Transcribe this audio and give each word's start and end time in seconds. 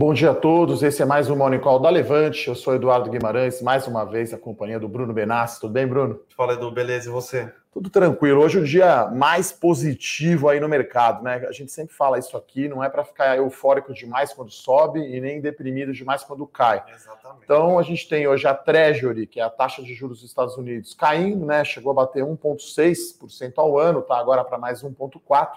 Bom 0.00 0.14
dia 0.14 0.30
a 0.30 0.34
todos, 0.34 0.82
esse 0.82 1.02
é 1.02 1.04
mais 1.04 1.28
um 1.28 1.36
Morning 1.36 1.58
Call 1.58 1.78
da 1.78 1.90
Levante. 1.90 2.48
Eu 2.48 2.54
sou 2.54 2.74
Eduardo 2.74 3.10
Guimarães, 3.10 3.60
mais 3.60 3.86
uma 3.86 4.02
vez 4.02 4.32
a 4.32 4.38
companhia 4.38 4.80
do 4.80 4.88
Bruno 4.88 5.12
Benassi. 5.12 5.60
Tudo 5.60 5.74
bem, 5.74 5.86
Bruno? 5.86 6.22
Fala, 6.34 6.54
Edu, 6.54 6.70
beleza, 6.70 7.10
e 7.10 7.12
você? 7.12 7.52
Tudo 7.70 7.90
tranquilo. 7.90 8.40
Hoje 8.40 8.58
é 8.58 8.62
o 8.62 8.64
dia 8.64 9.10
mais 9.10 9.52
positivo 9.52 10.48
aí 10.48 10.58
no 10.58 10.70
mercado, 10.70 11.22
né? 11.22 11.46
A 11.46 11.52
gente 11.52 11.70
sempre 11.70 11.94
fala 11.94 12.18
isso 12.18 12.34
aqui, 12.34 12.66
não 12.66 12.82
é 12.82 12.88
para 12.88 13.04
ficar 13.04 13.36
eufórico 13.36 13.92
demais 13.92 14.32
quando 14.32 14.50
sobe 14.50 15.00
e 15.00 15.20
nem 15.20 15.38
deprimido 15.38 15.92
demais 15.92 16.24
quando 16.24 16.46
cai. 16.46 16.82
Exatamente. 16.94 17.44
Então 17.44 17.78
a 17.78 17.82
gente 17.82 18.08
tem 18.08 18.26
hoje 18.26 18.46
a 18.46 18.54
Treasury, 18.54 19.26
que 19.26 19.38
é 19.38 19.42
a 19.42 19.50
taxa 19.50 19.82
de 19.82 19.92
juros 19.92 20.22
dos 20.22 20.30
Estados 20.30 20.56
Unidos, 20.56 20.94
caindo, 20.94 21.44
né? 21.44 21.62
Chegou 21.62 21.92
a 21.92 21.94
bater 21.96 22.24
1,6% 22.24 23.52
ao 23.58 23.78
ano, 23.78 24.00
tá 24.00 24.16
agora 24.16 24.42
para 24.44 24.56
mais 24.56 24.82
1,4%, 24.82 25.50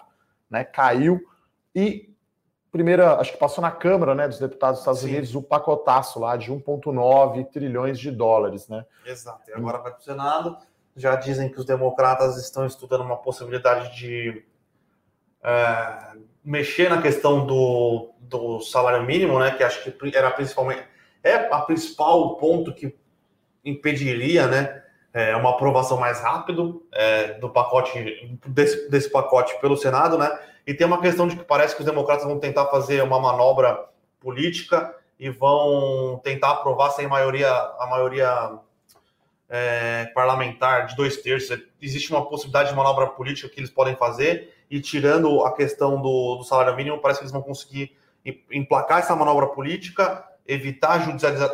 né? 0.50 0.66
Caiu. 0.66 1.22
E 1.74 2.13
primeira, 2.74 3.20
acho 3.20 3.32
que 3.32 3.38
passou 3.38 3.62
na 3.62 3.70
Câmara 3.70 4.16
né, 4.16 4.28
dos 4.28 4.40
Deputados 4.40 4.78
dos 4.78 4.82
Estados 4.82 5.02
Sim. 5.02 5.10
Unidos 5.10 5.36
o 5.36 5.44
pacotaço 5.44 6.20
lá 6.20 6.36
de 6.36 6.52
1,9 6.52 7.46
trilhões 7.52 8.00
de 8.00 8.10
dólares, 8.10 8.68
né? 8.68 8.84
Exato. 9.06 9.48
E 9.48 9.54
agora 9.54 9.78
vai 9.78 9.92
para 9.92 10.00
o 10.00 10.04
Senado. 10.04 10.58
Já 10.96 11.16
dizem 11.16 11.50
que 11.50 11.60
os 11.60 11.66
democratas 11.66 12.36
estão 12.38 12.66
estudando 12.66 13.02
uma 13.02 13.18
possibilidade 13.18 13.96
de 13.96 14.44
é, 15.44 16.18
mexer 16.44 16.90
na 16.90 17.00
questão 17.00 17.46
do, 17.46 18.12
do 18.20 18.60
salário 18.62 19.06
mínimo, 19.06 19.40
né? 19.40 19.52
Que 19.52 19.64
acho 19.64 19.84
que 19.84 20.18
era 20.18 20.32
principalmente 20.32 20.84
é 21.24 21.36
a 21.36 21.62
principal 21.62 22.36
ponto 22.38 22.74
que 22.74 22.96
impediria, 23.64 24.48
né? 24.48 24.82
É, 25.14 25.36
uma 25.36 25.52
aprovação 25.52 26.00
mais 26.00 26.20
rápido 26.20 26.84
é, 26.92 27.36
do 27.36 27.52
pacote 27.52 28.40
desse, 28.48 28.90
desse 28.90 29.12
pacote 29.12 29.56
pelo 29.62 29.78
Senado, 29.78 30.18
né? 30.18 30.36
E 30.66 30.74
tem 30.74 30.88
uma 30.88 31.02
questão 31.02 31.28
de 31.28 31.36
que 31.36 31.44
parece 31.44 31.76
que 31.76 31.82
os 31.82 31.86
democratas 31.86 32.26
vão 32.26 32.40
tentar 32.40 32.68
fazer 32.68 33.04
uma 33.04 33.20
manobra 33.20 33.86
política 34.20 34.96
e 35.20 35.30
vão 35.30 36.20
tentar 36.24 36.52
aprovar 36.52 36.92
sem 36.92 37.08
maioria 37.08 37.52
a 37.52 37.86
maioria 37.90 38.60
é, 39.50 40.06
parlamentar 40.16 40.86
de 40.88 40.96
dois 40.96 41.18
terços. 41.18 41.62
Existe 41.82 42.12
uma 42.12 42.26
possibilidade 42.26 42.70
de 42.70 42.76
manobra 42.76 43.08
política 43.08 43.50
que 43.50 43.60
eles 43.60 43.70
podem 43.70 43.96
fazer 43.96 44.54
e 44.70 44.82
tirando 44.82 45.46
a 45.46 45.54
questão 45.54 46.02
do, 46.02 46.38
do 46.38 46.44
salário 46.44 46.76
mínimo, 46.76 47.00
parece 47.00 47.20
que 47.20 47.26
eles 47.26 47.32
vão 47.32 47.42
conseguir 47.42 47.96
emplacar 48.52 49.00
essa 49.00 49.16
manobra 49.16 49.48
política, 49.48 50.26
evitar 50.48 50.94
a 50.94 51.00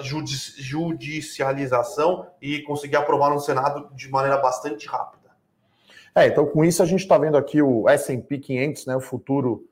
judicialização 0.02 2.28
e 2.42 2.62
conseguir 2.62 2.96
aprovar 2.96 3.32
no 3.32 3.40
Senado 3.40 3.90
de 3.94 4.10
maneira 4.10 4.38
bastante 4.38 4.88
rápida. 4.88 5.19
É, 6.20 6.28
então 6.28 6.46
com 6.46 6.66
isso 6.66 6.84
a 6.84 6.86
gente 6.86 7.00
está 7.00 7.18
vendo 7.18 7.38
aqui 7.38 7.62
o 7.62 7.88
S&P 7.88 8.40
500, 8.40 8.86
né, 8.88 8.96
o 8.98 9.00
futuro 9.00 9.66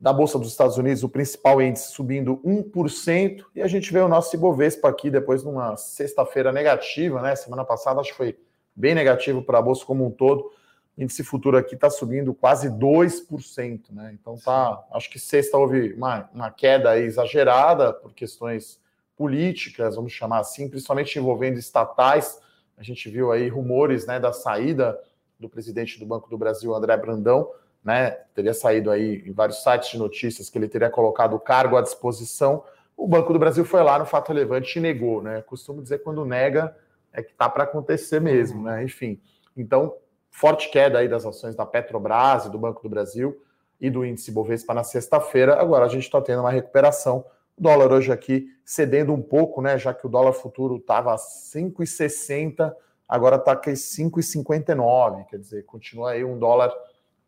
da 0.00 0.10
Bolsa 0.10 0.38
dos 0.38 0.48
Estados 0.48 0.78
Unidos, 0.78 1.02
o 1.02 1.08
principal 1.08 1.60
índice 1.60 1.92
subindo 1.92 2.38
1%, 2.38 3.44
e 3.54 3.60
a 3.60 3.66
gente 3.66 3.92
vê 3.92 3.98
o 3.98 4.08
nosso 4.08 4.34
Ibovespa 4.34 4.88
aqui 4.88 5.10
depois 5.10 5.44
numa 5.44 5.76
sexta-feira 5.76 6.50
negativa, 6.50 7.20
né, 7.20 7.36
semana 7.36 7.62
passada 7.62 8.00
acho 8.00 8.12
que 8.12 8.16
foi 8.16 8.38
bem 8.74 8.94
negativo 8.94 9.42
para 9.42 9.58
a 9.58 9.62
Bolsa 9.62 9.84
como 9.84 10.06
um 10.06 10.10
todo, 10.10 10.50
o 10.96 11.02
índice 11.02 11.22
futuro 11.22 11.58
aqui 11.58 11.74
está 11.74 11.90
subindo 11.90 12.32
quase 12.32 12.70
2%, 12.70 13.92
né, 13.92 14.16
então 14.18 14.38
tá, 14.42 14.82
acho 14.92 15.10
que 15.10 15.18
sexta 15.18 15.58
houve 15.58 15.92
uma, 15.92 16.30
uma 16.32 16.50
queda 16.50 16.98
exagerada 16.98 17.92
por 17.92 18.14
questões 18.14 18.80
políticas, 19.14 19.94
vamos 19.94 20.12
chamar 20.12 20.38
assim, 20.38 20.70
principalmente 20.70 21.18
envolvendo 21.18 21.58
estatais, 21.58 22.40
a 22.78 22.82
gente 22.82 23.10
viu 23.10 23.30
aí 23.30 23.50
rumores, 23.50 24.06
né, 24.06 24.18
da 24.18 24.32
saída 24.32 24.98
do 25.38 25.48
presidente 25.48 25.98
do 25.98 26.06
Banco 26.06 26.28
do 26.28 26.38
Brasil, 26.38 26.74
André 26.74 26.96
Brandão, 26.96 27.50
né? 27.84 28.10
Teria 28.34 28.54
saído 28.54 28.90
aí 28.90 29.22
em 29.26 29.32
vários 29.32 29.62
sites 29.62 29.90
de 29.90 29.98
notícias 29.98 30.50
que 30.50 30.58
ele 30.58 30.68
teria 30.68 30.90
colocado 30.90 31.34
o 31.34 31.40
cargo 31.40 31.76
à 31.76 31.82
disposição. 31.82 32.64
O 32.96 33.06
Banco 33.06 33.32
do 33.32 33.38
Brasil 33.38 33.64
foi 33.64 33.82
lá 33.82 33.98
no 33.98 34.06
fato 34.06 34.28
relevante 34.28 34.78
e 34.78 34.82
negou, 34.82 35.22
né? 35.22 35.42
Costumo 35.42 35.82
dizer 35.82 35.98
quando 36.02 36.24
nega 36.24 36.76
é 37.12 37.22
que 37.22 37.32
tá 37.32 37.48
para 37.48 37.64
acontecer 37.64 38.20
mesmo, 38.20 38.64
né? 38.64 38.82
Enfim, 38.82 39.20
então 39.56 39.94
forte 40.30 40.70
queda 40.70 40.98
aí 40.98 41.08
das 41.08 41.24
ações 41.24 41.54
da 41.54 41.64
Petrobras 41.64 42.46
e 42.46 42.50
do 42.50 42.58
Banco 42.58 42.82
do 42.82 42.88
Brasil 42.88 43.40
e 43.80 43.88
do 43.88 44.04
índice 44.04 44.32
Bovespa 44.32 44.74
na 44.74 44.82
sexta-feira. 44.82 45.60
Agora 45.60 45.84
a 45.84 45.88
gente 45.88 46.04
está 46.04 46.20
tendo 46.20 46.40
uma 46.40 46.50
recuperação. 46.50 47.24
O 47.56 47.62
dólar 47.62 47.92
hoje 47.92 48.10
aqui 48.12 48.48
cedendo 48.64 49.12
um 49.12 49.22
pouco, 49.22 49.62
né? 49.62 49.78
Já 49.78 49.94
que 49.94 50.06
o 50.06 50.08
dólar 50.10 50.32
futuro 50.32 50.76
estava 50.76 51.14
a 51.14 51.16
5,60 51.16 52.74
agora 53.08 53.36
está 53.36 53.54
com 53.54 53.70
5,59, 53.70 55.26
quer 55.26 55.38
dizer, 55.38 55.64
continua 55.64 56.12
aí 56.12 56.24
um 56.24 56.38
dólar 56.38 56.72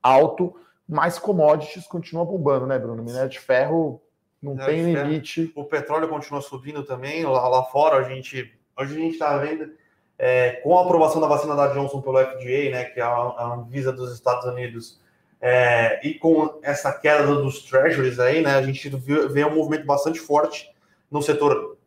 alto, 0.02 0.54
mas 0.88 1.18
commodities 1.18 1.86
continua 1.86 2.24
bombando, 2.24 2.66
né, 2.66 2.78
Bruno? 2.78 3.02
Minério 3.02 3.28
de 3.28 3.38
ferro 3.38 4.00
não 4.42 4.52
Minério 4.52 4.74
tem 4.74 4.94
limite. 4.94 5.52
O 5.54 5.64
petróleo 5.64 6.08
continua 6.08 6.40
subindo 6.40 6.82
também, 6.84 7.24
lá, 7.24 7.46
lá 7.48 7.64
fora 7.64 7.96
a 7.96 8.02
gente, 8.02 8.52
hoje 8.76 8.94
a 8.94 8.98
gente 8.98 9.12
está 9.12 9.36
vendo, 9.36 9.72
é, 10.18 10.52
com 10.62 10.78
a 10.78 10.82
aprovação 10.82 11.20
da 11.20 11.28
vacina 11.28 11.54
da 11.54 11.68
Johnson 11.68 12.00
pelo 12.00 12.18
FDA, 12.18 12.70
né, 12.70 12.84
que 12.84 13.00
é 13.00 13.02
a, 13.02 13.08
a 13.08 13.54
Anvisa 13.54 13.92
dos 13.92 14.12
Estados 14.12 14.44
Unidos, 14.46 15.00
é, 15.40 16.04
e 16.06 16.14
com 16.14 16.58
essa 16.62 16.92
queda 16.92 17.24
dos 17.26 17.62
treasuries 17.62 18.18
aí, 18.18 18.42
né, 18.42 18.56
a 18.56 18.62
gente 18.62 18.88
vê 18.88 19.44
um 19.44 19.54
movimento 19.54 19.86
bastante 19.86 20.18
forte 20.18 20.68
no 21.10 21.22
setor 21.22 21.77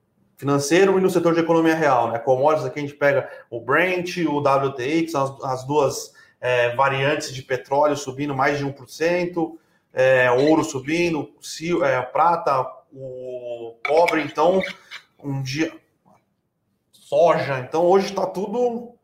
financeiro 0.42 0.98
e 0.98 1.02
no 1.02 1.10
setor 1.10 1.36
de 1.36 1.40
economia 1.40 1.76
real, 1.76 2.12
né? 2.12 2.18
Commodities 2.18 2.66
aqui 2.66 2.80
a 2.80 2.82
gente 2.82 2.96
pega 2.96 3.30
o 3.48 3.62
Brent, 3.62 4.18
o 4.18 4.40
WTI, 4.40 5.04
que 5.04 5.12
são 5.12 5.24
as, 5.24 5.44
as 5.44 5.64
duas 5.68 6.14
é, 6.42 6.76
variantes 6.76 7.32
de 7.32 7.44
petróleo 7.44 7.96
subindo 7.96 8.36
mais 8.36 8.58
de 8.58 8.66
1%, 8.66 9.56
é, 9.94 10.32
ouro 10.32 10.64
subindo, 10.64 11.30
é, 11.84 12.02
prata, 12.02 12.66
o 12.92 13.76
cobre, 13.88 14.24
então, 14.24 14.60
um 15.24 15.44
dia. 15.44 15.72
Soja, 16.92 17.60
então 17.60 17.84
hoje 17.84 18.08
está 18.08 18.26
tudo, 18.26 18.96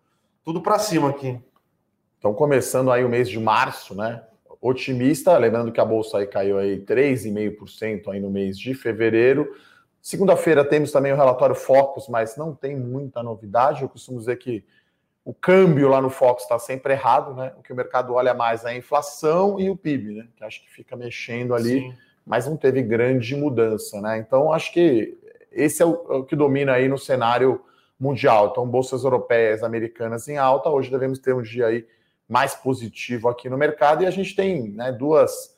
tudo 0.44 0.62
para 0.62 0.80
cima 0.80 1.10
aqui. 1.10 1.40
Então, 2.18 2.34
começando 2.34 2.90
aí 2.90 3.06
o 3.06 3.10
mês 3.10 3.30
de 3.30 3.40
março, 3.40 3.94
né? 3.94 4.24
Otimista, 4.60 5.38
lembrando 5.38 5.72
que 5.72 5.80
a 5.80 5.86
bolsa 5.86 6.18
aí 6.18 6.26
caiu 6.26 6.58
aí 6.58 6.80
3,5% 6.80 8.08
aí 8.08 8.20
no 8.20 8.32
mês 8.32 8.58
de 8.58 8.74
fevereiro. 8.74 9.48
Segunda-feira 10.08 10.64
temos 10.64 10.90
também 10.90 11.12
o 11.12 11.18
relatório 11.18 11.54
Focus, 11.54 12.08
mas 12.08 12.38
não 12.38 12.56
tem 12.56 12.78
muita 12.78 13.22
novidade. 13.22 13.82
Eu 13.82 13.90
costumo 13.90 14.18
dizer 14.20 14.38
que 14.38 14.64
o 15.26 15.34
câmbio 15.34 15.90
lá 15.90 16.00
no 16.00 16.10
Focus 16.10 16.44
está 16.44 16.58
sempre 16.58 16.94
errado, 16.94 17.34
né? 17.34 17.52
O 17.60 17.62
que 17.62 17.74
o 17.74 17.76
mercado 17.76 18.14
olha 18.14 18.34
mais 18.34 18.64
é 18.64 18.70
a 18.70 18.74
inflação 18.74 19.60
e 19.60 19.70
o 19.70 19.76
PIB, 19.76 20.14
né? 20.14 20.28
Que 20.38 20.46
acho 20.46 20.64
que 20.64 20.72
fica 20.72 20.96
mexendo 20.96 21.54
ali, 21.54 21.82
Sim. 21.82 21.94
mas 22.26 22.48
não 22.48 22.56
teve 22.56 22.82
grande 22.82 23.36
mudança, 23.36 24.00
né? 24.00 24.18
Então 24.18 24.54
acho 24.54 24.72
que 24.72 25.18
esse 25.52 25.84
é 25.84 25.86
o, 25.86 26.06
é 26.10 26.16
o 26.16 26.24
que 26.24 26.38
domina 26.38 26.72
aí 26.72 26.88
no 26.88 26.98
cenário 26.98 27.60
mundial. 28.00 28.52
Então, 28.52 28.66
bolsas 28.66 29.04
europeias, 29.04 29.62
americanas 29.62 30.26
em 30.30 30.38
alta. 30.38 30.70
Hoje 30.70 30.90
devemos 30.90 31.20
ter 31.20 31.36
um 31.36 31.42
dia 31.42 31.68
aí 31.68 31.86
mais 32.30 32.56
positivo 32.56 33.28
aqui 33.28 33.50
no 33.50 33.58
mercado 33.58 34.04
e 34.04 34.06
a 34.06 34.12
gente 34.12 34.34
tem 34.34 34.70
né, 34.70 34.90
duas 34.90 35.57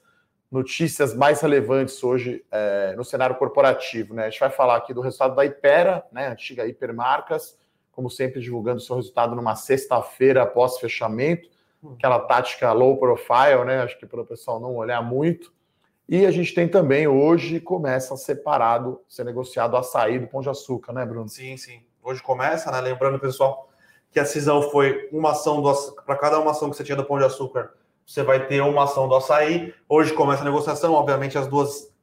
notícias 0.52 1.14
mais 1.14 1.42
relevantes 1.42 2.04
hoje 2.04 2.44
é, 2.52 2.94
no 2.96 3.04
cenário 3.04 3.36
corporativo. 3.36 4.14
Né? 4.14 4.26
A 4.26 4.30
gente 4.30 4.40
vai 4.40 4.50
falar 4.50 4.78
aqui 4.78 4.94
do 4.94 5.02
resultado 5.02 5.36
da 5.36 5.46
Ipera, 5.46 6.04
né, 6.12 6.28
antiga 6.28 6.66
Hipermarcas, 6.66 7.58
como 7.92 8.10
sempre 8.10 8.40
divulgando 8.40 8.80
seu 8.80 8.96
resultado 8.96 9.36
numa 9.36 9.56
sexta-feira 9.56 10.44
após 10.44 10.78
fechamento, 10.80 11.50
aquela 11.98 12.20
tática 12.20 12.72
low 12.72 12.98
profile, 12.98 13.66
né? 13.66 13.82
Acho 13.82 14.00
que 14.00 14.06
para 14.06 14.22
o 14.22 14.26
pessoal 14.26 14.60
não 14.60 14.76
olhar 14.76 15.02
muito. 15.02 15.54
E 16.08 16.26
a 16.26 16.32
gente 16.32 16.54
tem 16.54 16.68
também 16.68 17.08
hoje 17.08 17.60
começa 17.60 18.16
separado, 18.16 19.02
ser 19.08 19.26
negociado 19.26 19.76
a 19.76 19.82
açaí 19.82 20.18
do 20.18 20.28
Pão 20.28 20.42
de 20.42 20.50
Açúcar, 20.50 20.94
né, 20.94 21.06
Bruno? 21.06 21.28
Sim, 21.28 21.58
sim. 21.58 21.84
Hoje 22.02 22.24
começa, 22.24 22.72
né? 22.72 22.80
Lembrando, 22.80 23.20
pessoal, 23.20 23.70
que 24.12 24.20
a 24.20 24.26
cisão 24.26 24.62
foi 24.72 25.10
uma 25.12 25.32
ação 25.32 25.62
para 26.06 26.16
cada 26.16 26.40
uma 26.40 26.52
ação 26.52 26.70
que 26.70 26.78
você 26.78 26.84
tinha 26.84 26.96
do 26.96 27.06
Pão 27.06 27.18
de 27.18 27.26
Açúcar, 27.26 27.74
você 28.10 28.24
vai 28.24 28.48
ter 28.48 28.60
uma 28.62 28.86
ação 28.86 29.08
do 29.08 29.14
açaí. 29.14 29.72
Hoje 29.88 30.14
começa 30.14 30.42
a 30.42 30.46
negociação, 30.46 30.94
obviamente 30.94 31.38
as 31.38 31.48
duas 31.48 31.94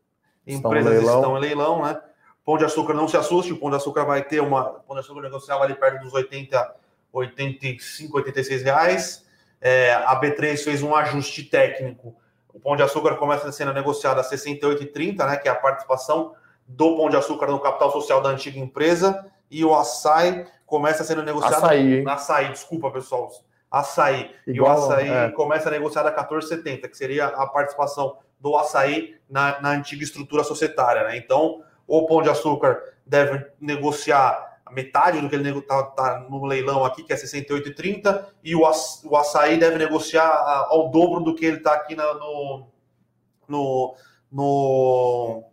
empresas 0.46 0.98
estão, 0.98 1.16
estão 1.16 1.36
em 1.36 1.40
leilão, 1.40 1.82
né? 1.82 2.00
Pão 2.44 2.56
de 2.56 2.64
Açúcar 2.64 2.94
não 2.94 3.08
se 3.08 3.16
assuste, 3.16 3.52
o 3.52 3.58
Pão 3.58 3.70
de 3.70 3.76
Açúcar 3.76 4.04
vai 4.04 4.22
ter 4.22 4.40
uma. 4.40 4.70
O 4.70 4.80
Pão 4.82 4.94
de 4.94 5.00
Açúcar 5.00 5.22
negociava 5.22 5.64
ali 5.64 5.74
perto 5.74 6.04
dos 6.04 6.14
80, 6.14 6.76
85, 7.12 8.18
86 8.18 8.62
reais. 8.62 9.26
É, 9.60 9.94
a 9.94 10.20
B3 10.20 10.56
fez 10.58 10.80
um 10.80 10.94
ajuste 10.94 11.42
técnico. 11.42 12.14
O 12.54 12.60
Pão 12.60 12.76
de 12.76 12.84
Açúcar 12.84 13.16
começa 13.16 13.50
sendo 13.50 13.72
negociado 13.72 14.20
a 14.20 14.22
68,30, 14.22 15.26
né? 15.26 15.36
Que 15.36 15.48
é 15.48 15.50
a 15.50 15.56
participação 15.56 16.34
do 16.68 16.96
Pão 16.96 17.10
de 17.10 17.16
Açúcar 17.16 17.48
no 17.48 17.58
capital 17.58 17.90
social 17.90 18.22
da 18.22 18.28
antiga 18.28 18.60
empresa. 18.60 19.26
E 19.50 19.64
o 19.64 19.74
açaí 19.74 20.46
começa 20.64 21.02
sendo 21.02 21.24
negociado. 21.24 21.64
Açaí, 21.64 22.04
açaí 22.06 22.48
desculpa, 22.50 22.92
pessoal 22.92 23.28
açaí. 23.80 24.30
Igual, 24.46 24.76
e 24.76 24.78
o 24.78 24.84
açaí 24.84 25.08
é. 25.08 25.28
começa 25.30 25.68
a 25.68 25.72
negociar 25.72 26.06
a 26.06 26.14
14,70, 26.14 26.88
que 26.88 26.96
seria 26.96 27.26
a 27.26 27.46
participação 27.46 28.18
do 28.40 28.56
açaí 28.56 29.16
na, 29.28 29.60
na 29.60 29.70
antiga 29.70 30.02
estrutura 30.02 30.44
societária. 30.44 31.04
Né? 31.04 31.16
Então, 31.16 31.62
o 31.86 32.06
Pão 32.06 32.22
de 32.22 32.28
Açúcar 32.28 32.82
deve 33.04 33.46
negociar 33.60 34.58
a 34.64 34.72
metade 34.72 35.20
do 35.20 35.28
que 35.28 35.36
ele 35.36 35.48
está 35.58 35.82
tá 35.84 36.26
no 36.28 36.44
leilão 36.44 36.84
aqui, 36.84 37.04
que 37.04 37.12
é 37.12 37.16
68,30, 37.16 38.26
e 38.42 38.56
o, 38.56 38.62
o 38.62 39.16
açaí 39.16 39.56
deve 39.56 39.78
negociar 39.78 40.28
ao 40.68 40.90
dobro 40.90 41.20
do 41.20 41.34
que 41.34 41.46
ele 41.46 41.58
está 41.58 41.72
aqui 41.72 41.94
na, 41.94 42.14
no, 42.14 42.66
no, 43.46 43.94
no, 44.30 45.44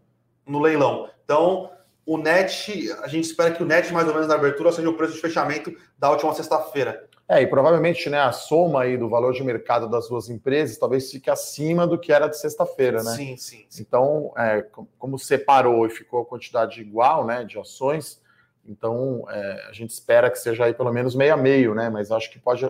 no 0.48 0.60
leilão. 0.60 1.08
Então, 1.24 1.70
o 2.06 2.18
net, 2.18 2.92
a 3.02 3.08
gente 3.08 3.26
espera 3.26 3.52
que 3.52 3.62
o 3.62 3.66
net, 3.66 3.94
mais 3.94 4.08
ou 4.08 4.14
menos 4.14 4.28
na 4.28 4.36
abertura, 4.36 4.72
seja 4.72 4.90
o 4.90 4.98
preço 4.98 5.14
de 5.14 5.22
fechamento 5.22 5.72
da 5.98 6.10
última 6.10 6.34
sexta-feira. 6.34 7.08
É, 7.28 7.42
e 7.42 7.48
provavelmente 7.48 8.10
né, 8.10 8.20
a 8.20 8.32
soma 8.32 8.82
aí 8.82 8.98
do 8.98 9.08
valor 9.08 9.34
de 9.34 9.44
mercado 9.44 9.90
das 9.90 10.10
duas 10.10 10.30
empresas 10.30 10.78
talvez 10.78 11.10
fique 11.10 11.30
acima 11.30 11.88
do 11.88 11.98
que 11.98 12.12
era 12.12 12.28
de 12.28 12.38
sexta-feira, 12.38 13.02
né? 13.02 13.12
Sim, 13.12 13.38
sim. 13.38 13.66
sim. 13.70 13.82
Então, 13.82 14.34
é, 14.38 14.66
como 15.00 15.18
separou 15.18 15.86
e 15.86 15.90
ficou 15.90 16.22
a 16.22 16.26
quantidade 16.26 16.82
igual 16.82 17.26
né, 17.26 17.46
de 17.46 17.58
ações, 17.58 18.22
então 18.66 19.26
é, 19.30 19.68
a 19.70 19.74
gente 19.74 19.92
espera 19.92 20.30
que 20.30 20.38
seja 20.38 20.66
aí 20.66 20.74
pelo 20.74 20.92
menos 20.92 21.16
meio 21.16 21.34
a 21.34 21.38
meio, 21.38 21.74
né? 21.76 21.90
Mas 21.90 22.12
acho 22.12 22.32
que 22.32 22.40
pode, 22.40 22.70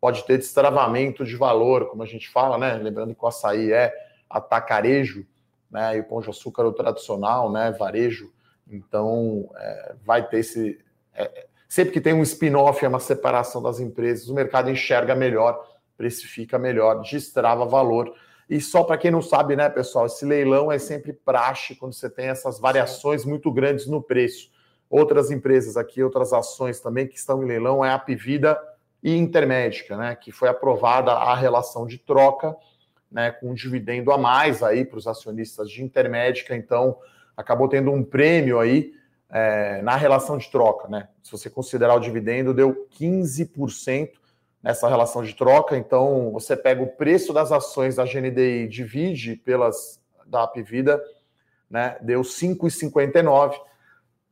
pode 0.00 0.24
ter 0.24 0.38
destravamento 0.38 1.24
de 1.24 1.36
valor, 1.36 1.88
como 1.88 2.02
a 2.02 2.06
gente 2.06 2.28
fala, 2.28 2.56
né? 2.56 2.74
Lembrando 2.74 3.14
que 3.14 3.24
o 3.24 3.28
açaí 3.28 3.72
é 3.72 3.92
atacarejo, 4.28 5.26
né? 5.70 5.96
E 5.96 6.00
o 6.00 6.04
pão 6.04 6.20
de 6.20 6.30
açúcar 6.30 6.62
é 6.62 6.66
o 6.66 6.72
tradicional, 6.72 7.50
né? 7.50 7.72
Varejo. 7.72 8.32
Então, 8.68 9.50
é, 9.56 9.94
vai 10.04 10.26
ter 10.26 10.38
esse. 10.38 10.80
É, 11.14 11.46
sempre 11.68 11.92
que 11.92 12.00
tem 12.00 12.12
um 12.12 12.22
spin-off, 12.22 12.84
é 12.84 12.88
uma 12.88 13.00
separação 13.00 13.62
das 13.62 13.80
empresas, 13.80 14.28
o 14.28 14.34
mercado 14.34 14.70
enxerga 14.70 15.14
melhor, 15.14 15.64
precifica 15.96 16.58
melhor, 16.58 17.02
destrava 17.02 17.64
valor. 17.64 18.14
E 18.48 18.60
só 18.60 18.84
para 18.84 18.98
quem 18.98 19.10
não 19.10 19.22
sabe, 19.22 19.56
né, 19.56 19.68
pessoal, 19.68 20.06
esse 20.06 20.24
leilão 20.24 20.70
é 20.70 20.78
sempre 20.78 21.12
praxe 21.12 21.74
quando 21.74 21.94
você 21.94 22.10
tem 22.10 22.26
essas 22.26 22.58
variações 22.58 23.24
muito 23.24 23.50
grandes 23.50 23.86
no 23.86 24.02
preço. 24.02 24.50
Outras 24.90 25.30
empresas 25.30 25.76
aqui, 25.76 26.02
outras 26.02 26.32
ações 26.32 26.78
também 26.78 27.06
que 27.06 27.16
estão 27.16 27.42
em 27.42 27.46
leilão 27.46 27.84
é 27.84 27.90
a 27.90 27.98
Pivida 27.98 28.58
e 29.02 29.16
Intermédica, 29.16 29.96
né, 29.96 30.14
que 30.14 30.30
foi 30.30 30.48
aprovada 30.48 31.12
a 31.12 31.34
relação 31.34 31.86
de 31.86 31.98
troca, 31.98 32.54
né, 33.10 33.30
com 33.30 33.50
um 33.50 33.54
dividendo 33.54 34.12
a 34.12 34.18
mais 34.18 34.62
aí 34.62 34.84
para 34.84 34.98
os 34.98 35.06
acionistas 35.06 35.70
de 35.70 35.82
Intermédica, 35.82 36.54
então 36.54 36.98
acabou 37.36 37.68
tendo 37.68 37.90
um 37.92 38.02
prêmio 38.02 38.58
aí 38.58 38.92
é, 39.34 39.82
na 39.82 39.96
relação 39.96 40.38
de 40.38 40.48
troca, 40.48 40.86
né? 40.86 41.08
Se 41.20 41.32
você 41.32 41.50
considerar 41.50 41.96
o 41.96 42.00
dividendo, 42.00 42.54
deu 42.54 42.86
15% 42.96 44.12
nessa 44.62 44.88
relação 44.88 45.24
de 45.24 45.34
troca. 45.34 45.76
Então, 45.76 46.30
você 46.30 46.56
pega 46.56 46.80
o 46.80 46.86
preço 46.86 47.32
das 47.32 47.50
ações 47.50 47.96
da 47.96 48.04
GNDI, 48.04 48.68
divide 48.68 49.34
pelas 49.34 50.00
da 50.24 50.44
Apvida, 50.44 51.02
né? 51.68 51.98
Deu 52.00 52.22
5,59. 52.22 53.60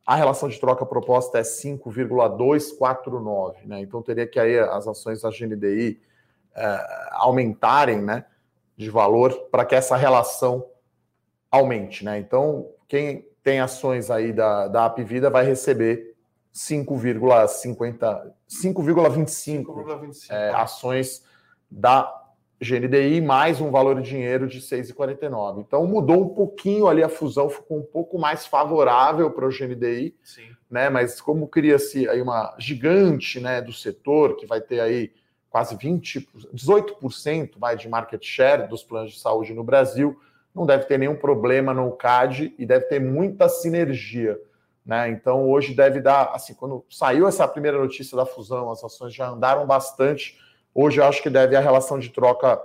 A 0.05 0.15
relação 0.15 0.47
de 0.47 0.57
troca 0.57 0.85
proposta 0.85 1.37
é 1.37 1.43
5,249, 1.43 3.67
né? 3.67 3.81
Então 3.81 4.01
teria 4.01 4.25
que 4.25 4.39
aí 4.39 4.57
as 4.57 4.87
ações 4.87 5.21
da 5.21 5.29
GNDI 5.29 5.99
é, 6.55 7.09
aumentarem, 7.11 8.01
né? 8.01 8.23
De 8.77 8.89
valor 8.89 9.33
para 9.51 9.65
que 9.65 9.75
essa 9.75 9.97
relação 9.97 10.65
aumente, 11.51 12.05
né? 12.05 12.19
Então, 12.19 12.69
quem 12.87 13.32
tem 13.43 13.59
ações 13.59 14.09
aí 14.09 14.31
da, 14.31 14.67
da 14.67 14.85
Apvida 14.85 15.29
vai 15.29 15.45
receber 15.45 16.15
5,50, 16.53 18.31
5,25 18.49 20.29
é, 20.29 20.49
ações 20.51 21.23
da 21.69 22.21
GNDI 22.61 23.19
mais 23.19 23.59
um 23.59 23.69
valor 23.69 24.01
de 24.01 24.09
dinheiro 24.09 24.47
de 24.47 24.61
6,49. 24.61 25.59
Então 25.59 25.85
mudou 25.85 26.23
um 26.23 26.29
pouquinho 26.29 26.87
ali 26.87 27.03
a 27.03 27.09
fusão, 27.09 27.49
ficou 27.49 27.79
um 27.79 27.83
pouco 27.83 28.17
mais 28.17 28.45
favorável 28.45 29.29
para 29.31 29.45
o 29.45 29.49
GNDI, 29.49 30.15
Sim. 30.23 30.49
né? 30.69 30.89
Mas 30.89 31.19
como 31.19 31.47
cria-se 31.47 32.07
aí 32.07 32.21
uma 32.21 32.55
gigante, 32.57 33.39
né, 33.39 33.61
do 33.61 33.73
setor 33.73 34.37
que 34.37 34.45
vai 34.45 34.61
ter 34.61 34.79
aí 34.79 35.11
quase 35.49 35.75
20, 35.75 36.27
18% 36.53 37.59
vai 37.59 37.75
de 37.75 37.89
market 37.89 38.23
share 38.23 38.67
dos 38.67 38.83
planos 38.83 39.11
de 39.11 39.19
saúde 39.19 39.53
no 39.53 39.63
Brasil, 39.63 40.17
não 40.53 40.65
deve 40.65 40.85
ter 40.85 40.99
nenhum 40.99 41.15
problema 41.15 41.73
no 41.73 41.91
CAD 41.91 42.53
e 42.57 42.65
deve 42.65 42.85
ter 42.85 42.99
muita 42.99 43.49
sinergia. 43.49 44.39
Né? 44.85 45.09
Então, 45.09 45.49
hoje 45.49 45.73
deve 45.73 46.01
dar, 46.01 46.31
assim, 46.33 46.53
quando 46.53 46.85
saiu 46.89 47.27
essa 47.27 47.47
primeira 47.47 47.77
notícia 47.77 48.15
da 48.15 48.25
fusão, 48.25 48.69
as 48.69 48.83
ações 48.83 49.13
já 49.13 49.29
andaram 49.29 49.65
bastante. 49.65 50.39
Hoje 50.73 50.99
eu 50.99 51.05
acho 51.05 51.23
que 51.23 51.29
deve 51.29 51.55
a 51.55 51.61
relação 51.61 51.97
de 51.97 52.09
troca 52.09 52.61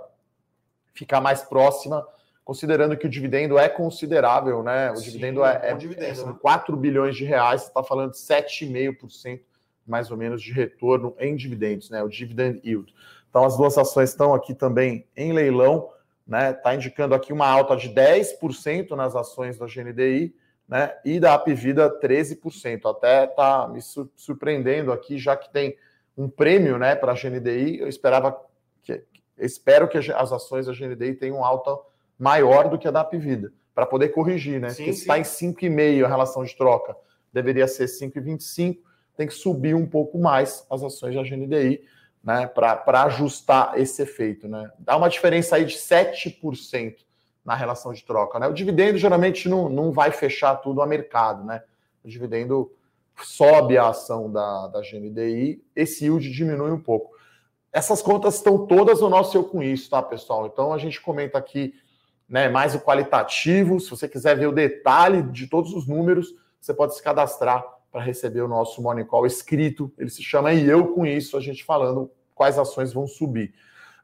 ficar 0.93 1.21
mais 1.21 1.41
próxima, 1.41 2.05
considerando 2.43 2.97
que 2.97 3.07
o 3.07 3.09
dividendo 3.09 3.57
é 3.57 3.69
considerável, 3.69 4.61
né? 4.61 4.91
O 4.91 4.97
Sim, 4.97 5.03
dividendo 5.03 5.45
é, 5.45 5.59
é, 5.63 5.73
dividendo, 5.73 6.11
é 6.11 6.15
são 6.15 6.27
né? 6.27 6.35
4 6.41 6.75
bilhões 6.75 7.15
de 7.15 7.23
reais, 7.23 7.61
você 7.61 7.67
está 7.69 7.83
falando 7.83 8.11
de 8.11 8.17
7,5% 8.17 9.41
mais 9.87 10.11
ou 10.11 10.17
menos 10.17 10.41
de 10.41 10.51
retorno 10.51 11.15
em 11.17 11.35
dividendos, 11.35 11.89
né? 11.89 12.03
O 12.03 12.09
dividend 12.09 12.61
yield. 12.63 12.93
Então, 13.29 13.43
as 13.45 13.55
duas 13.55 13.77
ações 13.77 14.09
estão 14.09 14.33
aqui 14.33 14.53
também 14.53 15.07
em 15.15 15.31
leilão 15.31 15.89
né? 16.29 16.51
Está 16.51 16.75
indicando 16.75 17.15
aqui 17.15 17.33
uma 17.33 17.47
alta 17.47 17.75
de 17.75 17.89
10% 17.89 18.91
nas 18.91 19.15
ações 19.15 19.57
da 19.57 19.65
GNDI, 19.65 20.35
né? 20.67 20.93
E 21.03 21.19
da 21.19 21.33
Apvida 21.33 21.89
13%. 21.99 22.87
Até 22.87 23.25
está 23.25 23.67
me 23.67 23.81
surpreendendo 24.15 24.91
aqui, 24.91 25.17
já 25.17 25.35
que 25.35 25.51
tem 25.51 25.75
um 26.15 26.29
prêmio, 26.29 26.77
né, 26.77 26.95
para 26.95 27.13
a 27.13 27.15
GNDI. 27.15 27.79
Eu 27.79 27.87
esperava 27.87 28.39
que 28.83 29.03
espero 29.39 29.87
que 29.87 29.97
as 29.97 30.31
ações 30.31 30.67
da 30.67 30.73
GNDI 30.73 31.15
tenham 31.15 31.43
alta 31.43 31.75
maior 32.17 32.69
do 32.69 32.77
que 32.77 32.87
a 32.87 32.91
da 32.91 33.01
Apvida, 33.01 33.51
para 33.73 33.85
poder 33.85 34.09
corrigir, 34.09 34.59
né? 34.59 34.69
Sim, 34.69 34.83
Porque 34.83 34.89
está 34.91 35.17
em 35.17 35.23
5,5 35.23 36.05
a 36.05 36.07
relação 36.07 36.43
de 36.43 36.55
troca, 36.55 36.95
deveria 37.33 37.67
ser 37.67 37.85
5,25, 37.85 38.77
tem 39.17 39.25
que 39.25 39.33
subir 39.33 39.73
um 39.73 39.85
pouco 39.85 40.19
mais 40.19 40.65
as 40.69 40.83
ações 40.83 41.15
da 41.15 41.23
GNDI 41.23 41.81
né, 42.23 42.47
para 42.47 43.03
ajustar 43.03 43.79
esse 43.79 44.01
efeito. 44.01 44.47
Né? 44.47 44.69
Dá 44.79 44.97
uma 44.97 45.09
diferença 45.09 45.55
aí 45.55 45.65
de 45.65 45.75
7% 45.75 46.97
na 47.43 47.55
relação 47.55 47.93
de 47.93 48.03
troca. 48.03 48.39
Né? 48.39 48.47
O 48.47 48.53
dividendo 48.53 48.97
geralmente 48.97 49.47
não, 49.47 49.69
não 49.69 49.91
vai 49.91 50.11
fechar 50.11 50.55
tudo 50.55 50.81
a 50.81 50.87
mercado. 50.87 51.43
Né? 51.43 51.63
O 52.03 52.09
dividendo 52.09 52.71
sobe 53.23 53.77
a 53.77 53.89
ação 53.89 54.31
da, 54.31 54.67
da 54.67 54.81
GNDI, 54.81 55.61
esse 55.75 56.05
yield 56.05 56.29
diminui 56.31 56.71
um 56.71 56.79
pouco. 56.79 57.17
Essas 57.71 58.01
contas 58.01 58.35
estão 58.35 58.65
todas 58.65 59.01
no 59.01 59.09
nosso 59.09 59.37
Eu 59.37 59.43
Com 59.43 59.61
Isso, 59.61 59.89
tá, 59.89 60.01
pessoal? 60.01 60.47
Então 60.47 60.73
a 60.73 60.77
gente 60.77 60.99
comenta 61.01 61.37
aqui 61.37 61.73
né, 62.27 62.49
mais 62.49 62.73
o 62.75 62.79
qualitativo. 62.79 63.79
Se 63.79 63.89
você 63.89 64.07
quiser 64.07 64.37
ver 64.37 64.47
o 64.47 64.51
detalhe 64.51 65.21
de 65.23 65.47
todos 65.47 65.73
os 65.73 65.87
números, 65.87 66.33
você 66.59 66.73
pode 66.73 66.95
se 66.95 67.03
cadastrar 67.03 67.65
para 67.91 68.01
receber 68.01 68.41
o 68.41 68.47
nosso 68.47 68.81
Morning 68.81 69.05
Call 69.05 69.25
escrito. 69.25 69.91
Ele 69.97 70.09
se 70.09 70.23
chama 70.23 70.53
E 70.53 70.67
Eu 70.67 70.93
Com 70.93 71.05
Isso, 71.05 71.37
a 71.37 71.41
gente 71.41 71.63
falando 71.63 72.11
quais 72.35 72.57
ações 72.57 72.93
vão 72.93 73.07
subir. 73.07 73.53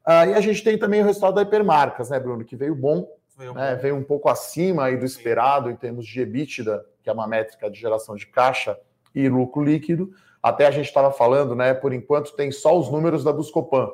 Uh, 0.05 0.29
e 0.29 0.33
a 0.33 0.41
gente 0.41 0.63
tem 0.63 0.77
também 0.77 1.01
o 1.01 1.05
resultado 1.05 1.36
da 1.36 1.41
Hipermarcas, 1.41 2.09
né, 2.09 2.19
Bruno, 2.19 2.43
que 2.43 2.55
veio 2.55 2.75
bom, 2.75 3.07
veio, 3.38 3.53
né, 3.53 3.75
veio 3.75 3.95
um 3.95 4.03
pouco 4.03 4.29
acima 4.29 4.86
aí 4.86 4.98
do 4.98 5.05
esperado 5.05 5.69
em 5.69 5.75
termos 5.75 6.05
de 6.05 6.21
EBITDA, 6.21 6.86
que 7.01 7.09
é 7.09 7.13
uma 7.13 7.27
métrica 7.27 7.69
de 7.69 7.79
geração 7.79 8.15
de 8.15 8.27
caixa 8.27 8.77
e 9.13 9.27
lucro 9.29 9.63
líquido. 9.63 10.12
Até 10.43 10.67
a 10.67 10.71
gente 10.71 10.86
estava 10.86 11.12
falando, 11.12 11.55
né, 11.55 11.74
por 11.74 11.91
enquanto 11.91 12.36
tem 12.36 12.51
só 12.51 12.77
os 12.77 12.91
números 12.91 13.24
da 13.24 13.33
Buscopan, 13.33 13.89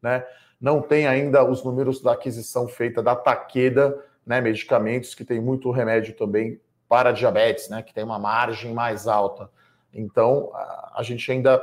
né? 0.00 0.24
Não 0.58 0.80
tem 0.80 1.06
ainda 1.06 1.42
os 1.42 1.64
números 1.64 2.02
da 2.02 2.12
aquisição 2.12 2.68
feita 2.68 3.02
da 3.02 3.16
Taqueda, 3.16 3.98
né, 4.24 4.40
medicamentos 4.40 5.14
que 5.14 5.24
tem 5.24 5.40
muito 5.40 5.70
remédio 5.70 6.14
também 6.14 6.60
para 6.90 7.12
diabetes, 7.12 7.68
né, 7.68 7.84
que 7.84 7.94
tem 7.94 8.02
uma 8.02 8.18
margem 8.18 8.74
mais 8.74 9.06
alta. 9.06 9.48
Então, 9.94 10.50
a 10.92 11.04
gente 11.04 11.30
ainda 11.30 11.62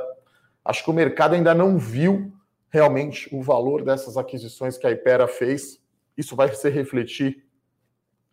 acho 0.64 0.82
que 0.82 0.90
o 0.90 0.94
mercado 0.94 1.34
ainda 1.34 1.54
não 1.54 1.76
viu 1.76 2.32
realmente 2.70 3.28
o 3.30 3.42
valor 3.42 3.84
dessas 3.84 4.16
aquisições 4.16 4.78
que 4.78 4.86
a 4.86 4.90
Ipera 4.90 5.28
fez. 5.28 5.78
Isso 6.16 6.34
vai 6.34 6.50
se 6.54 6.70
refletir 6.70 7.44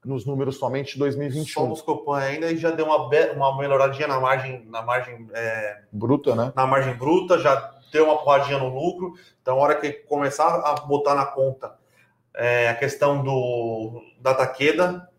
nos 0.06 0.26
números 0.26 0.58
somente 0.58 0.94
de 0.94 1.00
2021. 1.00 1.46
Somos 1.46 1.82
Copan 1.82 2.18
ainda 2.18 2.50
e 2.50 2.56
já 2.56 2.72
deu 2.72 2.86
uma, 2.86 3.10
uma 3.34 3.58
melhoradinha 3.58 4.08
na 4.08 4.20
margem, 4.20 4.64
na 4.68 4.82
margem 4.82 5.28
é, 5.34 5.82
bruta, 5.92 6.34
né? 6.34 6.54
Na 6.56 6.66
margem 6.66 6.96
bruta, 6.96 7.38
já 7.40 7.76
deu 7.92 8.06
uma 8.06 8.24
porradinha 8.24 8.58
no 8.58 8.70
lucro. 8.70 9.16
Então, 9.42 9.58
a 9.58 9.62
hora 9.62 9.76
que 9.76 9.92
começar 9.92 10.48
a 10.48 10.76
botar 10.76 11.14
na 11.14 11.26
conta 11.26 11.76
é, 12.34 12.70
a 12.70 12.76
questão 12.76 13.22
do 13.22 14.02
da 14.22 14.34
taqueda, 14.34 15.10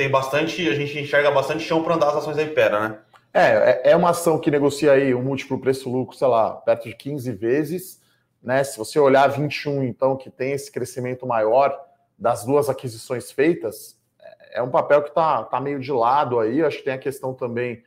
tem 0.00 0.10
bastante, 0.10 0.66
a 0.66 0.74
gente 0.74 0.98
enxerga 0.98 1.30
bastante 1.30 1.62
chão 1.62 1.82
para 1.82 1.94
andar 1.94 2.08
as 2.08 2.16
ações 2.16 2.34
da 2.34 2.42
Impera, 2.42 2.88
né? 2.88 2.98
É, 3.34 3.42
é, 3.42 3.90
é 3.90 3.96
uma 3.96 4.08
ação 4.08 4.38
que 4.38 4.50
negocia 4.50 4.92
aí 4.92 5.14
um 5.14 5.20
múltiplo 5.20 5.60
preço-lucro, 5.60 6.16
sei 6.16 6.26
lá, 6.26 6.52
perto 6.52 6.88
de 6.88 6.96
15 6.96 7.30
vezes, 7.32 8.00
né? 8.42 8.64
Se 8.64 8.78
você 8.78 8.98
olhar 8.98 9.26
21, 9.26 9.84
então, 9.84 10.16
que 10.16 10.30
tem 10.30 10.52
esse 10.52 10.72
crescimento 10.72 11.26
maior 11.26 11.78
das 12.18 12.46
duas 12.46 12.70
aquisições 12.70 13.30
feitas, 13.30 13.94
é, 14.18 14.60
é 14.60 14.62
um 14.62 14.70
papel 14.70 15.02
que 15.02 15.10
está 15.10 15.44
tá 15.44 15.60
meio 15.60 15.78
de 15.78 15.92
lado 15.92 16.40
aí. 16.40 16.62
Acho 16.62 16.78
que 16.78 16.84
tem 16.84 16.94
a 16.94 16.98
questão 16.98 17.34
também 17.34 17.82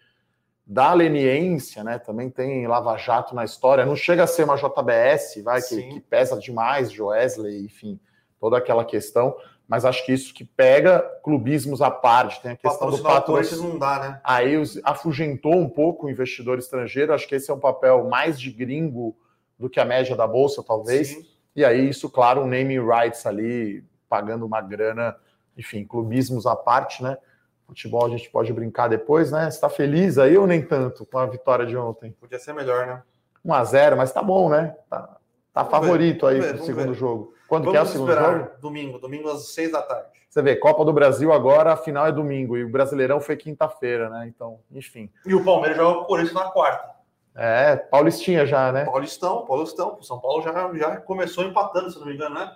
da 0.67 0.93
leniência, 0.93 1.83
né? 1.83 1.97
Também 1.97 2.29
tem 2.29 2.67
Lava 2.67 2.95
Jato 2.95 3.33
na 3.33 3.43
história. 3.43 3.87
Não 3.87 3.95
chega 3.95 4.25
a 4.25 4.27
ser 4.27 4.43
uma 4.43 4.55
JBS, 4.55 5.41
vai, 5.43 5.63
que, 5.63 5.81
que, 5.81 5.99
pesa 5.99 6.37
demais, 6.37 6.91
Joesley, 6.91 7.65
enfim, 7.65 7.99
toda 8.39 8.59
aquela 8.59 8.85
questão 8.85 9.35
mas 9.67 9.85
acho 9.85 10.05
que 10.05 10.11
isso 10.11 10.33
que 10.33 10.43
pega 10.43 10.99
clubismos 11.23 11.81
à 11.81 11.89
parte, 11.89 12.41
tem 12.41 12.51
a 12.51 12.55
questão 12.55 12.89
do 12.89 13.01
patrocínio. 13.01 13.69
não 13.69 13.79
dá, 13.79 13.99
né? 13.99 14.21
Aí 14.23 14.55
afugentou 14.83 15.55
um 15.55 15.69
pouco 15.69 16.05
o 16.05 16.09
investidor 16.09 16.59
estrangeiro, 16.59 17.13
acho 17.13 17.27
que 17.27 17.35
esse 17.35 17.49
é 17.49 17.53
um 17.53 17.59
papel 17.59 18.07
mais 18.09 18.39
de 18.39 18.51
gringo 18.51 19.15
do 19.57 19.69
que 19.69 19.79
a 19.79 19.85
média 19.85 20.15
da 20.15 20.27
bolsa, 20.27 20.63
talvez. 20.63 21.09
Sim. 21.09 21.25
E 21.55 21.63
aí 21.63 21.87
isso, 21.87 22.09
claro, 22.09 22.41
um 22.41 22.47
naming 22.47 22.85
rights 22.85 23.25
ali, 23.25 23.85
pagando 24.09 24.45
uma 24.45 24.61
grana 24.61 25.15
enfim, 25.57 25.85
clubismos 25.85 26.45
à 26.45 26.55
parte, 26.55 27.03
né? 27.03 27.17
Futebol 27.65 28.05
a 28.05 28.09
gente 28.09 28.29
pode 28.29 28.51
brincar 28.51 28.87
depois, 28.87 29.31
né? 29.31 29.49
Você 29.49 29.57
está 29.57 29.69
feliz 29.69 30.17
aí 30.17 30.37
ou 30.37 30.45
nem 30.45 30.61
tanto 30.61 31.05
com 31.05 31.17
a 31.17 31.25
vitória 31.25 31.65
de 31.65 31.77
ontem? 31.77 32.11
Podia 32.11 32.39
ser 32.39 32.53
melhor, 32.53 32.85
né? 32.85 33.01
1 33.43 33.53
a 33.53 33.63
0 33.63 33.97
mas 33.97 34.11
tá 34.11 34.21
bom, 34.21 34.49
né? 34.49 34.75
Tá, 34.89 35.17
tá 35.53 35.65
favorito 35.65 36.25
ver, 36.27 36.33
aí 36.33 36.53
para 36.53 36.61
o 36.61 36.65
segundo 36.65 36.87
ver. 36.89 36.95
jogo. 36.95 37.33
Quando 37.53 37.65
vamos 37.65 37.71
que 37.71 37.77
é 37.77 37.81
o 37.83 37.85
segundo 37.85 38.11
esperar. 38.11 38.33
jogo? 38.33 38.49
Domingo, 38.59 38.97
domingo 38.97 39.29
às 39.29 39.49
6 39.49 39.71
da 39.71 39.81
tarde. 39.83 40.07
Você 40.27 40.41
vê, 40.41 40.55
Copa 40.55 40.83
do 40.83 40.91
Brasil 40.91 41.31
agora, 41.31 41.73
a 41.73 41.77
final 41.77 42.07
é 42.07 42.11
domingo, 42.11 42.57
e 42.57 42.63
o 42.63 42.69
Brasileirão 42.69 43.21
foi 43.21 43.37
quinta-feira, 43.37 44.09
né? 44.09 44.25
Então, 44.27 44.59
enfim. 44.71 45.07
E 45.23 45.35
o 45.35 45.43
Palmeiras 45.43 45.77
joga 45.77 45.99
com 45.99 46.01
o 46.01 46.05
Corinthians 46.07 46.33
na 46.33 46.45
quarta. 46.49 46.89
É, 47.35 47.75
Paulistinha 47.75 48.43
já, 48.43 48.71
né? 48.71 48.85
Paulistão, 48.85 49.45
Paulistão. 49.45 49.97
O 49.99 50.03
São 50.03 50.19
Paulo 50.19 50.41
já, 50.41 50.73
já 50.73 50.97
começou 50.97 51.43
empatando, 51.43 51.91
se 51.91 51.99
não 51.99 52.07
me 52.07 52.15
engano, 52.15 52.33
né? 52.33 52.55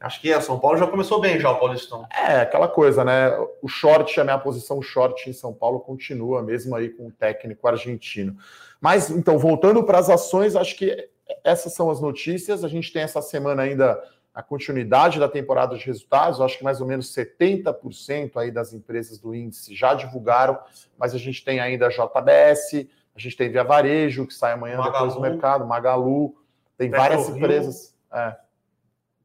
Acho 0.00 0.20
que 0.20 0.32
é. 0.32 0.40
São 0.40 0.58
Paulo 0.58 0.78
já 0.78 0.86
começou 0.86 1.20
bem 1.20 1.38
já 1.38 1.50
o 1.50 1.58
Paulistão. 1.58 2.06
É, 2.10 2.40
aquela 2.40 2.68
coisa, 2.68 3.04
né? 3.04 3.30
O 3.60 3.68
short, 3.68 4.18
a 4.18 4.24
minha 4.24 4.38
posição 4.38 4.80
short 4.80 5.28
em 5.28 5.32
São 5.32 5.52
Paulo 5.52 5.80
continua, 5.80 6.42
mesmo 6.42 6.74
aí 6.74 6.88
com 6.88 7.08
o 7.08 7.12
técnico 7.12 7.66
argentino. 7.68 8.36
Mas, 8.80 9.10
então, 9.10 9.38
voltando 9.38 9.82
para 9.84 9.98
as 9.98 10.08
ações, 10.08 10.56
acho 10.56 10.76
que 10.76 11.08
essas 11.44 11.72
são 11.74 11.90
as 11.90 12.00
notícias. 12.00 12.64
A 12.64 12.68
gente 12.68 12.92
tem 12.92 13.02
essa 13.02 13.20
semana 13.20 13.62
ainda 13.62 14.02
a 14.36 14.42
continuidade 14.42 15.18
da 15.18 15.28
temporada 15.28 15.76
de 15.76 15.84
resultados. 15.84 16.40
Acho 16.40 16.58
que 16.58 16.64
mais 16.64 16.80
ou 16.80 16.86
menos 16.86 17.14
70% 17.14 18.36
aí 18.36 18.50
das 18.50 18.72
empresas 18.72 19.18
do 19.18 19.34
índice 19.34 19.74
já 19.74 19.94
divulgaram, 19.94 20.58
mas 20.98 21.14
a 21.14 21.18
gente 21.18 21.42
tem 21.42 21.58
ainda 21.58 21.86
a 21.86 21.88
JBS, 21.88 22.86
a 23.14 23.18
gente 23.18 23.34
tem 23.34 23.50
Via 23.50 23.64
Varejo, 23.64 24.26
que 24.26 24.34
sai 24.34 24.52
amanhã 24.52 24.76
Magalu, 24.76 24.92
depois 24.92 25.14
do 25.14 25.20
mercado, 25.20 25.66
Magalu, 25.66 26.36
tem 26.76 26.90
Petro 26.90 27.02
várias 27.02 27.28
empresas. 27.30 27.94
É. 28.12 28.36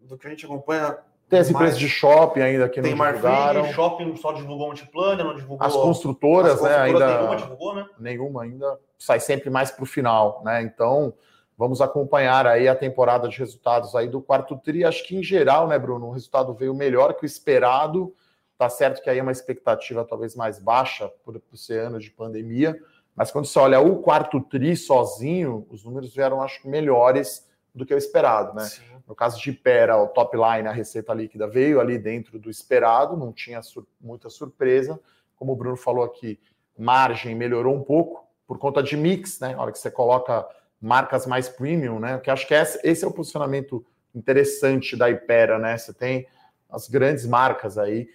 Do 0.01 0.17
que 0.17 0.27
a 0.27 0.29
gente 0.29 0.45
acompanha. 0.45 0.97
Tem 1.29 1.39
as 1.39 1.49
empresas 1.49 1.79
de 1.79 1.87
shopping 1.87 2.41
ainda 2.41 2.67
que 2.67 2.81
tem 2.81 2.93
não 2.93 3.05
divulgaram. 3.05 3.63
Tem 3.63 3.73
shopping 3.73 4.15
só 4.17 4.33
divulgou 4.33 4.67
multiplano, 4.67 5.23
não 5.23 5.35
divulgou. 5.35 5.65
As 5.65 5.73
construtoras, 5.73 6.53
as 6.53 6.59
construtoras 6.59 6.99
né? 6.99 7.07
Ainda, 7.07 7.17
nenhuma 7.17 7.35
divulgou, 7.37 7.75
né? 7.75 7.85
Nenhuma 7.97 8.43
ainda. 8.43 8.79
Sai 8.97 9.19
sempre 9.19 9.49
mais 9.49 9.71
para 9.71 9.83
o 9.83 9.85
final, 9.85 10.41
né? 10.43 10.61
Então, 10.61 11.13
vamos 11.57 11.79
acompanhar 11.79 12.45
aí 12.45 12.67
a 12.67 12.75
temporada 12.75 13.29
de 13.29 13.37
resultados 13.39 13.95
aí 13.95 14.09
do 14.09 14.21
quarto 14.21 14.57
tri. 14.57 14.83
Acho 14.83 15.07
que 15.07 15.15
em 15.15 15.23
geral, 15.23 15.67
né, 15.67 15.79
Bruno, 15.79 16.07
o 16.07 16.11
resultado 16.11 16.53
veio 16.53 16.75
melhor 16.75 17.13
que 17.13 17.23
o 17.23 17.25
esperado. 17.25 18.13
Tá 18.57 18.69
certo 18.69 19.01
que 19.01 19.09
aí 19.09 19.17
é 19.17 19.23
uma 19.23 19.31
expectativa 19.31 20.03
talvez 20.03 20.35
mais 20.35 20.59
baixa 20.59 21.09
por, 21.23 21.39
por 21.39 21.57
ser 21.57 21.79
ano 21.79 21.97
de 21.97 22.11
pandemia, 22.11 22.79
mas 23.15 23.31
quando 23.31 23.45
você 23.45 23.57
olha 23.57 23.79
o 23.79 24.03
quarto 24.03 24.39
tri 24.39 24.75
sozinho, 24.75 25.65
os 25.69 25.83
números 25.83 26.13
vieram, 26.13 26.41
acho 26.41 26.61
que, 26.61 26.67
melhores 26.67 27.49
do 27.73 27.85
que 27.85 27.93
o 27.93 27.97
esperado, 27.97 28.53
né? 28.53 28.65
Sim. 28.65 28.83
No 29.11 29.15
caso 29.15 29.41
de 29.41 29.51
Pera, 29.51 29.97
o 29.97 30.07
top 30.07 30.37
line, 30.37 30.69
a 30.69 30.71
receita 30.71 31.13
líquida 31.13 31.45
veio 31.45 31.81
ali 31.81 31.97
dentro 31.97 32.39
do 32.39 32.49
esperado, 32.49 33.17
não 33.17 33.33
tinha 33.33 33.61
sur 33.61 33.85
muita 33.99 34.29
surpresa. 34.29 34.97
Como 35.35 35.51
o 35.51 35.55
Bruno 35.57 35.75
falou 35.75 36.05
aqui, 36.05 36.39
margem 36.79 37.35
melhorou 37.35 37.75
um 37.75 37.83
pouco 37.83 38.25
por 38.47 38.57
conta 38.57 38.81
de 38.81 38.95
mix, 38.95 39.37
né? 39.41 39.53
Na 39.53 39.63
hora 39.63 39.73
que 39.73 39.79
você 39.79 39.91
coloca 39.91 40.47
marcas 40.79 41.27
mais 41.27 41.49
premium, 41.49 41.99
né? 41.99 42.19
Que 42.19 42.31
acho 42.31 42.47
que 42.47 42.53
esse, 42.53 43.03
é 43.03 43.05
o 43.05 43.11
posicionamento 43.11 43.85
interessante 44.15 44.95
da 44.95 45.09
Ipera, 45.09 45.59
né? 45.59 45.77
Você 45.77 45.93
tem 45.93 46.25
as 46.69 46.87
grandes 46.87 47.25
marcas 47.25 47.77
aí. 47.77 48.07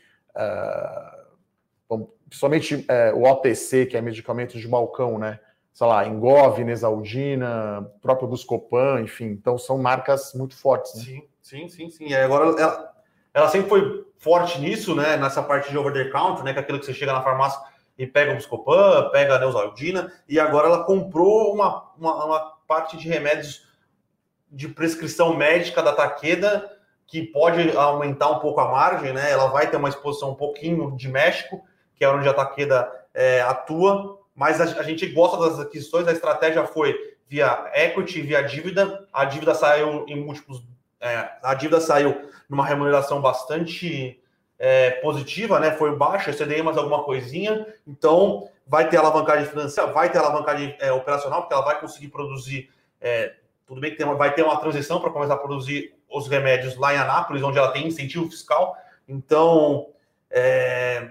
Uh, 1.91 2.09
principalmente 2.27 2.87
é, 2.89 3.13
o 3.13 3.25
OTC, 3.25 3.85
que 3.85 3.99
é 3.99 4.01
medicamento 4.01 4.57
de 4.59 4.67
balcão, 4.67 5.19
né? 5.19 5.41
Sei 5.77 5.87
lá, 5.87 6.07
Engov, 6.07 6.59
Nesaldina, 6.65 7.87
próprio 8.01 8.27
Buscopan, 8.27 9.03
enfim. 9.03 9.27
Então 9.27 9.59
são 9.59 9.77
marcas 9.77 10.33
muito 10.33 10.57
fortes. 10.57 10.95
Né? 10.95 11.03
Sim, 11.03 11.29
sim, 11.43 11.69
sim, 11.69 11.91
sim. 11.91 12.07
E 12.07 12.17
agora 12.17 12.59
ela, 12.59 12.95
ela 13.35 13.49
sempre 13.49 13.69
foi 13.69 14.07
forte 14.17 14.59
nisso, 14.59 14.95
né? 14.95 15.19
Nessa 15.19 15.43
parte 15.43 15.71
de 15.71 15.77
over 15.77 15.93
the 15.93 16.11
counter, 16.11 16.43
né? 16.43 16.55
Que 16.55 16.61
é 16.61 16.63
aquilo 16.63 16.81
que 16.81 16.87
você 16.87 16.95
chega 16.95 17.13
na 17.13 17.21
farmácia 17.21 17.61
e 17.99 18.07
pega 18.07 18.33
o 18.33 18.37
Buscopan, 18.37 19.11
pega 19.11 19.35
a 19.35 19.39
Neusaldina, 19.39 20.11
e 20.27 20.41
agora 20.41 20.67
ela 20.67 20.83
comprou 20.85 21.53
uma, 21.53 21.91
uma, 21.99 22.25
uma 22.25 22.41
parte 22.67 22.97
de 22.97 23.07
remédios 23.07 23.69
de 24.51 24.69
prescrição 24.69 25.37
médica 25.37 25.83
da 25.83 25.93
Taqueda, 25.93 26.75
que 27.07 27.23
pode 27.23 27.77
aumentar 27.77 28.31
um 28.31 28.39
pouco 28.39 28.61
a 28.61 28.73
margem, 28.73 29.13
né? 29.13 29.31
Ela 29.31 29.49
vai 29.49 29.69
ter 29.69 29.77
uma 29.77 29.91
exposição 29.91 30.31
um 30.31 30.37
pouquinho 30.37 30.97
de 30.97 31.07
México, 31.07 31.63
que 31.95 32.03
é 32.03 32.09
onde 32.09 32.27
a 32.27 32.33
Taqueda 32.33 32.91
é, 33.13 33.43
atua, 33.43 34.25
mas 34.37 34.61
a, 34.61 34.65
a, 34.65 34.83
gente 34.83 35.07
gosta 35.09 35.39
das 35.39 35.59
aquisições, 35.59 36.07
a 36.07 36.13
estratégia 36.13 36.65
foi 36.67 36.95
via 37.27 37.71
equity, 37.75 38.21
via 38.21 38.43
dívida, 38.43 39.09
a 39.13 39.25
dívida 39.25 39.55
saiu 39.55 40.05
em 40.07 40.23
múltiplos, 40.23 40.63
é, 41.01 41.31
a 41.43 41.55
dívida 41.55 41.81
saiu 41.81 42.31
numa 42.49 42.65
remuneração 42.65 43.21
bastante 43.21 44.21
é, 44.59 44.93
positiva, 45.03 45.59
né? 45.59 45.73
Foi 45.73 45.97
baixa, 45.97 46.33
CDI 46.33 46.63
mais 46.63 46.77
alguma 46.77 47.03
coisinha, 47.03 47.67
então 47.87 48.49
vai 48.67 48.89
ter 48.89 48.99
alavancagem 48.99 49.47
financeira, 49.47 49.93
vai 49.93 50.11
ter 50.11 50.19
alavancagem 50.19 50.77
é, 50.81 50.93
operacional, 50.93 51.43
porque 51.43 51.55
ela 51.55 51.65
vai 51.65 51.81
conseguir 51.81 52.09
produzir. 52.09 52.71
É, 53.01 53.35
tudo 53.67 53.81
bem 53.81 53.91
que 53.91 53.97
tem 53.97 54.07
uma, 54.07 54.15
vai 54.15 54.33
ter 54.33 54.43
uma 54.43 54.59
transição 54.59 55.01
para 55.01 55.11
começar 55.11 55.35
a 55.35 55.39
produzir 55.39 55.95
os 56.09 56.29
remédios 56.29 56.77
lá 56.77 56.95
em 56.95 56.99
Anápolis, 56.99 57.43
onde 57.43 57.59
ela 57.59 57.73
tem 57.73 57.87
incentivo 57.87 58.29
fiscal. 58.31 58.77
Então, 59.09 59.89
é, 60.31 61.11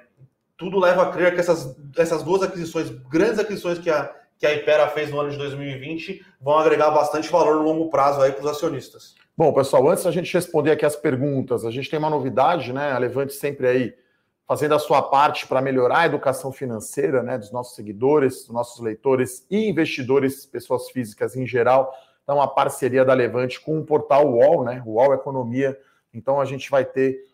tudo 0.58 0.80
leva 0.80 1.04
a 1.04 1.12
crer 1.12 1.34
que 1.34 1.40
essas, 1.40 1.76
essas 1.98 2.24
duas 2.24 2.42
aquisições, 2.42 2.90
grandes 3.10 3.40
aquisições 3.40 3.80
que 3.80 3.90
a, 3.90 4.14
que 4.38 4.46
a 4.46 4.54
Ipera 4.54 4.88
fez 4.88 5.10
no 5.10 5.20
ano 5.20 5.30
de 5.30 5.38
2020, 5.38 6.26
vão 6.40 6.58
agregar 6.58 6.92
bastante 6.92 7.30
valor 7.30 7.56
no 7.56 7.64
longo 7.64 7.90
prazo 7.90 8.22
aí 8.22 8.32
para 8.32 8.44
os 8.44 8.50
acionistas. 8.50 9.16
Bom, 9.38 9.52
pessoal, 9.54 9.90
antes 9.90 10.04
da 10.04 10.12
gente 10.12 10.34
responder 10.34 10.72
aqui 10.72 10.86
as 10.86 10.96
perguntas, 10.96 11.66
a 11.66 11.72
gente 11.72 11.90
tem 11.90 12.00
uma 12.00 12.10
novidade, 12.10 12.72
né? 12.72 12.94
A 12.94 12.98
Levante 12.98 13.34
sempre 13.34 13.68
aí 13.68 13.96
fazendo 14.48 14.76
a 14.76 14.80
sua 14.80 15.02
parte 15.02 15.48
para 15.48 15.62
melhorar 15.62 16.00
a 16.00 16.06
educação 16.06 16.52
financeira 16.52 17.24
né, 17.24 17.38
dos 17.38 17.52
nossos 17.52 17.76
seguidores, 17.76 18.44
dos 18.46 18.52
nossos 18.52 18.80
leitores 18.80 19.46
e 19.50 19.68
investidores, 19.68 20.46
pessoas 20.46 20.90
físicas 20.92 21.36
em 21.36 21.48
geral. 21.48 21.92
Então, 22.24 22.40
a 22.40 22.48
parceria 22.48 23.04
da 23.04 23.14
Levante 23.14 23.60
com 23.60 23.80
o 23.80 23.84
portal 23.84 24.28
UOL, 24.28 24.64
né? 24.64 24.82
UOL 24.86 25.14
Economia. 25.14 25.78
Então, 26.14 26.40
a 26.40 26.46
gente 26.46 26.70
vai 26.70 26.86
ter 26.86 27.26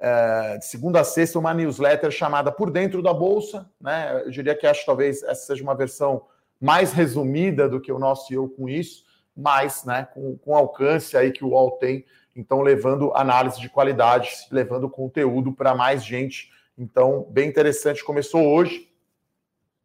de 0.00 0.64
segunda 0.64 1.00
a 1.00 1.04
sexta, 1.04 1.38
uma 1.38 1.52
newsletter 1.52 2.10
chamada 2.10 2.52
Por 2.52 2.70
Dentro 2.70 3.02
da 3.02 3.12
Bolsa. 3.12 3.68
Né? 3.80 4.22
Eu 4.24 4.30
diria 4.30 4.54
que 4.54 4.66
acho 4.66 4.86
talvez 4.86 5.22
essa 5.22 5.46
seja 5.46 5.62
uma 5.62 5.74
versão 5.74 6.22
mais 6.60 6.92
resumida 6.92 7.68
do 7.68 7.80
que 7.80 7.92
o 7.92 7.98
nosso 7.98 8.32
Eu 8.32 8.48
com 8.48 8.68
isso, 8.68 9.04
mas 9.36 9.84
né, 9.84 10.08
com, 10.12 10.36
com 10.38 10.54
alcance 10.56 11.16
aí 11.16 11.30
que 11.30 11.44
o 11.44 11.50
UOL 11.50 11.72
tem, 11.72 12.04
então 12.34 12.60
levando 12.60 13.12
análise 13.14 13.60
de 13.60 13.68
qualidade, 13.68 14.30
levando 14.50 14.88
conteúdo 14.88 15.52
para 15.52 15.74
mais 15.74 16.04
gente. 16.04 16.50
Então, 16.76 17.26
bem 17.30 17.48
interessante, 17.48 18.04
começou 18.04 18.44
hoje 18.46 18.88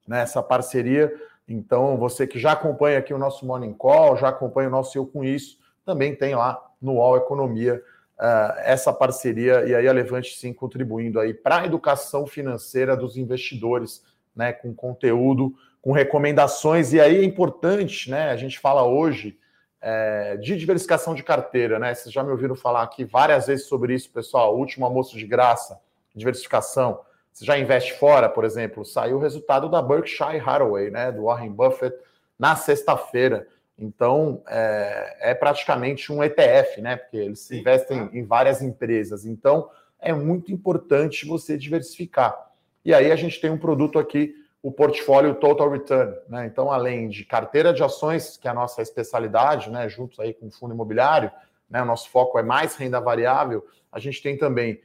né, 0.08 0.22
essa 0.22 0.42
parceria. 0.42 1.14
Então, 1.48 1.98
você 1.98 2.26
que 2.26 2.40
já 2.40 2.54
acompanha 2.54 3.00
aqui 3.00 3.14
o 3.14 3.18
nosso 3.18 3.46
Morning 3.46 3.74
Call, 3.74 4.18
já 4.18 4.30
acompanha 4.30 4.70
o 4.70 4.72
nosso 4.72 4.98
Eu 4.98 5.06
Com 5.06 5.24
Isso, 5.24 5.60
também 5.86 6.16
tem 6.16 6.36
lá 6.36 6.64
no 6.82 6.94
UOL 6.94 7.18
Economia 7.18 7.82
uh, 8.20 8.60
essa 8.60 8.92
parceria 8.94 9.66
e 9.66 9.76
aí 9.76 9.88
a 9.88 9.94
Levante 9.94 10.38
sim 10.38 10.54
contribuindo 10.54 11.20
aí 11.20 11.34
para 11.34 11.62
a 11.62 11.66
educação 11.66 12.26
financeira 12.26 12.96
dos 12.96 13.18
investidores, 13.18 14.04
né, 14.36 14.52
com 14.54 14.74
conteúdo, 14.74 15.54
com 15.82 15.92
recomendações 15.92 16.94
e 16.94 17.00
aí 17.00 17.18
é 17.18 17.24
importante, 17.24 18.10
né, 18.10 18.30
a 18.32 18.38
gente 18.38 18.60
fala 18.60 18.84
hoje 18.84 19.38
é, 19.84 20.38
de 20.38 20.56
diversificação 20.56 21.14
de 21.14 21.22
carteira, 21.22 21.78
né? 21.78 21.94
Vocês 21.94 22.14
já 22.14 22.24
me 22.24 22.32
ouviram 22.32 22.56
falar 22.56 22.84
aqui 22.84 23.04
várias 23.04 23.48
vezes 23.48 23.68
sobre 23.68 23.94
isso, 23.94 24.10
pessoal. 24.10 24.58
Último 24.58 24.86
almoço 24.86 25.18
de 25.18 25.28
graça, 25.28 25.78
diversificação. 26.16 27.02
Você 27.34 27.44
já 27.44 27.58
investe 27.60 27.94
fora, 27.96 28.30
por 28.30 28.46
exemplo, 28.46 28.86
saiu 28.86 29.18
o 29.18 29.20
resultado 29.20 29.68
da 29.68 29.82
Berkshire 29.82 30.40
Hathaway, 30.40 30.90
né, 30.90 31.12
do 31.12 31.24
Warren 31.24 31.52
Buffett, 31.52 31.98
na 32.40 32.56
sexta-feira. 32.56 33.46
Então, 33.78 34.44
é, 34.48 35.32
é, 35.32 35.34
praticamente 35.34 36.12
um 36.12 36.24
ETF, 36.24 36.82
né? 36.82 36.96
Porque 36.96 37.18
eles 37.18 37.40
Sim. 37.40 37.60
investem 37.60 38.10
em 38.14 38.24
várias 38.24 38.62
empresas. 38.62 39.26
Então, 39.26 39.70
é 40.00 40.14
muito 40.14 40.52
importante 40.52 41.26
você 41.26 41.58
diversificar. 41.58 42.52
E 42.86 42.94
aí 42.94 43.12
a 43.12 43.16
gente 43.16 43.40
tem 43.40 43.50
um 43.50 43.58
produto 43.58 43.98
aqui, 43.98 44.36
o 44.62 44.72
portfólio 44.72 45.36
Total 45.36 45.70
Return, 45.70 46.14
né? 46.30 46.46
Então, 46.46 46.72
além 46.72 47.10
de 47.10 47.26
carteira 47.26 47.74
de 47.74 47.84
ações, 47.84 48.38
que 48.38 48.48
é 48.48 48.52
a 48.52 48.54
nossa 48.54 48.82
especialidade, 48.82 49.70
né? 49.70 49.90
Juntos 49.90 50.20
aí 50.20 50.34
com 50.34 50.48
o 50.48 50.52
fundo 50.52 50.74
imobiliário, 50.74 51.32
né? 51.70 51.82
O 51.82 51.86
nosso 51.86 52.10
foco 52.10 52.38
é 52.38 52.44
mais 52.44 52.76
renda 52.76 53.00
variável. 53.00 53.66
A 53.92 54.00
gente 54.00 54.22
tem 54.22 54.38
também 54.38 54.80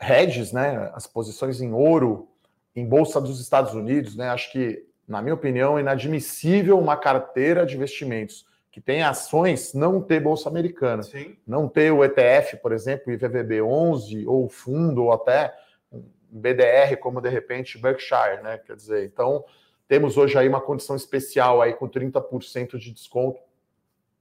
hedges, 0.00 0.52
né? 0.52 0.90
As 0.94 1.06
posições 1.06 1.60
em 1.60 1.72
ouro, 1.72 2.28
em 2.74 2.86
bolsa 2.86 3.20
dos 3.20 3.40
Estados 3.40 3.74
Unidos, 3.74 4.16
né? 4.16 4.28
Acho 4.30 4.50
que 4.50 4.86
na 5.06 5.22
minha 5.22 5.34
opinião, 5.34 5.78
inadmissível 5.78 6.78
uma 6.78 6.96
carteira 6.96 7.64
de 7.64 7.76
investimentos 7.76 8.46
que 8.76 8.80
tem 8.80 9.02
ações 9.02 9.72
não 9.72 10.02
ter 10.02 10.20
bolsa 10.20 10.50
americana. 10.50 11.02
Sim. 11.02 11.34
Não 11.46 11.66
ter 11.66 11.90
o 11.90 12.04
ETF, 12.04 12.58
por 12.58 12.72
exemplo, 12.72 13.10
IVVB 13.10 13.62
11 13.62 14.26
ou 14.26 14.48
fundo 14.50 15.04
ou 15.04 15.12
até 15.12 15.54
um 15.90 16.02
BDR 16.30 16.96
como 17.00 17.22
de 17.22 17.30
repente 17.30 17.78
Berkshire, 17.78 18.42
né? 18.42 18.58
Quer 18.58 18.76
dizer, 18.76 19.06
então 19.06 19.44
temos 19.88 20.18
hoje 20.18 20.36
aí 20.36 20.46
uma 20.46 20.60
condição 20.60 20.94
especial 20.94 21.62
aí 21.62 21.72
com 21.72 21.88
30% 21.88 22.76
de 22.76 22.92
desconto. 22.92 23.40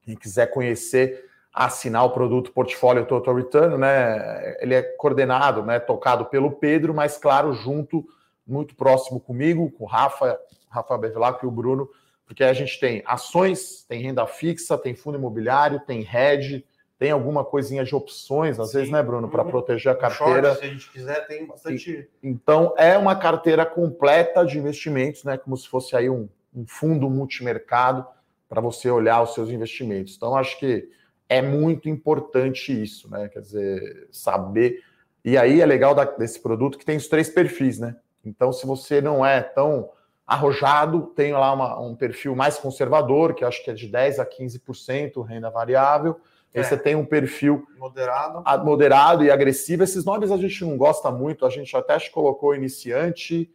Quem 0.03 0.15
quiser 0.15 0.47
conhecer 0.47 1.25
assinar 1.53 2.05
o 2.05 2.11
produto 2.11 2.51
portfólio 2.51 3.05
Total 3.05 3.33
Return, 3.33 3.77
né? 3.77 4.57
Ele 4.61 4.75
é 4.75 4.81
coordenado, 4.81 5.63
né? 5.63 5.79
Tocado 5.79 6.25
pelo 6.25 6.51
Pedro, 6.51 6.93
mas 6.93 7.17
claro, 7.17 7.53
junto, 7.53 8.05
muito 8.47 8.75
próximo 8.75 9.19
comigo, 9.19 9.71
com 9.71 9.85
o 9.85 9.87
Rafa, 9.87 10.39
Rafa 10.69 10.97
Bevilacqua 10.97 11.45
e 11.45 11.47
o 11.47 11.51
Bruno, 11.51 11.89
porque 12.25 12.43
a 12.43 12.53
gente 12.53 12.79
tem 12.79 13.03
ações, 13.05 13.85
tem 13.87 14.01
renda 14.01 14.25
fixa, 14.25 14.77
tem 14.77 14.95
fundo 14.95 15.17
imobiliário, 15.17 15.79
tem 15.79 16.01
hedge, 16.01 16.65
tem 16.97 17.11
alguma 17.11 17.43
coisinha 17.43 17.83
de 17.83 17.93
opções, 17.93 18.59
às 18.59 18.71
Sim. 18.71 18.77
vezes, 18.77 18.91
né, 18.91 19.03
Bruno, 19.03 19.29
para 19.29 19.43
uhum. 19.43 19.49
proteger 19.49 19.91
a 19.91 19.95
carteira. 19.95 20.49
Short, 20.49 20.59
se 20.59 20.65
a 20.65 20.69
gente 20.69 20.91
quiser, 20.91 21.27
tem 21.27 21.45
bastante. 21.45 22.09
Então, 22.23 22.73
é 22.77 22.97
uma 22.97 23.15
carteira 23.15 23.65
completa 23.65 24.45
de 24.45 24.57
investimentos, 24.57 25.23
né? 25.23 25.37
Como 25.37 25.57
se 25.57 25.67
fosse 25.67 25.95
aí 25.95 26.09
um, 26.09 26.29
um 26.55 26.65
fundo 26.65 27.09
multimercado 27.09 28.05
para 28.47 28.61
você 28.61 28.89
olhar 28.89 29.21
os 29.21 29.33
seus 29.33 29.49
investimentos. 29.49 30.15
Então, 30.15 30.35
acho 30.35 30.57
que 30.57 30.89
é 31.27 31.41
muito 31.41 31.89
importante 31.89 32.71
isso, 32.81 33.09
né? 33.09 33.27
Quer 33.27 33.41
dizer, 33.41 34.07
saber. 34.11 34.81
E 35.23 35.37
aí 35.37 35.59
é 35.59 35.65
legal 35.65 35.93
desse 36.17 36.39
produto 36.39 36.77
que 36.77 36.85
tem 36.85 36.95
os 36.95 37.07
três 37.07 37.29
perfis, 37.29 37.77
né? 37.77 37.95
Então, 38.25 38.51
se 38.51 38.65
você 38.65 39.01
não 39.01 39.25
é 39.25 39.41
tão 39.41 39.89
arrojado, 40.25 41.07
tem 41.15 41.33
lá 41.33 41.53
uma, 41.53 41.79
um 41.79 41.95
perfil 41.95 42.35
mais 42.35 42.57
conservador, 42.57 43.35
que 43.35 43.45
acho 43.45 43.63
que 43.63 43.69
é 43.69 43.73
de 43.73 43.87
10 43.87 44.19
a 44.19 44.25
15% 44.25 45.23
renda 45.23 45.49
variável. 45.49 46.19
É. 46.53 46.59
Aí 46.59 46.63
você 46.63 46.77
tem 46.77 46.95
um 46.95 47.05
perfil 47.05 47.67
moderado. 47.77 48.43
moderado 48.63 49.23
e 49.23 49.29
agressivo. 49.29 49.83
Esses 49.83 50.03
nomes 50.03 50.31
a 50.31 50.37
gente 50.37 50.63
não 50.63 50.77
gosta 50.77 51.11
muito, 51.11 51.45
a 51.45 51.49
gente 51.49 51.75
até 51.75 51.99
colocou 52.09 52.55
iniciante, 52.55 53.53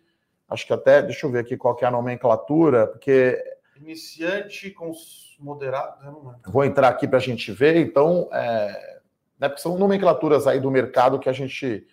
acho 0.48 0.66
que 0.66 0.72
até, 0.72 1.02
deixa 1.02 1.26
eu 1.26 1.30
ver 1.30 1.40
aqui 1.40 1.56
qual 1.56 1.74
que 1.74 1.84
é 1.84 1.88
a 1.88 1.90
nomenclatura, 1.90 2.86
porque. 2.86 3.42
Iniciante 3.76 4.70
com 4.70 4.92
moderado, 5.40 6.36
Vou 6.46 6.64
entrar 6.64 6.88
aqui 6.88 7.08
para 7.08 7.16
a 7.16 7.22
gente 7.22 7.50
ver, 7.50 7.76
então, 7.76 8.28
é, 8.30 8.98
né, 9.38 9.48
porque 9.48 9.62
são 9.62 9.78
nomenclaturas 9.78 10.46
aí 10.46 10.60
do 10.60 10.70
mercado 10.70 11.18
que 11.18 11.30
a 11.30 11.32
gente 11.32 11.86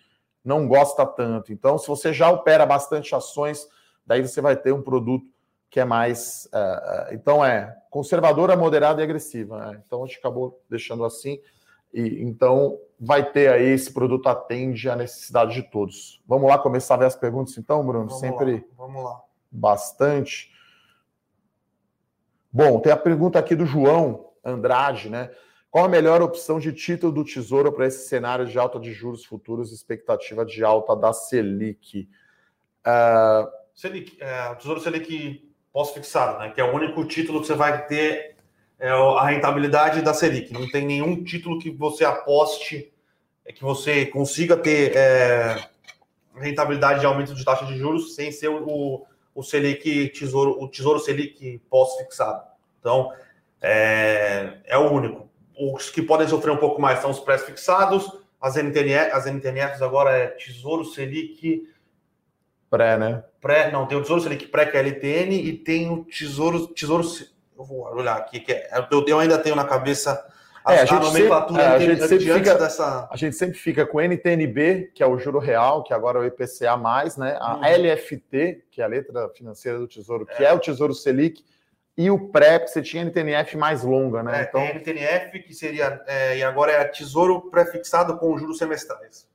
não 0.44 0.66
gosta 0.66 1.04
tanto. 1.04 1.52
Então, 1.52 1.78
se 1.78 1.86
você 1.86 2.12
já 2.12 2.30
opera 2.30 2.64
bastante 2.64 3.14
ações, 3.14 3.68
daí 4.06 4.26
você 4.26 4.40
vai 4.40 4.56
ter 4.56 4.72
um 4.72 4.82
produto 4.82 5.26
que 5.70 5.80
é 5.80 5.84
mais. 5.84 6.48
É 6.52 7.14
então, 7.14 7.44
é 7.44 7.76
conservadora, 7.90 8.56
moderada 8.56 9.00
e 9.00 9.04
agressiva. 9.04 9.58
Né? 9.58 9.82
Então, 9.86 10.02
a 10.02 10.06
gente 10.06 10.18
acabou 10.18 10.60
deixando 10.68 11.04
assim. 11.04 11.40
E, 11.92 12.22
então, 12.22 12.78
vai 13.00 13.30
ter 13.30 13.48
aí 13.50 13.68
esse 13.68 13.92
produto 13.92 14.28
atende 14.28 14.88
à 14.90 14.96
necessidade 14.96 15.54
de 15.54 15.62
todos. 15.62 16.22
Vamos 16.26 16.48
lá 16.48 16.58
começar 16.58 16.94
a 16.94 16.98
ver 16.98 17.06
as 17.06 17.16
perguntas, 17.16 17.56
então, 17.56 17.84
Bruno? 17.84 18.06
Vamos 18.06 18.20
Sempre 18.20 18.54
lá, 18.54 18.60
vamos 18.76 19.04
lá. 19.04 19.22
bastante. 19.50 20.52
Bom, 22.52 22.80
tem 22.80 22.92
a 22.92 22.96
pergunta 22.96 23.38
aqui 23.38 23.54
do 23.54 23.66
João 23.66 24.30
Andrade, 24.44 25.10
né? 25.10 25.30
Qual 25.70 25.84
a 25.84 25.88
melhor 25.88 26.22
opção 26.22 26.58
de 26.58 26.72
título 26.72 27.12
do 27.12 27.24
Tesouro 27.24 27.70
para 27.70 27.86
esse 27.86 28.08
cenário 28.08 28.46
de 28.46 28.58
alta 28.58 28.80
de 28.80 28.92
juros 28.92 29.24
futuros, 29.24 29.72
expectativa 29.72 30.44
de 30.44 30.64
alta 30.64 30.96
da 30.96 31.12
Selic? 31.12 32.08
Uh... 32.86 33.48
Selic, 33.74 34.16
é, 34.18 34.50
o 34.50 34.56
Tesouro 34.56 34.80
Selic 34.80 35.46
pós-fixado, 35.72 36.38
né? 36.38 36.50
Que 36.50 36.60
é 36.60 36.64
o 36.64 36.74
único 36.74 37.04
título 37.04 37.40
que 37.40 37.46
você 37.46 37.54
vai 37.54 37.86
ter 37.86 38.36
é, 38.78 38.88
a 38.88 39.26
rentabilidade 39.26 40.00
da 40.00 40.14
Selic. 40.14 40.52
Não 40.52 40.68
tem 40.70 40.86
nenhum 40.86 41.22
título 41.22 41.58
que 41.58 41.70
você 41.70 42.04
aposte, 42.04 42.92
é, 43.44 43.52
que 43.52 43.62
você 43.62 44.06
consiga 44.06 44.56
ter 44.56 44.96
é, 44.96 45.68
rentabilidade 46.34 47.00
de 47.00 47.06
aumento 47.06 47.34
de 47.34 47.44
taxa 47.44 47.66
de 47.66 47.76
juros 47.76 48.14
sem 48.14 48.32
ser 48.32 48.48
o, 48.48 49.06
o 49.34 49.42
Selic 49.42 50.08
Tesouro, 50.08 50.62
o 50.62 50.66
Tesouro 50.66 50.98
Selic 50.98 51.60
pós-fixado. 51.68 52.42
Então, 52.80 53.12
é, 53.60 54.58
é 54.64 54.78
o 54.78 54.90
único. 54.90 55.27
Os 55.58 55.90
que 55.90 56.00
podem 56.00 56.28
sofrer 56.28 56.52
um 56.52 56.56
pouco 56.56 56.80
mais 56.80 57.00
são 57.00 57.10
os 57.10 57.20
pré-fixados, 57.20 58.10
as, 58.40 58.56
NTNF, 58.56 59.10
as 59.12 59.26
NTNFs 59.26 59.82
agora 59.82 60.10
é 60.10 60.26
Tesouro 60.28 60.84
Selic. 60.84 61.68
Pré, 62.70 62.96
né? 62.96 63.24
Pré, 63.40 63.70
não, 63.70 63.86
tem 63.86 63.98
o 63.98 64.02
Tesouro 64.02 64.22
Selic 64.22 64.46
Pré, 64.46 64.66
que 64.66 64.76
é 64.76 64.80
LTN, 64.80 65.34
e 65.34 65.52
tem 65.52 65.90
o 65.90 66.04
Tesouro. 66.04 66.68
Tesouro 66.68 67.04
eu 67.58 67.64
vou 67.64 67.80
olhar 67.92 68.16
aqui, 68.16 68.38
que 68.38 68.52
é, 68.52 68.70
eu, 68.90 69.04
eu 69.06 69.18
ainda 69.18 69.36
tenho 69.36 69.56
na 69.56 69.64
cabeça 69.64 70.24
é, 70.66 70.80
a, 70.80 70.84
gente 70.84 71.02
nomenclatura 71.02 71.62
sempre, 71.62 71.62
é, 71.62 71.76
a, 71.76 71.78
gente 71.78 72.08
sempre 72.08 72.32
fica, 72.32 72.54
dessa... 72.54 73.08
a 73.10 73.16
gente 73.16 73.36
sempre 73.36 73.58
fica 73.58 73.86
com 73.86 74.00
NTNB, 74.00 74.92
que 74.94 75.02
é 75.02 75.06
o 75.06 75.18
juro 75.18 75.38
real, 75.38 75.82
que 75.82 75.94
agora 75.94 76.18
é 76.18 76.22
o 76.22 76.24
IPCA, 76.26 76.76
né? 77.16 77.38
A 77.40 77.56
hum. 77.56 77.60
LFT, 77.62 78.64
que 78.70 78.82
é 78.82 78.84
a 78.84 78.88
letra 78.88 79.28
financeira 79.30 79.78
do 79.78 79.88
Tesouro, 79.88 80.26
que 80.26 80.44
é, 80.44 80.48
é 80.48 80.52
o 80.52 80.58
Tesouro 80.58 80.94
Selic, 80.94 81.42
e 81.98 82.12
o 82.12 82.28
pré, 82.28 82.64
você 82.64 82.80
tinha 82.80 83.04
NTNF 83.04 83.56
mais 83.56 83.82
longa, 83.82 84.22
né? 84.22 84.38
É, 84.38 84.42
então... 84.44 84.60
NTNF, 84.64 85.40
que 85.40 85.52
seria, 85.52 86.00
é, 86.06 86.38
e 86.38 86.44
agora 86.44 86.70
é 86.70 86.84
Tesouro 86.84 87.50
pré-fixado 87.50 88.16
com 88.18 88.38
juros 88.38 88.56
semestrais. 88.56 89.26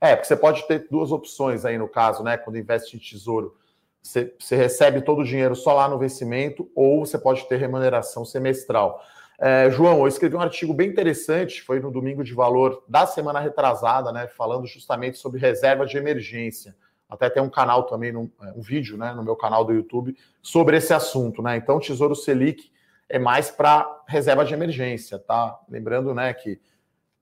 É, 0.00 0.14
porque 0.14 0.28
você 0.28 0.36
pode 0.36 0.64
ter 0.68 0.86
duas 0.88 1.10
opções 1.10 1.64
aí 1.64 1.76
no 1.76 1.88
caso, 1.88 2.22
né? 2.22 2.36
Quando 2.36 2.56
investe 2.56 2.96
em 2.96 3.00
tesouro. 3.00 3.56
Você, 4.00 4.32
você 4.38 4.54
recebe 4.54 5.00
todo 5.00 5.22
o 5.22 5.24
dinheiro 5.24 5.56
só 5.56 5.72
lá 5.72 5.88
no 5.88 5.98
vencimento, 5.98 6.70
ou 6.72 7.04
você 7.04 7.18
pode 7.18 7.48
ter 7.48 7.56
remuneração 7.56 8.24
semestral. 8.24 9.02
É, 9.36 9.68
João, 9.70 9.98
eu 9.98 10.06
escrevi 10.06 10.36
um 10.36 10.40
artigo 10.40 10.72
bem 10.72 10.90
interessante, 10.90 11.62
foi 11.62 11.80
no 11.80 11.90
Domingo 11.90 12.22
de 12.22 12.32
Valor 12.32 12.84
da 12.86 13.06
semana 13.06 13.40
retrasada, 13.40 14.12
né, 14.12 14.28
falando 14.28 14.66
justamente 14.68 15.18
sobre 15.18 15.40
reserva 15.40 15.84
de 15.84 15.96
emergência. 15.96 16.76
Até 17.14 17.30
tem 17.30 17.42
um 17.42 17.50
canal 17.50 17.84
também, 17.84 18.14
um, 18.14 18.30
é, 18.42 18.52
um 18.52 18.60
vídeo 18.60 18.96
né, 18.96 19.12
no 19.12 19.22
meu 19.22 19.36
canal 19.36 19.64
do 19.64 19.72
YouTube 19.72 20.16
sobre 20.42 20.76
esse 20.76 20.92
assunto. 20.92 21.42
Né? 21.42 21.56
Então, 21.56 21.80
Tesouro 21.80 22.14
Selic 22.14 22.70
é 23.08 23.18
mais 23.18 23.50
para 23.50 24.02
reserva 24.06 24.44
de 24.44 24.54
emergência, 24.54 25.18
tá? 25.18 25.58
Lembrando 25.68 26.14
né, 26.14 26.32
que 26.32 26.60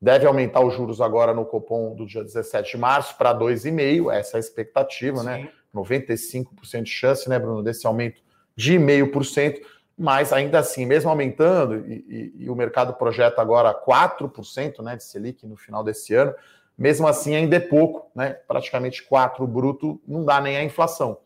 deve 0.01 0.27
aumentar 0.27 0.61
os 0.61 0.75
juros 0.75 1.01
agora 1.01 1.35
no 1.35 1.45
Copom 1.45 1.95
do 1.95 2.07
dia 2.07 2.23
17 2.23 2.73
de 2.73 2.79
março 2.79 3.17
para 3.17 3.35
2,5%, 3.35 4.13
essa 4.13 4.37
é 4.37 4.39
a 4.39 4.41
expectativa, 4.41 5.23
né? 5.23 5.37
Sim. 5.37 5.43
né? 5.45 5.53
95% 5.75 6.83
de 6.83 6.91
chance, 6.91 7.29
né, 7.31 7.39
Bruno, 7.39 7.63
desse 7.63 7.87
aumento 7.87 8.21
de 8.55 8.79
0,5% 8.79 9.63
mas 9.97 10.33
ainda 10.33 10.59
assim, 10.59 10.87
mesmo 10.87 11.11
aumentando, 11.11 11.87
e, 11.87 12.33
e, 12.37 12.45
e 12.45 12.51
o 12.51 12.57
mercado 12.57 12.95
projeta 12.95 13.41
agora 13.41 13.75
4% 13.75 14.83
né, 14.83 14.97
de 14.97 15.05
Selic 15.05 15.47
no 15.47 15.57
final 15.57 15.85
desse 15.85 16.15
ano, 16.15 16.35
mesmo 16.77 17.07
assim 17.07 17.35
ainda 17.35 17.57
é 17.57 17.61
pouco, 17.61 18.11
né? 18.15 18.31
praticamente 18.47 19.07
4% 19.09 19.47
bruto, 19.47 20.01
não 20.07 20.25
dá 20.25 20.41
nem 20.41 20.57
a 20.57 20.65
inflação. 20.65 21.19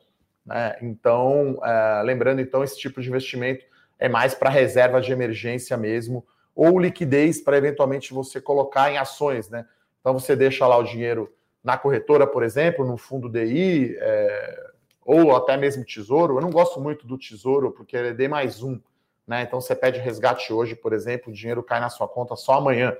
Né? 0.44 0.76
Então, 0.82 1.58
é, 1.62 2.02
lembrando, 2.02 2.40
então, 2.40 2.62
esse 2.62 2.78
tipo 2.78 3.00
de 3.00 3.08
investimento 3.08 3.64
é 3.98 4.08
mais 4.08 4.34
para 4.34 4.50
reserva 4.50 5.00
de 5.00 5.12
emergência 5.12 5.76
mesmo, 5.76 6.26
ou 6.54 6.78
liquidez 6.78 7.40
para 7.40 7.56
eventualmente 7.56 8.12
você 8.12 8.40
colocar 8.40 8.90
em 8.90 8.98
ações. 8.98 9.48
Né? 9.48 9.64
Então, 10.00 10.12
você 10.12 10.34
deixa 10.34 10.66
lá 10.66 10.76
o 10.76 10.82
dinheiro 10.82 11.32
na 11.62 11.76
corretora, 11.76 12.26
por 12.26 12.44
exemplo, 12.44 12.86
no 12.86 12.96
fundo 12.96 13.28
DI, 13.28 13.96
é, 13.98 14.70
ou 15.06 15.34
até 15.34 15.56
mesmo 15.56 15.84
tesouro. 15.84 16.36
Eu 16.36 16.40
não 16.40 16.50
gosto 16.50 16.80
muito 16.80 17.06
do 17.06 17.16
tesouro 17.16 17.70
porque 17.70 17.96
ele 17.96 18.08
é 18.08 18.12
D 18.12 18.28
mais 18.28 18.62
um, 18.62 18.80
né? 19.26 19.42
Então 19.42 19.60
você 19.60 19.74
pede 19.74 20.00
resgate 20.00 20.52
hoje, 20.52 20.74
por 20.74 20.92
exemplo, 20.92 21.30
o 21.30 21.34
dinheiro 21.34 21.62
cai 21.62 21.80
na 21.80 21.88
sua 21.88 22.08
conta 22.08 22.36
só 22.36 22.54
amanhã. 22.54 22.96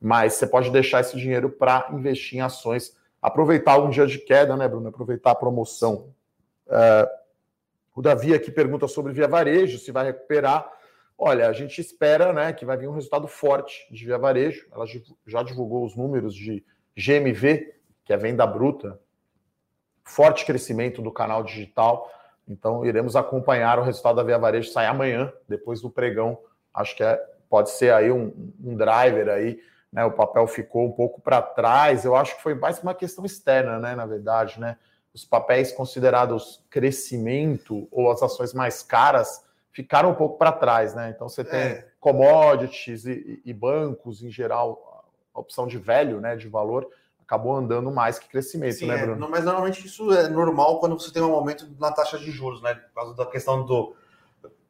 Mas 0.00 0.34
você 0.34 0.46
pode 0.46 0.70
deixar 0.70 1.00
esse 1.00 1.16
dinheiro 1.16 1.50
para 1.50 1.88
investir 1.92 2.38
em 2.38 2.40
ações, 2.40 2.96
aproveitar 3.20 3.78
um 3.78 3.90
dia 3.90 4.06
de 4.06 4.18
queda, 4.18 4.56
né, 4.56 4.66
Bruno? 4.66 4.88
Aproveitar 4.88 5.32
a 5.32 5.34
promoção. 5.34 6.14
Uh, 6.66 7.20
o 7.94 8.00
Davi 8.00 8.32
aqui 8.32 8.50
pergunta 8.50 8.88
sobre 8.88 9.12
Via 9.12 9.28
Varejo, 9.28 9.78
se 9.78 9.92
vai 9.92 10.06
recuperar. 10.06 10.66
Olha, 11.18 11.48
a 11.48 11.52
gente 11.52 11.80
espera 11.80 12.32
né, 12.32 12.50
que 12.52 12.64
vai 12.64 12.78
vir 12.78 12.88
um 12.88 12.94
resultado 12.94 13.28
forte 13.28 13.86
de 13.90 14.06
Via 14.06 14.16
Varejo. 14.16 14.66
Ela 14.72 14.86
já 15.26 15.42
divulgou 15.42 15.84
os 15.84 15.94
números 15.94 16.34
de 16.34 16.64
GMV, 16.96 17.74
que 18.04 18.12
é 18.14 18.16
venda 18.16 18.46
bruta, 18.46 18.98
forte 20.02 20.46
crescimento 20.46 21.02
do 21.02 21.12
canal 21.12 21.42
digital. 21.42 22.10
Então, 22.48 22.86
iremos 22.86 23.16
acompanhar 23.16 23.78
o 23.78 23.82
resultado 23.82 24.16
da 24.16 24.22
Via 24.22 24.38
Varejo 24.38 24.70
sair 24.70 24.86
amanhã, 24.86 25.30
depois 25.46 25.82
do 25.82 25.90
pregão. 25.90 26.38
Acho 26.72 26.96
que 26.96 27.04
é, 27.04 27.22
pode 27.50 27.70
ser 27.70 27.92
aí 27.92 28.10
um, 28.10 28.32
um 28.64 28.74
driver 28.74 29.28
aí. 29.28 29.60
Né? 29.92 30.04
O 30.04 30.12
papel 30.12 30.46
ficou 30.46 30.86
um 30.86 30.92
pouco 30.92 31.20
para 31.20 31.42
trás. 31.42 32.04
Eu 32.04 32.14
acho 32.14 32.36
que 32.36 32.42
foi 32.42 32.54
mais 32.54 32.80
uma 32.80 32.94
questão 32.94 33.24
externa, 33.24 33.78
né? 33.78 33.94
Na 33.94 34.06
verdade, 34.06 34.60
né? 34.60 34.76
Os 35.12 35.24
papéis 35.24 35.72
considerados 35.72 36.64
crescimento 36.70 37.88
ou 37.90 38.10
as 38.10 38.22
ações 38.22 38.54
mais 38.54 38.82
caras 38.82 39.44
ficaram 39.72 40.10
um 40.10 40.14
pouco 40.14 40.38
para 40.38 40.52
trás, 40.52 40.94
né? 40.94 41.12
Então 41.14 41.28
você 41.28 41.44
tem 41.44 41.60
é. 41.60 41.88
commodities 41.98 43.06
e, 43.06 43.42
e, 43.44 43.52
bancos 43.52 44.22
em 44.22 44.30
geral, 44.30 45.04
a 45.34 45.40
opção 45.40 45.66
de 45.66 45.78
velho, 45.78 46.20
né? 46.20 46.36
De 46.36 46.48
valor 46.48 46.88
acabou 47.30 47.56
andando 47.56 47.92
mais 47.92 48.18
que 48.18 48.28
crescimento, 48.28 48.78
Sim, 48.78 48.86
né, 48.86 48.96
é, 48.96 49.06
Bruno? 49.06 49.24
É, 49.24 49.28
mas 49.28 49.44
normalmente 49.44 49.86
isso 49.86 50.12
é 50.12 50.28
normal 50.28 50.80
quando 50.80 50.98
você 50.98 51.12
tem 51.12 51.22
um 51.22 51.32
aumento 51.32 51.68
na 51.78 51.92
taxa 51.92 52.18
de 52.18 52.28
juros, 52.32 52.60
né? 52.60 52.74
Por 52.74 52.94
causa 52.94 53.14
da 53.14 53.24
questão 53.24 53.64
do. 53.64 53.94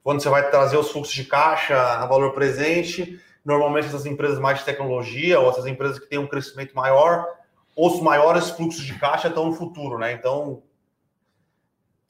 Quando 0.02 0.22
você 0.22 0.28
vai 0.28 0.50
trazer 0.50 0.76
os 0.76 0.90
fluxos 0.90 1.14
de 1.14 1.24
caixa 1.24 1.76
a 1.76 2.06
valor 2.06 2.32
presente, 2.32 3.18
normalmente 3.44 3.86
essas 3.86 4.06
empresas 4.06 4.38
mais 4.38 4.58
de 4.58 4.64
tecnologia 4.64 5.40
ou 5.40 5.50
essas 5.50 5.66
empresas 5.66 5.98
que 5.98 6.06
têm 6.06 6.18
um 6.18 6.26
crescimento 6.26 6.74
maior, 6.74 7.26
os 7.76 8.00
maiores 8.00 8.50
fluxos 8.50 8.84
de 8.84 8.98
caixa 8.98 9.28
estão 9.28 9.46
no 9.46 9.52
futuro, 9.52 9.98
né? 9.98 10.12
Então, 10.12 10.62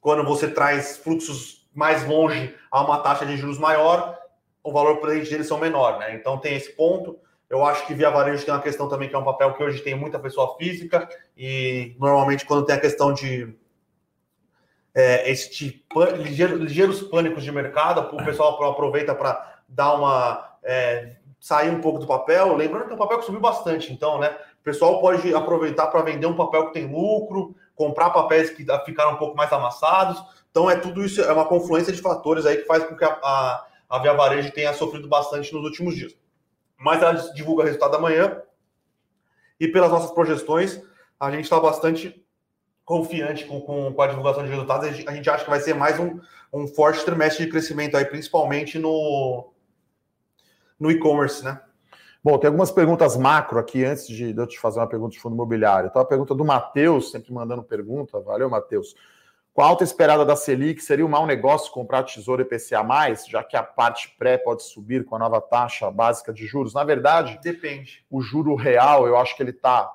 quando 0.01 0.25
você 0.25 0.49
traz 0.49 0.97
fluxos 0.97 1.69
mais 1.75 2.07
longe 2.07 2.55
a 2.71 2.83
uma 2.83 2.99
taxa 2.99 3.25
de 3.25 3.37
juros 3.37 3.59
maior, 3.59 4.19
o 4.62 4.73
valor 4.73 4.99
presente 4.99 5.31
deles 5.31 5.47
são 5.47 5.59
menor, 5.59 5.99
né? 5.99 6.14
Então 6.14 6.38
tem 6.38 6.57
esse 6.57 6.73
ponto. 6.73 7.19
Eu 7.49 7.64
acho 7.64 7.87
que 7.87 7.95
via 7.95 8.11
varejo 8.11 8.45
tem 8.45 8.55
uma 8.55 8.62
questão 8.62 8.88
também 8.88 9.09
que 9.09 9.14
é 9.14 9.19
um 9.19 9.25
papel 9.25 9.55
que 9.55 9.62
hoje 9.62 9.81
tem 9.81 9.95
muita 9.95 10.19
pessoa 10.19 10.57
física 10.57 11.09
e 11.37 11.97
normalmente 11.99 12.45
quando 12.45 12.64
tem 12.64 12.77
a 12.77 12.81
questão 12.81 13.12
de 13.12 13.55
é, 14.95 15.31
este 15.31 15.85
ligeiro, 16.19 16.57
ligeiros 16.57 17.03
pânicos 17.03 17.43
de 17.43 17.51
mercado, 17.51 18.14
o 18.14 18.25
pessoal 18.25 18.62
aproveita 18.64 19.14
para 19.14 19.62
dar 19.69 19.95
uma 19.95 20.57
é, 20.62 21.16
sair 21.40 21.70
um 21.70 21.81
pouco 21.81 21.98
do 21.98 22.07
papel. 22.07 22.55
Lembrando 22.55 22.87
que 22.87 22.92
é 22.92 22.94
um 22.94 22.98
papel 22.98 23.18
que 23.18 23.24
subiu 23.24 23.40
bastante, 23.40 23.92
então, 23.92 24.18
né? 24.18 24.37
O 24.61 24.62
pessoal 24.62 25.00
pode 25.00 25.35
aproveitar 25.35 25.87
para 25.87 26.03
vender 26.03 26.26
um 26.26 26.37
papel 26.37 26.66
que 26.66 26.74
tem 26.74 26.87
lucro, 26.87 27.57
comprar 27.74 28.11
papéis 28.11 28.50
que 28.50 28.66
ficaram 28.85 29.12
um 29.12 29.16
pouco 29.16 29.37
mais 29.37 29.50
amassados. 29.50 30.22
Então, 30.50 30.70
é 30.70 30.76
tudo 30.76 31.03
isso, 31.03 31.22
é 31.22 31.33
uma 31.33 31.46
confluência 31.46 31.92
de 31.92 32.03
fatores 32.03 32.44
aí 32.44 32.59
que 32.59 32.66
faz 32.66 32.85
com 32.85 32.94
que 32.94 33.05
a, 33.05 33.18
a, 33.22 33.66
a 33.88 33.98
Via 34.00 34.12
Varejo 34.12 34.53
tenha 34.53 34.74
sofrido 34.74 35.09
bastante 35.09 35.53
nos 35.55 35.64
últimos 35.64 35.94
dias. 35.94 36.14
Mas 36.76 37.03
ela 37.03 37.14
divulga 37.33 37.62
o 37.62 37.64
resultado 37.64 37.96
amanhã 37.96 38.42
e 39.59 39.68
pelas 39.68 39.90
nossas 39.90 40.11
projeções, 40.11 40.81
a 41.18 41.31
gente 41.31 41.44
está 41.44 41.61
bastante 41.61 42.24
confiante 42.85 43.44
com, 43.44 43.61
com, 43.61 43.92
com, 43.92 44.03
a 44.03 44.07
divulgação 44.07 44.42
de 44.42 44.50
resultados. 44.50 44.88
A 44.88 45.12
gente 45.12 45.31
acha 45.31 45.44
que 45.44 45.50
vai 45.50 45.61
ser 45.61 45.74
mais 45.74 45.98
um, 46.00 46.18
um 46.53 46.66
forte 46.66 47.05
trimestre 47.05 47.44
de 47.44 47.50
crescimento 47.50 47.96
aí, 47.96 48.05
principalmente 48.05 48.79
no, 48.79 49.53
no 50.81 50.90
e-commerce, 50.90 51.45
né? 51.45 51.61
Bom, 52.23 52.37
tem 52.38 52.49
algumas 52.49 52.71
perguntas 52.71 53.16
macro 53.16 53.59
aqui 53.59 53.85
antes 53.85 54.07
de 54.07 54.35
eu 54.37 54.47
te 54.47 54.59
fazer 54.59 54.81
uma 54.81 54.87
pergunta 54.87 55.12
de 55.12 55.21
fundo 55.21 55.35
imobiliário. 55.35 55.88
Então, 55.88 56.03
a 56.03 56.05
pergunta 56.05 56.35
do 56.35 56.45
Matheus, 56.45 57.11
sempre 57.11 57.33
mandando 57.33 57.62
pergunta. 57.62 58.21
Valeu, 58.21 58.51
Matheus. 58.51 58.95
Com 59.55 59.62
a 59.62 59.66
alta 59.66 59.85
esperada 59.85 60.25
da 60.25 60.37
Selic, 60.37 60.83
seria 60.83 61.05
um 61.05 61.09
mau 61.09 61.27
negócio 61.27 61.73
comprar 61.73 62.05
Tesouro 62.05 62.43
IPCA+, 62.43 62.85
já 63.29 63.43
que 63.43 63.57
a 63.57 63.62
parte 63.62 64.14
pré 64.19 64.38
pode 64.38 64.62
subir 64.62 65.05
com 65.05 65.16
a 65.16 65.19
nova 65.19 65.40
taxa 65.40 65.90
básica 65.90 66.33
de 66.33 66.47
juros? 66.47 66.75
Na 66.75 66.85
verdade, 66.85 67.38
depende. 67.43 68.05
O 68.11 68.21
juro 68.21 68.55
real, 68.55 69.07
eu 69.07 69.16
acho 69.16 69.37
que 69.37 69.43
ele 69.43 69.51
está 69.51 69.90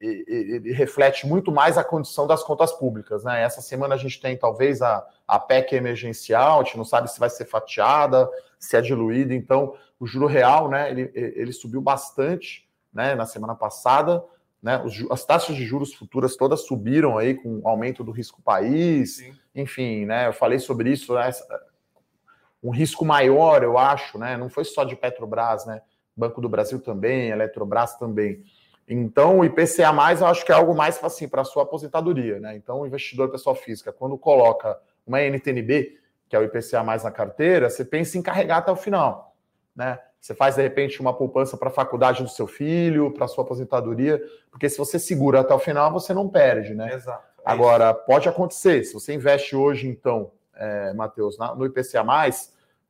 ele 0.00 0.72
reflete 0.72 1.26
muito 1.26 1.50
mais 1.50 1.76
a 1.76 1.84
condição 1.84 2.26
das 2.26 2.42
contas 2.42 2.72
públicas. 2.72 3.24
Né? 3.24 3.42
Essa 3.42 3.60
semana 3.60 3.94
a 3.94 3.98
gente 3.98 4.20
tem 4.20 4.36
talvez 4.36 4.80
a, 4.82 5.04
a 5.26 5.38
PEC 5.38 5.74
emergencial, 5.74 6.60
a 6.60 6.64
gente 6.64 6.76
não 6.76 6.84
sabe 6.84 7.10
se 7.10 7.18
vai 7.18 7.30
ser 7.30 7.46
fatiada, 7.46 8.28
se 8.58 8.76
é 8.76 8.80
diluída, 8.80 9.34
então 9.34 9.74
o 10.02 10.06
juro 10.06 10.26
real 10.26 10.68
né, 10.68 10.90
ele, 10.90 11.12
ele 11.14 11.52
subiu 11.52 11.80
bastante 11.80 12.68
né, 12.92 13.14
na 13.14 13.24
semana 13.24 13.54
passada. 13.54 14.20
Né, 14.60 14.82
os, 14.84 15.08
as 15.12 15.24
taxas 15.24 15.54
de 15.54 15.64
juros 15.64 15.94
futuras 15.94 16.34
todas 16.34 16.66
subiram 16.66 17.16
aí 17.16 17.34
com 17.34 17.60
o 17.60 17.68
aumento 17.68 18.02
do 18.02 18.10
risco 18.10 18.42
país, 18.42 19.18
Sim. 19.18 19.32
enfim, 19.54 20.04
né, 20.04 20.26
eu 20.26 20.32
falei 20.32 20.58
sobre 20.58 20.90
isso, 20.90 21.14
né, 21.14 21.30
um 22.60 22.70
risco 22.70 23.04
maior, 23.04 23.62
eu 23.62 23.78
acho, 23.78 24.18
né, 24.18 24.36
não 24.36 24.48
foi 24.48 24.64
só 24.64 24.82
de 24.82 24.96
Petrobras, 24.96 25.66
né, 25.66 25.80
Banco 26.16 26.40
do 26.40 26.48
Brasil 26.48 26.80
também, 26.80 27.30
Eletrobras 27.30 27.96
também. 27.96 28.42
Então, 28.88 29.38
o 29.38 29.44
IPCA, 29.44 29.92
eu 30.18 30.26
acho 30.26 30.44
que 30.44 30.50
é 30.50 30.54
algo 30.56 30.74
mais 30.74 31.02
assim, 31.02 31.28
para 31.28 31.42
a 31.42 31.44
sua 31.44 31.62
aposentadoria. 31.62 32.40
Né? 32.40 32.56
Então, 32.56 32.80
o 32.80 32.86
investidor 32.86 33.30
pessoa 33.30 33.54
física, 33.54 33.92
quando 33.92 34.18
coloca 34.18 34.78
uma 35.06 35.20
NTNB, 35.22 35.96
que 36.28 36.34
é 36.34 36.38
o 36.38 36.42
IPCA 36.42 36.82
na 36.82 37.10
carteira, 37.10 37.70
você 37.70 37.84
pensa 37.84 38.18
em 38.18 38.22
carregar 38.22 38.58
até 38.58 38.72
o 38.72 38.76
final. 38.76 39.31
Né? 39.74 39.98
Você 40.20 40.34
faz, 40.34 40.54
de 40.54 40.62
repente, 40.62 41.00
uma 41.00 41.12
poupança 41.12 41.56
para 41.56 41.68
a 41.68 41.72
faculdade 41.72 42.22
do 42.22 42.28
seu 42.28 42.46
filho, 42.46 43.10
para 43.12 43.24
a 43.24 43.28
sua 43.28 43.44
aposentadoria, 43.44 44.22
porque 44.50 44.68
se 44.68 44.78
você 44.78 44.98
segura 44.98 45.40
até 45.40 45.52
o 45.52 45.58
final, 45.58 45.92
você 45.92 46.14
não 46.14 46.28
perde. 46.28 46.74
Né? 46.74 46.94
Exato. 46.94 47.24
É 47.38 47.50
Agora, 47.50 47.92
pode 47.92 48.28
acontecer, 48.28 48.84
se 48.84 48.94
você 48.94 49.14
investe 49.14 49.56
hoje, 49.56 49.88
então, 49.88 50.30
é, 50.54 50.92
Matheus, 50.92 51.36
no 51.56 51.66
IPCA, 51.66 52.04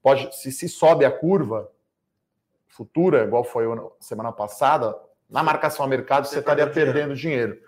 pode, 0.02 0.34
se, 0.36 0.52
se 0.52 0.68
sobe 0.68 1.04
a 1.04 1.10
curva 1.10 1.70
futura, 2.66 3.24
igual 3.24 3.44
foi 3.44 3.64
semana 4.00 4.32
passada, 4.32 4.98
na 5.28 5.42
marcação 5.42 5.84
a 5.84 5.88
mercado 5.88 6.26
você, 6.26 6.38
estaria 6.38 6.66
perdendo 6.66 7.14
dinheiro. 7.14 7.58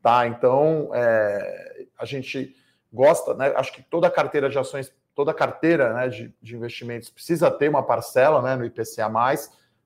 Tá? 0.00 0.26
Então, 0.26 0.90
é, 0.92 1.86
a 1.98 2.04
gente 2.04 2.56
gosta, 2.92 3.34
né? 3.34 3.52
Acho 3.56 3.72
que 3.72 3.82
toda 3.82 4.10
carteira 4.10 4.50
de 4.50 4.58
ações, 4.58 4.92
toda 5.14 5.34
carteira 5.34 5.92
né, 5.94 6.08
de, 6.08 6.34
de 6.40 6.56
investimentos 6.56 7.10
precisa 7.10 7.50
ter 7.50 7.68
uma 7.68 7.82
parcela 7.82 8.40
né, 8.40 8.56
no 8.56 8.64
IPCA, 8.64 9.10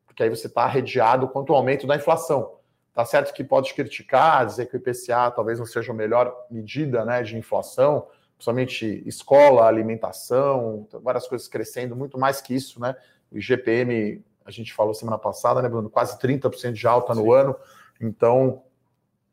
porque 0.06 0.22
aí 0.22 0.30
você 0.30 0.46
está 0.46 0.62
arrediado 0.62 1.28
quanto 1.28 1.52
ao 1.52 1.58
aumento 1.58 1.86
da 1.86 1.96
inflação. 1.96 2.56
Tá 2.94 3.04
certo 3.04 3.34
que 3.34 3.44
pode 3.44 3.74
criticar, 3.74 4.46
dizer 4.46 4.66
que 4.66 4.76
o 4.76 4.78
IPCA 4.78 5.30
talvez 5.30 5.58
não 5.58 5.66
seja 5.66 5.92
a 5.92 5.94
melhor 5.94 6.34
medida 6.50 7.04
né, 7.04 7.22
de 7.22 7.36
inflação, 7.36 8.06
principalmente 8.36 9.02
escola, 9.06 9.66
alimentação, 9.66 10.86
várias 11.02 11.26
coisas 11.26 11.48
crescendo, 11.48 11.94
muito 11.94 12.18
mais 12.18 12.40
que 12.40 12.54
isso, 12.54 12.80
né? 12.80 12.94
O 13.30 13.38
IGPM 13.38 14.24
a 14.46 14.50
gente 14.50 14.72
falou 14.72 14.94
semana 14.94 15.18
passada, 15.18 15.60
né, 15.60 15.68
Bruno? 15.68 15.90
Quase 15.90 16.18
30% 16.18 16.72
de 16.72 16.86
alta 16.86 17.14
Sim. 17.14 17.20
no 17.20 17.32
ano. 17.32 17.56
Então, 18.00 18.62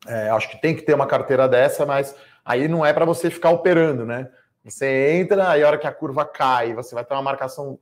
é, 0.07 0.29
acho 0.29 0.49
que 0.49 0.59
tem 0.59 0.75
que 0.75 0.81
ter 0.81 0.95
uma 0.95 1.05
carteira 1.05 1.47
dessa, 1.47 1.85
mas 1.85 2.15
aí 2.43 2.67
não 2.67 2.85
é 2.85 2.91
para 2.91 3.05
você 3.05 3.29
ficar 3.29 3.51
operando, 3.51 4.05
né? 4.05 4.29
Você 4.63 5.17
entra, 5.19 5.49
aí 5.49 5.63
a 5.63 5.67
hora 5.67 5.77
que 5.77 5.87
a 5.87 5.91
curva 5.91 6.25
cai, 6.25 6.73
você 6.73 6.95
vai 6.95 7.03
ter 7.03 7.13
uma 7.13 7.21
marcação 7.21 7.77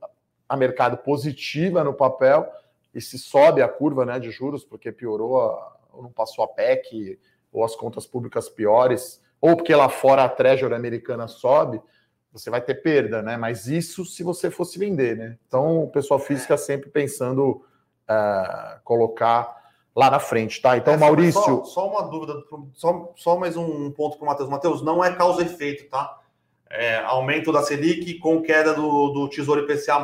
a 0.48 0.56
mercado 0.56 0.98
positiva 0.98 1.82
no 1.84 1.94
papel, 1.94 2.50
e 2.94 3.00
se 3.00 3.18
sobe 3.18 3.62
a 3.62 3.68
curva 3.68 4.04
né, 4.04 4.18
de 4.18 4.30
juros, 4.30 4.64
porque 4.64 4.92
piorou, 4.92 5.58
ou 5.92 6.02
não 6.02 6.10
passou 6.10 6.44
a 6.44 6.48
PEC, 6.48 7.18
ou 7.52 7.64
as 7.64 7.74
contas 7.74 8.06
públicas 8.06 8.48
piores, 8.48 9.22
ou 9.40 9.56
porque 9.56 9.74
lá 9.74 9.88
fora 9.88 10.24
a 10.24 10.28
Treasury 10.28 10.74
americana 10.74 11.26
sobe, 11.26 11.80
você 12.32 12.48
vai 12.48 12.60
ter 12.60 12.76
perda, 12.76 13.20
né? 13.20 13.36
Mas 13.36 13.66
isso 13.66 14.04
se 14.04 14.22
você 14.22 14.50
fosse 14.50 14.78
vender, 14.78 15.16
né? 15.16 15.38
Então, 15.46 15.84
o 15.84 15.90
pessoal 15.90 16.18
física 16.18 16.56
sempre 16.56 16.88
pensando 16.88 17.62
uh, 18.08 18.80
colocar 18.84 19.60
lá 19.94 20.10
na 20.10 20.18
frente, 20.18 20.60
tá? 20.62 20.76
Então, 20.76 20.94
é, 20.94 20.96
Maurício. 20.96 21.42
Só, 21.42 21.64
só, 21.64 21.88
uma 21.88 22.02
dúvida, 22.02 22.34
só, 22.72 23.12
só 23.16 23.36
mais 23.36 23.56
um 23.56 23.90
ponto 23.90 24.16
para 24.16 24.24
o 24.24 24.26
Matheus. 24.28 24.48
Matheus, 24.48 24.82
não 24.82 25.04
é 25.04 25.14
causa 25.14 25.42
efeito, 25.42 25.90
tá? 25.90 26.21
É, 26.72 26.98
aumento 27.04 27.52
da 27.52 27.62
Selic 27.62 28.18
com 28.18 28.42
queda 28.42 28.72
do, 28.72 29.08
do 29.08 29.28
Tesouro 29.28 29.60
IPCA. 29.60 30.02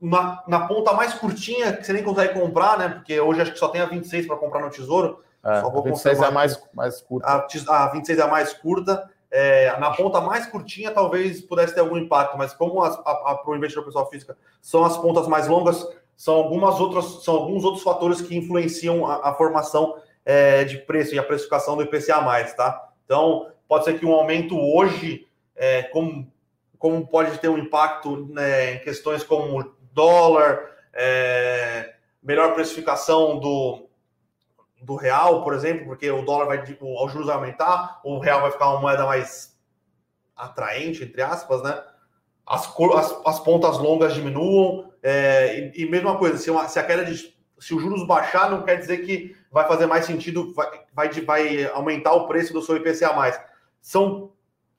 Na, 0.00 0.42
na 0.48 0.66
ponta 0.66 0.92
mais 0.94 1.14
curtinha, 1.14 1.76
que 1.76 1.84
você 1.84 1.92
nem 1.92 2.02
consegue 2.02 2.34
comprar, 2.34 2.78
né? 2.78 2.88
Porque 2.88 3.20
hoje 3.20 3.42
acho 3.42 3.52
que 3.52 3.58
só 3.58 3.68
tem 3.68 3.80
a 3.80 3.86
26 3.86 4.26
para 4.26 4.36
comprar 4.36 4.60
no 4.60 4.70
Tesouro. 4.70 5.22
É, 5.44 5.60
só 5.60 5.70
vou 5.70 5.80
a 5.80 5.84
26 5.84 6.20
é 6.20 6.24
a 6.24 6.30
mais, 6.30 6.62
mais 6.72 7.00
curta. 7.00 7.28
A, 7.28 7.84
a 7.84 7.88
26 7.88 8.18
é 8.18 8.22
a 8.22 8.26
mais 8.26 8.52
curta. 8.52 9.10
É, 9.30 9.78
na 9.78 9.90
ponta 9.90 10.20
mais 10.20 10.46
curtinha, 10.46 10.90
talvez 10.90 11.40
pudesse 11.40 11.72
ter 11.72 11.80
algum 11.80 11.96
impacto, 11.96 12.36
mas 12.36 12.52
como 12.52 12.82
para 12.82 13.42
o 13.46 13.56
investidor 13.56 13.84
pessoal 13.84 14.08
física 14.10 14.36
são 14.60 14.84
as 14.84 14.96
pontas 14.98 15.26
mais 15.26 15.48
longas, 15.48 15.86
são 16.14 16.34
algumas 16.34 16.78
outras, 16.78 17.24
são 17.24 17.34
alguns 17.36 17.64
outros 17.64 17.82
fatores 17.82 18.20
que 18.20 18.36
influenciam 18.36 19.06
a, 19.06 19.30
a 19.30 19.34
formação 19.34 19.96
é, 20.24 20.64
de 20.64 20.78
preço 20.78 21.14
e 21.14 21.18
a 21.18 21.22
precificação 21.22 21.76
do 21.76 21.82
IPCA+, 21.82 22.22
tá? 22.54 22.90
Então, 23.04 23.50
pode 23.72 23.86
ser 23.86 23.98
que 23.98 24.04
um 24.04 24.12
aumento 24.12 24.54
hoje, 24.54 25.26
é, 25.56 25.84
como, 25.84 26.30
como 26.78 27.06
pode 27.06 27.38
ter 27.38 27.48
um 27.48 27.56
impacto 27.56 28.26
né, 28.26 28.74
em 28.74 28.80
questões 28.80 29.24
como 29.24 29.74
dólar, 29.94 30.60
é, 30.92 31.94
melhor 32.22 32.52
precificação 32.52 33.38
do, 33.38 33.88
do 34.82 34.94
real, 34.94 35.42
por 35.42 35.54
exemplo, 35.54 35.86
porque 35.86 36.10
o 36.10 36.20
dólar 36.20 36.44
vai, 36.44 36.62
tipo, 36.62 37.02
os 37.02 37.10
juros 37.10 37.28
vai 37.28 37.36
aumentar, 37.36 37.98
o 38.04 38.18
real 38.18 38.42
vai 38.42 38.50
ficar 38.50 38.68
uma 38.68 38.80
moeda 38.82 39.06
mais 39.06 39.58
atraente, 40.36 41.04
entre 41.04 41.22
aspas, 41.22 41.62
né? 41.62 41.82
As, 42.46 42.70
as, 42.78 43.20
as 43.24 43.40
pontas 43.40 43.78
longas 43.78 44.12
diminuam, 44.12 44.92
é, 45.02 45.72
e, 45.74 45.84
e, 45.84 45.88
mesma 45.88 46.18
coisa, 46.18 46.36
se, 46.36 46.50
uma, 46.50 46.68
se 46.68 46.78
a 46.78 46.84
queda 46.84 47.06
de. 47.06 47.34
Se 47.58 47.74
os 47.74 47.80
juros 47.80 48.06
baixar, 48.06 48.50
não 48.50 48.64
quer 48.64 48.76
dizer 48.76 48.98
que 48.98 49.34
vai 49.50 49.66
fazer 49.66 49.86
mais 49.86 50.04
sentido, 50.04 50.52
vai, 50.52 50.68
vai, 50.92 51.08
vai 51.22 51.64
aumentar 51.70 52.12
o 52.12 52.26
preço 52.26 52.52
do 52.52 52.60
seu 52.60 52.76
IPCA 52.76 53.14
mais. 53.14 53.40
São 53.82 54.30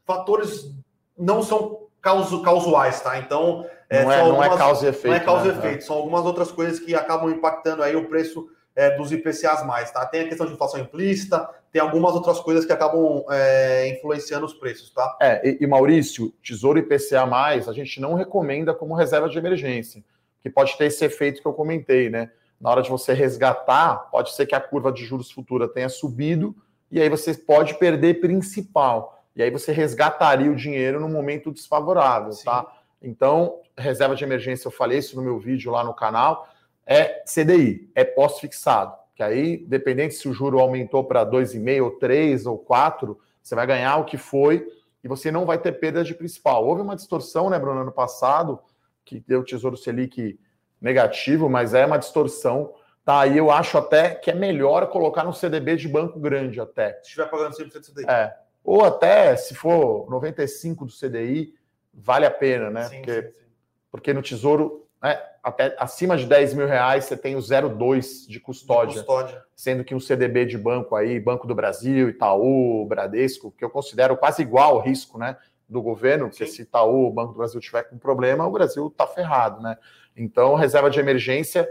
fatores, 0.05 0.73
não 1.15 1.43
são 1.43 1.83
causo, 2.01 2.41
causuais, 2.41 3.01
tá? 3.01 3.19
Então. 3.19 3.67
É, 3.89 4.03
não, 4.03 4.11
é, 4.11 4.19
algumas, 4.21 4.47
não 4.47 4.53
é 4.55 4.57
causa 4.57 4.85
e 4.85 4.89
efeito. 4.89 5.07
Não 5.07 5.15
é 5.15 5.19
causa 5.19 5.43
né? 5.45 5.53
e 5.53 5.57
efeito, 5.57 5.83
são 5.83 5.95
algumas 5.97 6.25
outras 6.25 6.51
coisas 6.51 6.79
que 6.79 6.95
acabam 6.95 7.29
impactando 7.29 7.83
aí 7.83 7.95
o 7.95 8.07
preço 8.07 8.49
é, 8.75 8.95
dos 8.97 9.11
IPCAs 9.11 9.65
mais, 9.65 9.91
tá? 9.91 10.03
Tem 10.05 10.21
a 10.21 10.27
questão 10.27 10.47
de 10.47 10.53
inflação 10.53 10.79
implícita, 10.79 11.47
tem 11.71 11.81
algumas 11.81 12.15
outras 12.15 12.39
coisas 12.39 12.65
que 12.65 12.71
acabam 12.71 13.23
é, 13.29 13.89
influenciando 13.89 14.45
os 14.45 14.53
preços, 14.53 14.89
tá? 14.91 15.17
É, 15.21 15.47
e, 15.47 15.57
e, 15.61 15.67
Maurício, 15.67 16.33
Tesouro 16.41 16.79
IPCA 16.79 17.25
mais, 17.25 17.69
a 17.69 17.73
gente 17.73 18.01
não 18.01 18.15
recomenda 18.15 18.73
como 18.73 18.95
reserva 18.95 19.29
de 19.29 19.37
emergência, 19.37 20.03
que 20.41 20.49
pode 20.49 20.75
ter 20.77 20.85
esse 20.85 21.05
efeito 21.05 21.41
que 21.41 21.47
eu 21.47 21.53
comentei, 21.53 22.09
né? 22.09 22.31
Na 22.59 22.71
hora 22.71 22.81
de 22.81 22.89
você 22.89 23.13
resgatar, 23.13 24.09
pode 24.09 24.33
ser 24.33 24.45
que 24.45 24.55
a 24.55 24.61
curva 24.61 24.91
de 24.91 25.03
juros 25.03 25.29
futura 25.29 25.67
tenha 25.67 25.89
subido 25.89 26.55
e 26.93 27.01
aí 27.01 27.09
você 27.09 27.33
pode 27.33 27.73
perder 27.75 28.21
principal. 28.21 29.23
E 29.35 29.43
aí 29.43 29.49
você 29.49 29.71
resgataria 29.71 30.51
o 30.51 30.55
dinheiro 30.55 30.99
no 30.99 31.09
momento 31.09 31.51
desfavorável, 31.51 32.31
Sim. 32.31 32.45
tá? 32.45 32.71
Então, 33.01 33.59
reserva 33.77 34.15
de 34.15 34.23
emergência, 34.23 34.67
eu 34.67 34.71
falei 34.71 34.99
isso 34.99 35.15
no 35.15 35.21
meu 35.21 35.37
vídeo 35.37 35.71
lá 35.71 35.83
no 35.83 35.93
canal 35.93 36.47
é 36.85 37.23
CDI, 37.25 37.89
é 37.95 38.03
pós-fixado. 38.03 38.95
Que 39.15 39.23
aí, 39.23 39.57
dependente 39.57 40.15
se 40.15 40.27
o 40.27 40.33
juro 40.33 40.59
aumentou 40.59 41.03
para 41.03 41.25
2,5 41.25 41.83
ou 41.83 41.91
3 41.91 42.45
ou 42.45 42.57
4, 42.57 43.17
você 43.41 43.55
vai 43.55 43.67
ganhar 43.67 43.97
o 43.97 44.05
que 44.05 44.17
foi 44.17 44.67
e 45.03 45.07
você 45.07 45.31
não 45.31 45.45
vai 45.45 45.57
ter 45.57 45.73
perda 45.73 46.03
de 46.03 46.13
principal. 46.13 46.65
Houve 46.65 46.81
uma 46.81 46.95
distorção, 46.95 47.49
né, 47.49 47.59
Bruno, 47.59 47.81
ano 47.81 47.91
passado, 47.91 48.59
que 49.05 49.19
deu 49.19 49.41
o 49.41 49.43
Tesouro 49.43 49.77
Selic 49.77 50.39
negativo, 50.81 51.49
mas 51.49 51.73
é 51.73 51.85
uma 51.85 51.97
distorção. 51.97 52.73
Tá, 53.05 53.21
aí 53.21 53.37
eu 53.37 53.51
acho 53.51 53.77
até 53.77 54.15
que 54.15 54.31
é 54.31 54.33
melhor 54.33 54.87
colocar 54.87 55.25
no 55.25 55.33
CDB 55.33 55.75
de 55.75 55.89
banco 55.89 56.19
grande 56.19 56.61
até. 56.61 56.93
Se 57.01 57.09
estiver 57.09 57.29
pagando 57.29 57.55
100% 57.55 57.71
do 57.73 57.81
CDI. 57.81 58.09
É. 58.09 58.33
Ou 58.63 58.85
até, 58.85 59.35
se 59.35 59.53
for 59.53 60.09
95 60.09 60.85
do 60.85 60.91
CDI, 60.91 61.53
vale 61.93 62.25
a 62.25 62.31
pena, 62.31 62.69
né? 62.69 62.83
Sim, 62.83 62.97
porque, 62.97 63.21
sim, 63.21 63.27
sim. 63.27 63.45
porque 63.91 64.13
no 64.13 64.21
Tesouro, 64.21 64.87
né, 65.01 65.21
até 65.43 65.75
acima 65.77 66.15
de 66.15 66.25
10 66.25 66.53
mil 66.53 66.65
reais, 66.65 67.03
você 67.03 67.17
tem 67.17 67.35
o 67.35 67.39
0,2 67.39 68.25
de 68.25 68.39
custódia, 68.39 69.01
Custódia. 69.01 69.43
sendo 69.53 69.83
que 69.83 69.93
um 69.93 69.99
CDB 69.99 70.45
de 70.45 70.57
banco 70.57 70.95
aí, 70.95 71.19
Banco 71.19 71.45
do 71.45 71.53
Brasil, 71.53 72.07
Itaú, 72.07 72.85
Bradesco, 72.85 73.51
que 73.51 73.65
eu 73.65 73.69
considero 73.69 74.15
quase 74.15 74.41
igual 74.41 74.75
ao 74.75 74.81
risco, 74.81 75.17
né? 75.17 75.35
Do 75.67 75.81
governo, 75.81 76.29
porque 76.29 76.45
se 76.45 76.61
Itaú, 76.61 77.07
o 77.07 77.11
Banco 77.11 77.33
do 77.33 77.37
Brasil 77.37 77.59
tiver 77.59 77.83
com 77.83 77.97
problema, 77.97 78.47
o 78.47 78.51
Brasil 78.51 78.89
tá 78.95 79.05
ferrado, 79.05 79.61
né? 79.61 79.77
Então, 80.15 80.55
reserva 80.55 80.89
de 80.89 80.99
emergência, 81.01 81.67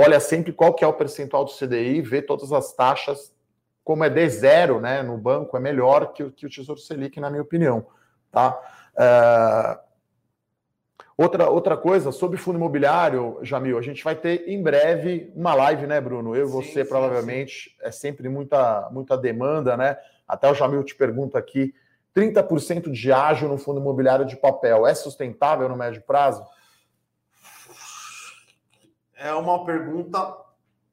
olha 0.00 0.20
sempre 0.20 0.52
qual 0.52 0.72
que 0.74 0.84
é 0.84 0.86
o 0.86 0.92
percentual 0.92 1.44
do 1.44 1.50
CDI, 1.50 2.00
vê 2.00 2.22
todas 2.22 2.52
as 2.52 2.72
taxas, 2.72 3.34
como 3.82 4.04
é 4.04 4.08
de 4.10 4.28
zero, 4.28 4.80
né, 4.80 5.02
no 5.02 5.16
banco, 5.18 5.56
é 5.56 5.60
melhor 5.60 6.12
que, 6.12 6.22
o- 6.22 6.30
que 6.30 6.46
o 6.46 6.50
Tesouro 6.50 6.80
Selic, 6.80 7.18
na 7.18 7.30
minha 7.30 7.42
opinião, 7.42 7.84
tá? 8.30 8.56
É, 8.96 9.78
Outra, 11.16 11.50
outra 11.50 11.76
coisa, 11.76 12.12
sobre 12.12 12.36
fundo 12.38 12.58
imobiliário, 12.58 13.38
Jamil, 13.42 13.76
a 13.76 13.82
gente 13.82 14.04
vai 14.04 14.14
ter 14.14 14.48
em 14.48 14.62
breve 14.62 15.32
uma 15.34 15.52
live, 15.52 15.84
né, 15.84 16.00
Bruno? 16.00 16.36
Eu 16.36 16.44
e 16.44 16.46
Sim, 16.46 16.52
você, 16.52 16.84
sim, 16.84 16.88
provavelmente, 16.88 17.76
é 17.82 17.90
sempre 17.90 18.28
muita, 18.28 18.88
muita 18.92 19.16
demanda, 19.18 19.76
né? 19.76 19.96
Até 20.28 20.48
o 20.48 20.54
Jamil 20.54 20.84
te 20.84 20.94
pergunta 20.94 21.36
aqui: 21.36 21.74
30% 22.14 22.88
de 22.88 23.12
ágio 23.12 23.48
no 23.48 23.58
fundo 23.58 23.80
imobiliário 23.80 24.24
de 24.24 24.36
papel 24.36 24.86
é 24.86 24.94
sustentável 24.94 25.68
no 25.68 25.76
médio 25.76 26.02
prazo? 26.06 26.44
É 29.18 29.34
uma 29.34 29.64
pergunta 29.64 30.36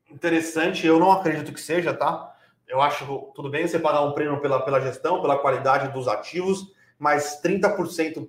interessante. 0.09 0.85
Eu 0.85 0.99
não 0.99 1.11
acredito 1.11 1.53
que 1.53 1.61
seja, 1.61 1.93
tá? 1.93 2.35
Eu 2.67 2.81
acho 2.81 3.05
tudo 3.35 3.51
bem 3.51 3.67
você 3.67 3.77
pagar 3.77 4.01
um 4.01 4.13
prêmio 4.13 4.41
pela, 4.41 4.65
pela 4.65 4.81
gestão, 4.81 5.21
pela 5.21 5.37
qualidade 5.37 5.93
dos 5.93 6.07
ativos, 6.07 6.73
mas 6.97 7.39
30% 7.43 8.27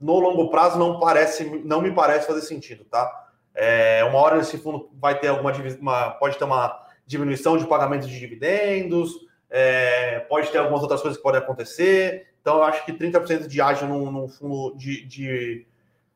no 0.00 0.18
longo 0.18 0.50
prazo 0.50 0.78
não 0.78 0.98
parece, 0.98 1.44
não 1.62 1.82
me 1.82 1.92
parece 1.92 2.26
fazer 2.26 2.40
sentido, 2.40 2.86
tá? 2.86 3.28
É, 3.54 4.02
uma 4.04 4.18
hora 4.18 4.38
esse 4.38 4.56
fundo 4.56 4.90
vai 4.94 5.18
ter 5.18 5.28
alguma 5.28 5.52
uma, 5.78 6.10
pode 6.12 6.38
ter 6.38 6.44
uma 6.44 6.82
diminuição 7.06 7.58
de 7.58 7.66
pagamento 7.66 8.06
de 8.06 8.18
dividendos, 8.18 9.12
é, 9.50 10.20
pode 10.20 10.50
ter 10.50 10.58
algumas 10.58 10.80
outras 10.80 11.02
coisas 11.02 11.18
que 11.18 11.22
podem 11.22 11.40
acontecer. 11.40 12.28
Então, 12.40 12.56
eu 12.56 12.64
acho 12.64 12.84
que 12.86 12.92
30% 12.94 13.46
de 13.46 13.60
ágio 13.60 13.86
num, 13.86 14.10
num 14.10 14.26
fundo 14.26 14.74
de, 14.76 15.04
de, 15.04 15.66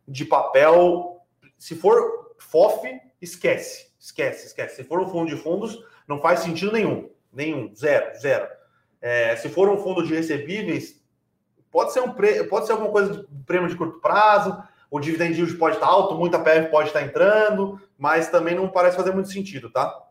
de 0.06 0.24
papel, 0.24 1.22
se 1.58 1.74
for 1.74 2.32
FOF, 2.38 2.88
esquece, 3.20 3.88
esquece, 3.98 4.46
esquece. 4.46 4.76
Se 4.76 4.85
for 4.85 5.00
um 5.00 5.09
fundo 5.09 5.28
de 5.28 5.37
fundos, 5.37 5.78
não 6.07 6.20
faz 6.20 6.40
sentido 6.40 6.72
nenhum, 6.72 7.11
nenhum, 7.33 7.74
zero, 7.74 8.18
zero. 8.18 8.46
É, 9.00 9.37
se 9.37 9.48
for 9.48 9.68
um 9.68 9.78
fundo 9.78 10.07
de 10.07 10.14
recebíveis, 10.14 11.00
pode 11.70 11.92
ser 11.92 12.00
um 12.00 12.12
pre... 12.12 12.44
pode 12.44 12.66
ser 12.66 12.72
alguma 12.72 12.90
coisa 12.90 13.26
de 13.28 13.44
prêmio 13.44 13.68
de 13.68 13.76
curto 13.76 14.00
prazo, 14.00 14.61
o 14.90 14.98
dividend 14.98 15.35
yield 15.38 15.54
pode 15.57 15.76
estar 15.76 15.87
alto, 15.87 16.14
muita 16.14 16.38
PF 16.38 16.70
pode 16.70 16.88
estar 16.88 17.02
entrando, 17.02 17.81
mas 17.96 18.28
também 18.28 18.54
não 18.54 18.68
parece 18.68 18.96
fazer 18.96 19.12
muito 19.12 19.31
sentido, 19.31 19.70
tá? 19.70 20.07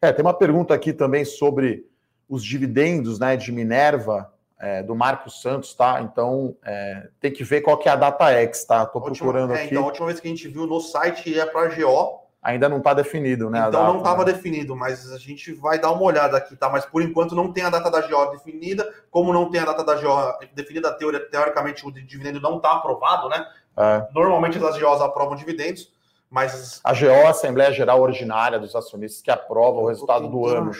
É, 0.00 0.12
tem 0.12 0.24
uma 0.24 0.34
pergunta 0.34 0.74
aqui 0.74 0.92
também 0.92 1.24
sobre 1.24 1.86
os 2.28 2.44
dividendos 2.44 3.18
né, 3.18 3.36
de 3.36 3.50
Minerva, 3.50 4.32
é, 4.58 4.82
do 4.82 4.94
Marcos 4.94 5.42
Santos, 5.42 5.74
tá? 5.74 6.00
Então, 6.00 6.56
é, 6.64 7.08
tem 7.20 7.32
que 7.32 7.44
ver 7.44 7.60
qual 7.60 7.76
que 7.76 7.88
é 7.88 7.92
a 7.92 7.96
data 7.96 8.30
X, 8.30 8.64
tá? 8.64 8.86
Tô 8.86 8.98
última- 8.98 9.14
procurando 9.14 9.52
é, 9.52 9.56
aqui. 9.64 9.74
Então, 9.74 9.82
a 9.82 9.86
última 9.86 10.06
vez 10.06 10.20
que 10.20 10.26
a 10.26 10.30
gente 10.30 10.48
viu 10.48 10.66
no 10.66 10.80
site 10.80 11.38
é 11.38 11.44
para 11.44 11.74
GO, 11.74 12.25
Ainda 12.46 12.68
não 12.68 12.78
está 12.78 12.94
definido, 12.94 13.50
né? 13.50 13.60
a 13.60 13.68
então 13.68 13.82
não 13.84 13.98
estava 13.98 14.24
né? 14.24 14.32
definido, 14.32 14.76
mas 14.76 15.12
a 15.12 15.18
gente 15.18 15.52
vai 15.52 15.80
dar 15.80 15.90
uma 15.90 16.02
olhada 16.02 16.36
aqui, 16.36 16.54
tá? 16.54 16.68
Mas 16.70 16.86
por 16.86 17.02
enquanto 17.02 17.34
não 17.34 17.52
tem 17.52 17.64
a 17.64 17.70
data 17.70 17.90
da 17.90 18.00
GO 18.06 18.26
definida, 18.26 18.88
como 19.10 19.32
não 19.32 19.50
tem 19.50 19.60
a 19.60 19.64
data 19.64 19.82
da 19.82 19.96
GO 19.96 20.38
definida, 20.54 20.92
teori- 20.92 21.28
teoricamente 21.28 21.84
o 21.84 21.90
dividendo 21.90 22.40
não 22.40 22.58
está 22.58 22.74
aprovado, 22.74 23.28
né? 23.28 23.44
É. 23.76 24.06
Normalmente 24.14 24.64
as 24.64 24.78
GOs 24.78 25.00
aprovam 25.00 25.34
dividendos, 25.34 25.92
mas 26.30 26.80
A 26.84 26.92
GO, 26.92 27.26
Assembleia 27.26 27.72
Geral 27.72 28.00
Ordinária 28.00 28.60
dos 28.60 28.76
Acionistas, 28.76 29.20
que 29.20 29.30
aprova 29.30 29.80
o 29.80 29.88
resultado 29.88 30.28
do 30.28 30.46
ano. 30.46 30.70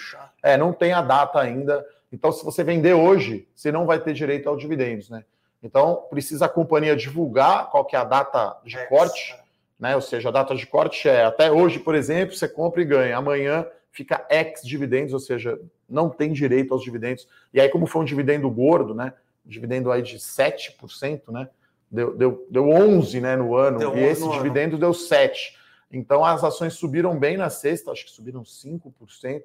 É, 0.45 0.57
não 0.57 0.73
tem 0.73 0.93
a 0.93 1.03
data 1.03 1.41
ainda. 1.41 1.85
Então, 2.13 2.31
se 2.31 2.45
você 2.45 2.63
vender 2.63 2.95
hoje, 2.95 3.49
você 3.57 3.73
não 3.73 3.87
vai 3.87 3.99
ter 3.99 4.13
direito 4.13 4.49
ao 4.49 4.57
dividendos, 4.57 5.11
né? 5.11 5.25
Então, 5.61 6.05
precisa 6.09 6.47
a 6.47 6.49
companhia 6.49 6.95
divulgar 6.95 7.71
qual 7.71 7.85
que 7.85 7.97
é 7.97 7.99
a 7.99 8.05
data 8.05 8.57
de 8.65 8.77
É, 8.77 8.85
corte, 8.87 9.37
né? 9.79 9.95
Ou 9.95 10.01
seja, 10.01 10.29
a 10.29 10.33
data 10.33 10.55
de 10.55 10.67
corte 10.67 11.09
é 11.09 11.25
até 11.25 11.51
hoje, 11.51 11.79
por 11.79 11.95
exemplo, 11.95 12.35
você 12.35 12.49
compra 12.49 12.83
e 12.83 12.85
ganha. 12.85 13.17
Amanhã 13.17 13.67
fica 13.91 14.27
ex 14.31 14.63
dividendos, 14.63 15.13
ou 15.13 15.21
seja, 15.21 15.59
não 15.89 16.11
tem 16.11 16.33
direito 16.33 16.73
aos 16.73 16.83
dividendos. 16.83 17.27
E 17.53 17.61
aí, 17.61 17.69
como 17.69 17.87
foi 17.87 18.03
um 18.03 18.05
dividendo 18.05 18.51
gordo, 18.51 18.95
né? 18.95 19.13
Um 19.45 19.49
dividendo 19.49 19.91
aí 19.91 20.03
de 20.03 20.19
7%, 20.19 21.31
né? 21.31 21.49
Deu, 21.91 22.17
deu, 22.17 22.47
deu 22.51 22.69
11 22.69 23.21
né, 23.21 23.37
no 23.37 23.55
ano, 23.55 23.79
Deu 23.79 23.97
e 23.97 24.01
11 24.01 24.11
esse 24.11 24.21
no 24.21 24.33
ano. 24.33 24.37
dividendo 24.37 24.77
deu 24.77 24.93
7. 24.93 25.57
Então 25.91 26.25
as 26.25 26.43
ações 26.43 26.75
subiram 26.75 27.17
bem 27.17 27.37
na 27.37 27.49
sexta, 27.49 27.93
acho 27.93 28.05
que 28.05 28.11
subiram 28.11 28.43
5%. 28.43 29.43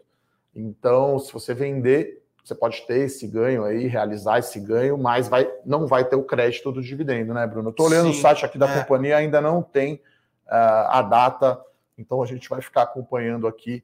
Então, 0.55 1.19
se 1.19 1.31
você 1.31 1.53
vender, 1.53 2.23
você 2.43 2.55
pode 2.55 2.81
ter 2.87 3.01
esse 3.01 3.27
ganho 3.27 3.63
aí, 3.63 3.85
realizar 3.87 4.39
esse 4.39 4.59
ganho, 4.59 4.97
mas 4.97 5.29
vai, 5.29 5.49
não 5.65 5.85
vai 5.85 6.03
ter 6.03 6.15
o 6.15 6.23
crédito 6.23 6.71
do 6.71 6.81
dividendo, 6.81 7.33
né, 7.33 7.45
Bruno? 7.45 7.69
Eu 7.69 7.73
tô 7.73 7.85
olhando 7.85 8.11
Sim, 8.11 8.17
o 8.17 8.21
site 8.21 8.43
aqui 8.43 8.57
da 8.57 8.69
é. 8.69 8.79
companhia, 8.79 9.17
ainda 9.17 9.39
não 9.39 9.61
tem 9.61 10.01
a 10.51 11.01
data, 11.01 11.61
então 11.97 12.21
a 12.21 12.25
gente 12.25 12.49
vai 12.49 12.61
ficar 12.61 12.83
acompanhando 12.83 13.47
aqui. 13.47 13.83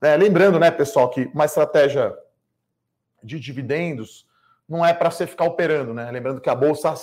É, 0.00 0.16
lembrando, 0.16 0.58
né, 0.60 0.70
pessoal, 0.70 1.08
que 1.08 1.30
uma 1.34 1.44
estratégia 1.44 2.16
de 3.22 3.40
dividendos 3.40 4.26
não 4.68 4.84
é 4.84 4.92
para 4.92 5.10
você 5.10 5.26
ficar 5.26 5.44
operando, 5.44 5.92
né? 5.92 6.10
Lembrando 6.10 6.40
que 6.40 6.48
a 6.50 6.54
bolsa 6.54 6.94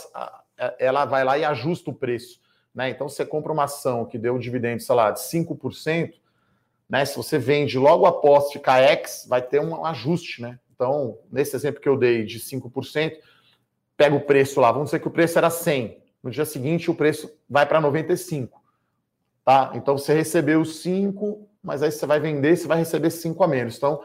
ela 0.78 1.06
vai 1.06 1.24
lá 1.24 1.38
e 1.38 1.44
ajusta 1.44 1.90
o 1.90 1.94
preço, 1.94 2.40
né? 2.74 2.90
Então 2.90 3.10
você 3.10 3.26
compra 3.26 3.52
uma 3.52 3.64
ação 3.64 4.06
que 4.06 4.18
deu 4.18 4.36
um 4.36 4.40
dividendo, 4.40 4.82
sei 4.82 4.96
lá, 4.96 5.12
de 5.12 5.20
5%, 5.20 6.14
né? 6.90 7.06
Se 7.06 7.18
você 7.18 7.38
vende 7.38 7.78
logo 7.78 8.06
após 8.06 8.52
ficar 8.52 8.82
X, 8.82 9.26
vai 9.28 9.42
ter 9.42 9.60
um 9.60 9.86
ajuste, 9.86 10.42
né? 10.42 10.60
Então, 10.74 11.18
nesse 11.32 11.56
exemplo 11.56 11.82
que 11.82 11.90
eu 11.90 11.98
dei 11.98 12.24
de 12.24 12.40
5%, 12.40 13.18
pega 13.96 14.16
o 14.16 14.22
preço 14.22 14.60
lá, 14.60 14.72
vamos 14.72 14.88
dizer 14.88 15.00
que 15.00 15.08
o 15.08 15.12
preço 15.12 15.38
era 15.38 15.50
100. 15.50 16.02
No 16.24 16.30
dia 16.30 16.46
seguinte 16.46 16.90
o 16.90 16.96
preço 16.96 17.32
vai 17.50 17.66
para 17.66 17.82
95. 17.82 18.61
Tá? 19.44 19.72
Então 19.76 19.98
você 19.98 20.14
recebeu 20.14 20.64
5, 20.64 21.48
mas 21.64 21.82
aí 21.82 21.92
você 21.92 22.06
vai 22.06 22.20
vender, 22.20 22.56
você 22.56 22.68
vai 22.68 22.78
receber 22.78 23.10
5 23.10 23.44
a 23.44 23.48
menos. 23.48 23.78
Então, 23.78 24.02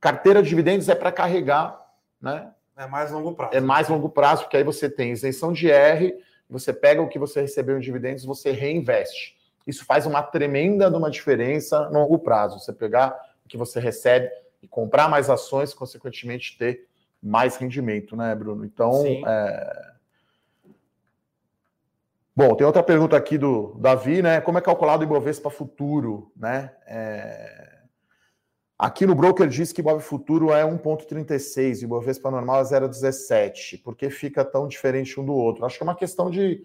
carteira 0.00 0.42
de 0.42 0.48
dividendos 0.48 0.88
é 0.88 0.94
para 0.94 1.10
carregar, 1.10 1.80
né? 2.20 2.50
É 2.76 2.86
mais 2.86 3.10
longo 3.10 3.34
prazo. 3.34 3.56
É 3.56 3.60
mais 3.60 3.88
longo 3.88 4.08
prazo, 4.08 4.42
porque 4.42 4.56
aí 4.56 4.64
você 4.64 4.90
tem 4.90 5.12
isenção 5.12 5.52
de 5.52 5.70
R, 5.70 6.14
você 6.48 6.72
pega 6.72 7.00
o 7.00 7.08
que 7.08 7.18
você 7.18 7.40
recebeu 7.40 7.78
em 7.78 7.80
dividendos, 7.80 8.24
você 8.24 8.50
reinveste. 8.50 9.36
Isso 9.66 9.84
faz 9.84 10.04
uma 10.04 10.22
tremenda 10.22 10.94
uma 10.94 11.10
diferença 11.10 11.88
no 11.90 12.00
longo 12.00 12.18
prazo. 12.18 12.58
Você 12.58 12.72
pegar 12.72 13.18
o 13.44 13.48
que 13.48 13.56
você 13.56 13.80
recebe 13.80 14.30
e 14.62 14.68
comprar 14.68 15.08
mais 15.08 15.30
ações, 15.30 15.72
consequentemente 15.72 16.58
ter 16.58 16.86
mais 17.22 17.56
rendimento, 17.56 18.14
né, 18.14 18.34
Bruno? 18.34 18.64
Então, 18.64 18.92
Sim. 19.02 19.22
é... 19.26 19.93
bom, 22.34 22.54
tem 22.54 22.66
outra 22.66 22.82
pergunta 22.82 23.16
aqui 23.16 23.38
do 23.38 23.76
Davi, 23.78 24.22
né? 24.22 24.40
Como 24.40 24.58
é 24.58 24.60
calculado 24.60 25.02
o 25.02 25.06
Ibovespa 25.06 25.50
futuro, 25.50 26.32
né? 26.36 26.72
É... 26.86 27.74
Aqui 28.78 29.06
no 29.06 29.14
broker 29.14 29.48
diz 29.48 29.72
que 29.72 29.80
Ibov 29.80 30.00
futuro 30.00 30.52
é 30.52 30.64
1,36 30.64 31.80
e 31.80 31.84
Ibovespa 31.84 32.30
normal 32.30 32.60
é 32.60 32.64
0,17. 32.64 33.80
Por 33.82 33.94
que 33.94 34.10
fica 34.10 34.44
tão 34.44 34.66
diferente 34.66 35.18
um 35.18 35.24
do 35.24 35.32
outro? 35.32 35.64
Acho 35.64 35.76
que 35.76 35.82
é 35.82 35.86
uma 35.86 35.94
questão 35.94 36.28
de 36.28 36.64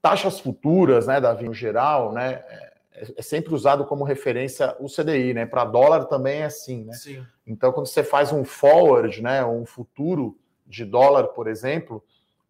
taxas 0.00 0.38
futuras, 0.38 1.06
né, 1.06 1.20
Davi, 1.20 1.46
no 1.46 1.54
geral, 1.54 2.12
né? 2.12 2.44
É, 2.46 2.74
é 3.16 3.22
sempre 3.22 3.54
usado 3.54 3.84
como 3.86 4.04
referência 4.04 4.76
o 4.78 4.86
CDI, 4.86 5.34
né? 5.34 5.46
Para 5.46 5.64
dólar 5.64 6.04
também 6.04 6.42
é 6.42 6.44
assim, 6.44 6.84
né? 6.84 6.92
Sim. 6.92 7.26
Então, 7.46 7.72
quando 7.72 7.86
você 7.86 8.04
faz 8.04 8.32
um 8.32 8.44
forward, 8.44 9.20
né, 9.20 9.44
um 9.44 9.66
futuro 9.66 10.38
de 10.66 10.84
dólar, 10.84 11.28
por 11.28 11.48
exemplo, 11.48 12.04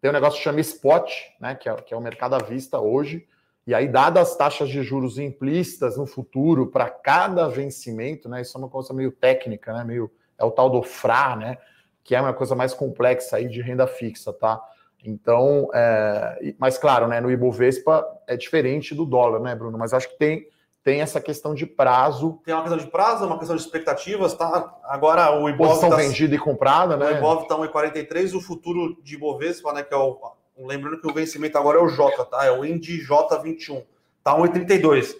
tem 0.05 0.11
um 0.11 0.13
negócio 0.13 0.37
que 0.37 0.43
chama 0.43 0.59
spot, 0.59 1.11
né, 1.39 1.55
que 1.55 1.67
é, 1.67 1.73
que 1.77 1.91
é 1.91 1.97
o 1.97 1.99
mercado 1.99 2.35
à 2.35 2.37
vista 2.37 2.79
hoje. 2.79 3.25
E 3.65 3.73
aí, 3.73 3.87
dadas 3.87 4.29
as 4.29 4.37
taxas 4.37 4.69
de 4.69 4.83
juros 4.83 5.17
implícitas 5.17 5.97
no 5.97 6.05
futuro 6.05 6.67
para 6.67 6.87
cada 6.91 7.47
vencimento, 7.47 8.29
né, 8.29 8.41
isso 8.41 8.55
é 8.55 8.59
uma 8.59 8.69
coisa 8.69 8.93
meio 8.93 9.11
técnica, 9.11 9.73
né, 9.73 9.83
meio 9.83 10.11
é 10.37 10.45
o 10.45 10.51
tal 10.51 10.69
do 10.69 10.83
FRA, 10.83 11.35
né, 11.35 11.57
que 12.03 12.13
é 12.13 12.21
uma 12.21 12.35
coisa 12.35 12.53
mais 12.53 12.71
complexa 12.71 13.37
aí 13.37 13.47
de 13.47 13.63
renda 13.63 13.87
fixa, 13.87 14.31
tá? 14.31 14.61
Então, 15.03 15.69
é, 15.73 16.53
mas 16.59 16.77
claro, 16.77 17.07
né, 17.07 17.19
no 17.19 17.31
Ibovespa 17.31 18.05
é 18.27 18.37
diferente 18.37 18.93
do 18.93 19.07
dólar, 19.07 19.39
né, 19.39 19.55
Bruno? 19.55 19.75
Mas 19.75 19.91
acho 19.91 20.07
que 20.09 20.19
tem, 20.19 20.47
tem 20.85 21.01
essa 21.01 21.19
questão 21.19 21.55
de 21.55 21.65
prazo, 21.65 22.39
Tem 22.45 22.53
uma 22.53 22.61
questão 22.61 22.77
de 22.77 22.85
prazo, 22.85 23.25
uma 23.25 23.39
questão 23.39 23.55
de 23.55 23.61
expectativas, 23.63 24.35
tá? 24.35 24.77
Agora 24.83 25.35
o 25.35 25.49
Ibov 25.49 25.69
posição 25.69 25.89
tá, 25.89 25.95
vendida 25.95 26.35
e 26.35 26.37
comprada, 26.37 26.95
o 26.95 26.99
né? 26.99 27.17
Ibov 27.17 27.41
está 27.41 27.55
1,43, 27.55 28.35
o 28.35 28.39
futuro 28.39 28.95
de 29.01 29.15
Ibovespa, 29.15 29.73
né, 29.73 29.81
que 29.81 29.91
é 29.91 29.97
o 29.97 30.15
lembrando 30.59 31.01
que 31.01 31.07
o 31.07 31.13
vencimento 31.13 31.57
agora 31.57 31.79
é 31.79 31.81
o 31.81 31.87
J, 31.87 32.23
tá? 32.25 32.45
É 32.45 32.51
o 32.51 32.63
INDI 32.63 33.03
J21. 33.03 33.83
Tá 34.23 34.37
1,32. 34.37 35.15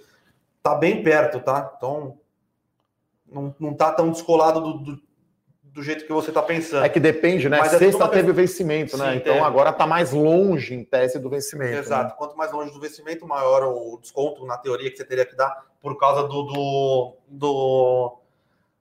Tá 0.62 0.76
bem 0.76 1.02
perto, 1.02 1.40
tá? 1.40 1.74
Então 1.76 2.16
não, 3.28 3.56
não 3.60 3.74
tá 3.74 3.92
tão 3.92 4.12
descolado 4.12 4.62
do, 4.62 4.74
do, 4.78 5.02
do 5.76 5.84
jeito 5.84 6.06
que 6.06 6.14
você 6.14 6.30
está 6.30 6.42
pensando. 6.42 6.86
É 6.86 6.90
que 6.90 7.02
depende, 7.02 7.50
né? 7.50 7.60
Mas 7.60 7.74
é 7.74 7.78
Sexta 7.78 8.06
é 8.06 8.08
teve 8.08 8.32
o 8.32 8.34
vencimento, 8.34 8.98
né? 8.98 9.12
Sim, 9.12 9.18
então 9.18 9.34
teve. 9.34 9.46
agora 9.46 9.72
está 9.72 9.86
mais 9.86 10.14
longe 10.14 10.74
em 10.74 10.86
tese 10.86 11.20
do 11.20 11.30
vencimento. 11.30 11.74
Né? 11.74 11.80
Exato. 11.80 12.12
Né? 12.12 12.16
Quanto 12.18 12.38
mais 12.38 12.54
longe 12.54 12.72
do 12.72 12.80
vencimento, 12.80 13.28
maior 13.28 13.64
o 13.64 14.00
desconto 14.02 14.46
na 14.46 14.58
teoria 14.58 14.90
que 14.90 14.96
você 14.96 15.04
teria 15.04 15.26
que 15.26 15.36
dar 15.36 15.66
por 15.82 15.98
causa 16.00 16.24
do 16.30 16.44
do, 16.44 17.18
do, 17.28 18.18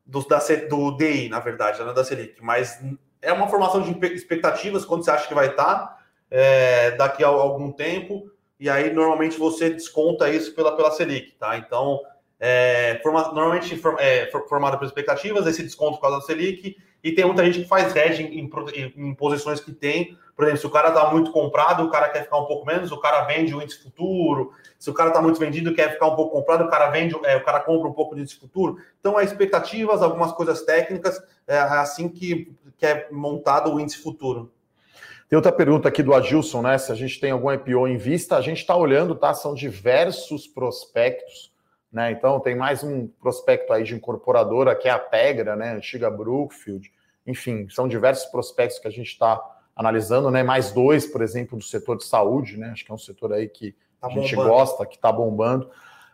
do, 0.06 0.28
da, 0.28 0.38
do 0.68 0.96
DI, 0.96 1.28
na 1.28 1.40
verdade, 1.40 1.80
não 1.80 1.90
é 1.90 1.92
da 1.92 2.04
Selic. 2.04 2.40
Mas 2.40 2.80
é 3.20 3.32
uma 3.32 3.48
formação 3.48 3.82
de 3.82 3.90
expectativas 4.14 4.84
quando 4.84 5.04
você 5.04 5.10
acha 5.10 5.26
que 5.26 5.34
vai 5.34 5.48
estar 5.48 6.00
é, 6.30 6.92
daqui 6.92 7.24
a 7.24 7.26
algum 7.26 7.72
tempo. 7.72 8.30
E 8.60 8.70
aí, 8.70 8.92
normalmente, 8.92 9.36
você 9.36 9.68
desconta 9.68 10.30
isso 10.30 10.54
pela, 10.54 10.76
pela 10.76 10.92
Selic, 10.92 11.32
tá? 11.32 11.58
Então, 11.58 12.00
é, 12.46 13.00
forma, 13.02 13.22
normalmente 13.32 13.80
é, 13.98 14.30
formada 14.50 14.76
por 14.76 14.84
expectativas, 14.84 15.46
esse 15.46 15.62
desconto 15.62 15.94
por 15.94 16.02
causa 16.02 16.18
da 16.18 16.22
Selic, 16.22 16.76
e 17.02 17.12
tem 17.12 17.24
muita 17.24 17.42
gente 17.42 17.62
que 17.62 17.66
faz 17.66 17.96
hedging 17.96 18.24
em, 18.24 18.50
em, 18.74 19.08
em 19.08 19.14
posições 19.14 19.60
que 19.60 19.72
tem. 19.72 20.14
Por 20.36 20.44
exemplo, 20.44 20.60
se 20.60 20.66
o 20.66 20.70
cara 20.70 20.88
está 20.88 21.10
muito 21.10 21.32
comprado, 21.32 21.84
o 21.84 21.90
cara 21.90 22.10
quer 22.10 22.24
ficar 22.24 22.36
um 22.36 22.44
pouco 22.44 22.66
menos, 22.66 22.92
o 22.92 23.00
cara 23.00 23.22
vende 23.24 23.54
o 23.54 23.62
índice 23.62 23.82
futuro. 23.82 24.52
Se 24.78 24.90
o 24.90 24.92
cara 24.92 25.08
está 25.08 25.22
muito 25.22 25.40
vendido, 25.40 25.74
quer 25.74 25.92
ficar 25.94 26.06
um 26.06 26.14
pouco 26.14 26.32
comprado, 26.32 26.64
o 26.64 26.68
cara 26.68 26.90
vende, 26.90 27.16
é, 27.24 27.34
o 27.36 27.44
cara 27.44 27.60
compra 27.60 27.88
um 27.88 27.94
pouco 27.94 28.14
de 28.14 28.20
índice 28.20 28.38
futuro. 28.38 28.76
Então, 29.00 29.18
é 29.18 29.24
expectativas, 29.24 30.02
algumas 30.02 30.32
coisas 30.32 30.60
técnicas, 30.64 31.18
é 31.46 31.56
assim 31.56 32.10
que, 32.10 32.52
que 32.76 32.84
é 32.84 33.08
montado 33.10 33.72
o 33.72 33.80
índice 33.80 34.02
futuro. 34.02 34.52
Tem 35.30 35.36
outra 35.38 35.52
pergunta 35.52 35.88
aqui 35.88 36.02
do 36.02 36.12
Adilson, 36.12 36.60
né? 36.60 36.76
Se 36.76 36.92
a 36.92 36.94
gente 36.94 37.18
tem 37.18 37.30
algum 37.30 37.50
IPO 37.50 37.88
em 37.88 37.96
vista, 37.96 38.36
a 38.36 38.42
gente 38.42 38.58
está 38.58 38.76
olhando, 38.76 39.14
tá? 39.14 39.32
São 39.32 39.54
diversos 39.54 40.46
prospectos 40.46 41.53
né? 41.94 42.10
Então 42.10 42.40
tem 42.40 42.56
mais 42.56 42.82
um 42.82 43.06
prospecto 43.06 43.72
aí 43.72 43.84
de 43.84 43.94
incorporadora 43.94 44.74
que 44.74 44.88
é 44.88 44.90
a 44.90 44.98
Tegra, 44.98 45.54
né? 45.54 45.74
Antiga 45.74 46.10
Brookfield. 46.10 46.92
Enfim, 47.24 47.68
são 47.70 47.86
diversos 47.86 48.26
prospectos 48.26 48.80
que 48.80 48.88
a 48.88 48.90
gente 48.90 49.06
está 49.06 49.40
analisando, 49.76 50.28
né? 50.28 50.42
Mais 50.42 50.72
dois, 50.72 51.06
por 51.06 51.22
exemplo, 51.22 51.56
do 51.56 51.62
setor 51.62 51.96
de 51.96 52.04
saúde, 52.04 52.58
né? 52.58 52.70
Acho 52.70 52.84
que 52.84 52.90
é 52.90 52.94
um 52.94 52.98
setor 52.98 53.32
aí 53.32 53.48
que 53.48 53.76
tá 54.00 54.08
a 54.08 54.10
gente 54.10 54.34
bombando. 54.34 54.52
gosta, 54.52 54.86
que 54.86 54.96
está 54.96 55.12
bombando. 55.12 55.70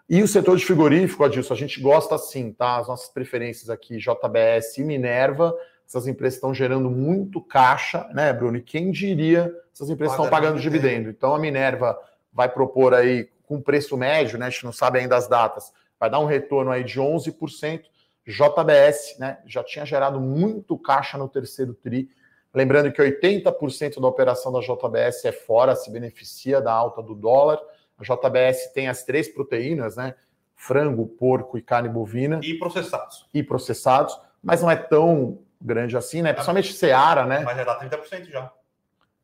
E 0.06 0.22
o 0.22 0.28
setor 0.28 0.58
de 0.58 0.66
frigorífico, 0.66 1.24
Adilson, 1.24 1.54
a 1.54 1.56
gente 1.56 1.80
gosta 1.80 2.18
sim, 2.18 2.52
tá? 2.52 2.76
As 2.76 2.86
nossas 2.86 3.08
preferências 3.08 3.70
aqui, 3.70 3.96
JBS 3.96 4.76
e 4.76 4.84
Minerva, 4.84 5.56
essas 5.88 6.06
empresas 6.06 6.34
estão 6.34 6.52
gerando 6.52 6.90
muito 6.90 7.40
caixa, 7.40 8.06
né, 8.12 8.34
Bruno? 8.34 8.58
E 8.58 8.62
quem 8.62 8.90
diria 8.90 9.50
essas 9.72 9.88
empresas 9.88 10.14
estão 10.14 10.28
pagando 10.28 10.60
dividendo? 10.60 11.08
Então 11.08 11.34
a 11.34 11.38
Minerva 11.38 11.98
vai 12.32 12.50
propor 12.50 12.92
aí 12.92 13.30
com 13.50 13.60
preço 13.60 13.96
médio, 13.96 14.38
né? 14.38 14.46
A 14.46 14.50
gente 14.50 14.64
não 14.64 14.72
sabe 14.72 15.00
ainda 15.00 15.16
as 15.16 15.26
datas, 15.26 15.72
vai 15.98 16.08
dar 16.08 16.20
um 16.20 16.24
retorno 16.24 16.70
aí 16.70 16.84
de 16.84 17.00
11%. 17.00 17.82
JBS, 18.24 19.16
né? 19.18 19.38
Já 19.44 19.64
tinha 19.64 19.84
gerado 19.84 20.20
muito 20.20 20.78
caixa 20.78 21.18
no 21.18 21.28
terceiro 21.28 21.74
TRI. 21.74 22.08
Lembrando 22.54 22.92
que 22.92 23.02
80% 23.02 24.00
da 24.00 24.06
operação 24.06 24.52
da 24.52 24.60
JBS 24.60 25.24
é 25.24 25.32
fora, 25.32 25.74
se 25.74 25.90
beneficia 25.90 26.60
da 26.60 26.72
alta 26.72 27.02
do 27.02 27.12
dólar. 27.12 27.58
A 27.98 28.04
JBS 28.04 28.72
tem 28.72 28.86
as 28.86 29.02
três 29.02 29.26
proteínas, 29.26 29.96
né? 29.96 30.14
Frango, 30.54 31.08
porco 31.08 31.58
e 31.58 31.62
carne 31.62 31.88
bovina. 31.88 32.38
E 32.44 32.56
processados. 32.56 33.26
E 33.34 33.42
processados, 33.42 34.16
mas 34.40 34.62
não 34.62 34.70
é 34.70 34.76
tão 34.76 35.40
grande 35.60 35.96
assim, 35.96 36.22
né? 36.22 36.32
Principalmente 36.32 36.72
Seara, 36.72 37.26
né? 37.26 37.40
Mas 37.40 37.56
já 37.56 37.64
dá 37.64 37.80
30% 37.80 38.30
já. 38.30 38.52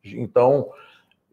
Então, 0.03 0.73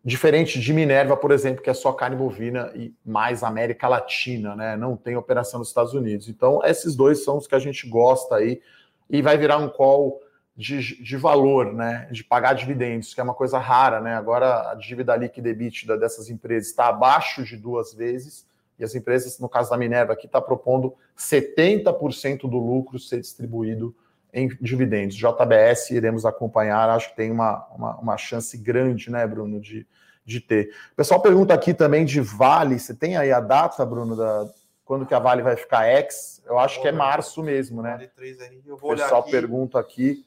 Diferente 0.05 0.59
de 0.59 0.73
Minerva, 0.73 1.15
por 1.15 1.31
exemplo, 1.31 1.63
que 1.63 1.69
é 1.69 1.73
só 1.73 1.93
carne 1.93 2.17
bovina 2.17 2.71
e 2.75 2.93
mais 3.05 3.41
América 3.41 3.87
Latina, 3.87 4.53
né? 4.53 4.75
Não 4.75 4.97
tem 4.97 5.15
operação 5.15 5.59
nos 5.59 5.69
Estados 5.69 5.93
Unidos. 5.93 6.27
Então, 6.27 6.59
esses 6.65 6.93
dois 6.93 7.23
são 7.23 7.37
os 7.37 7.47
que 7.47 7.55
a 7.55 7.59
gente 7.59 7.87
gosta 7.87 8.35
aí 8.35 8.61
e 9.09 9.21
vai 9.21 9.37
virar 9.37 9.57
um 9.57 9.69
call 9.69 10.21
de, 10.57 11.01
de 11.01 11.15
valor, 11.15 11.73
né? 11.73 12.09
De 12.11 12.21
pagar 12.21 12.53
dividendos, 12.53 13.13
que 13.13 13.21
é 13.21 13.23
uma 13.23 13.33
coisa 13.33 13.57
rara, 13.57 14.01
né? 14.01 14.13
Agora 14.15 14.71
a 14.71 14.75
dívida 14.75 15.15
líquida 15.15 15.97
dessas 15.97 16.29
empresas 16.29 16.69
está 16.69 16.87
abaixo 16.87 17.43
de 17.45 17.55
duas 17.55 17.93
vezes 17.93 18.45
e 18.77 18.83
as 18.83 18.95
empresas, 18.95 19.39
no 19.39 19.47
caso 19.47 19.69
da 19.69 19.77
Minerva, 19.77 20.13
aqui 20.13 20.25
está 20.25 20.41
propondo 20.41 20.93
70% 21.17 22.41
do 22.41 22.57
lucro 22.57 22.99
ser 22.99 23.21
distribuído 23.21 23.95
em 24.33 24.47
dividendos. 24.59 25.15
JBS 25.15 25.91
iremos 25.91 26.25
acompanhar, 26.25 26.89
acho 26.89 27.09
que 27.09 27.15
tem 27.15 27.31
uma, 27.31 27.65
uma, 27.75 27.95
uma, 27.97 28.17
chance 28.17 28.57
grande, 28.57 29.11
né, 29.11 29.25
Bruno, 29.27 29.61
de, 29.61 29.85
de 30.25 30.41
ter. 30.41 30.73
O 30.91 30.95
pessoal 30.95 31.21
pergunta 31.21 31.53
aqui 31.53 31.73
também 31.73 32.03
de 32.03 32.19
Vale, 32.19 32.79
você 32.79 32.95
tem 32.95 33.15
aí 33.15 33.31
a 33.31 33.39
data, 33.39 33.85
Bruno, 33.85 34.15
da, 34.15 34.49
quando 34.83 35.05
que 35.05 35.13
a 35.13 35.19
Vale 35.19 35.43
vai 35.43 35.55
ficar 35.55 35.87
ex? 35.87 36.41
Eu 36.45 36.57
acho 36.57 36.81
que 36.81 36.87
é 36.87 36.91
março 36.91 37.43
mesmo, 37.43 37.81
né? 37.81 37.91
Vale 37.91 38.07
3 38.07 38.41
aí, 38.41 38.61
eu 38.65 38.75
vou 38.75 38.91
o 38.91 38.95
pessoal 38.95 39.21
aqui. 39.21 39.31
pergunta 39.31 39.79
aqui. 39.79 40.25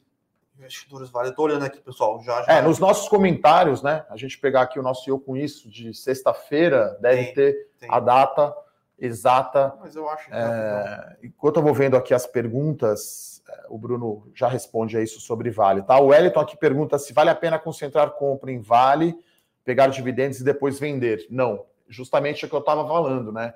Investidores 0.57 1.09
Vale, 1.11 1.29
eu 1.29 1.35
tô 1.35 1.43
olhando 1.43 1.65
aqui, 1.65 1.79
pessoal. 1.79 2.19
Já, 2.23 2.41
já... 2.41 2.53
É, 2.53 2.61
nos 2.61 2.79
nossos 2.79 3.07
comentários, 3.07 3.83
né? 3.83 4.05
A 4.09 4.17
gente 4.17 4.39
pegar 4.39 4.61
aqui 4.61 4.79
o 4.79 4.83
nosso 4.83 5.07
Eu 5.07 5.19
Com 5.19 5.37
Isso 5.37 5.69
de 5.69 5.93
sexta-feira, 5.93 6.97
deve 6.99 7.25
tem, 7.25 7.33
ter 7.33 7.69
tem. 7.79 7.89
a 7.91 7.99
data 7.99 8.55
exata. 8.97 9.75
Mas 9.79 9.95
eu 9.95 10.09
acho 10.09 10.25
que. 10.25 10.33
É... 10.33 11.17
Enquanto 11.23 11.57
eu 11.57 11.63
vou 11.63 11.73
vendo 11.73 11.95
aqui 11.95 12.13
as 12.13 12.25
perguntas, 12.25 13.36
o 13.69 13.77
Bruno 13.77 14.29
já 14.33 14.47
responde 14.47 14.97
a 14.97 15.01
isso 15.01 15.19
sobre 15.19 15.49
Vale. 15.49 15.81
Tá? 15.83 15.99
O 15.99 16.07
Wellington 16.07 16.39
aqui 16.39 16.57
pergunta 16.57 16.97
se 16.97 17.13
vale 17.13 17.29
a 17.29 17.35
pena 17.35 17.59
concentrar 17.59 18.11
compra 18.11 18.51
em 18.51 18.59
Vale, 18.59 19.15
pegar 19.63 19.87
dividendos 19.87 20.39
e 20.39 20.43
depois 20.43 20.79
vender. 20.79 21.25
Não, 21.29 21.65
justamente 21.87 22.43
é 22.43 22.47
o 22.47 22.49
que 22.49 22.55
eu 22.55 22.59
estava 22.59 22.87
falando, 22.87 23.31
né? 23.31 23.53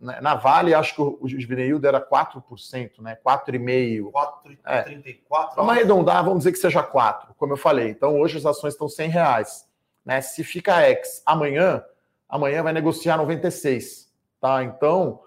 né? 0.00 0.20
Na 0.20 0.34
Vale, 0.34 0.74
acho 0.74 0.94
que 0.94 1.02
o 1.02 1.26
dividend 1.26 1.68
yield 1.68 1.86
era 1.86 2.00
4%, 2.00 3.00
né? 3.00 3.18
4,5%. 3.24 4.10
4,34%. 4.10 4.58
É. 4.64 5.54
Vamos 5.56 5.72
arredondar, 5.72 6.24
vamos 6.24 6.38
dizer 6.40 6.52
que 6.52 6.58
seja 6.58 6.82
4%, 6.82 7.34
como 7.36 7.52
eu 7.52 7.56
falei. 7.56 7.90
Então, 7.90 8.18
hoje 8.18 8.38
as 8.38 8.46
ações 8.46 8.74
estão 8.74 8.88
100 8.88 9.10
reais. 9.10 9.68
Né? 10.04 10.20
Se 10.20 10.42
fica 10.42 10.80
X 10.82 11.22
amanhã, 11.26 11.84
amanhã 12.28 12.62
vai 12.62 12.72
negociar 12.72 13.16
96. 13.16 14.10
Tá? 14.40 14.62
Então, 14.64 15.20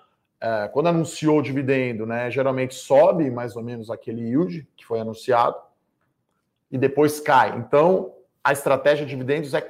é, 0.43 0.67
quando 0.67 0.87
anunciou 0.87 1.39
o 1.39 1.41
dividendo, 1.41 2.05
né, 2.05 2.29
geralmente 2.29 2.75
sobe 2.75 3.31
mais 3.31 3.55
ou 3.55 3.63
menos 3.63 3.89
aquele 3.89 4.23
yield 4.23 4.67
que 4.75 4.85
foi 4.85 4.99
anunciado 4.99 5.55
e 6.69 6.77
depois 6.77 7.21
cai. 7.21 7.57
Então, 7.57 8.13
a 8.43 8.51
estratégia 8.51 9.05
de 9.05 9.11
dividendos 9.11 9.53
é 9.53 9.65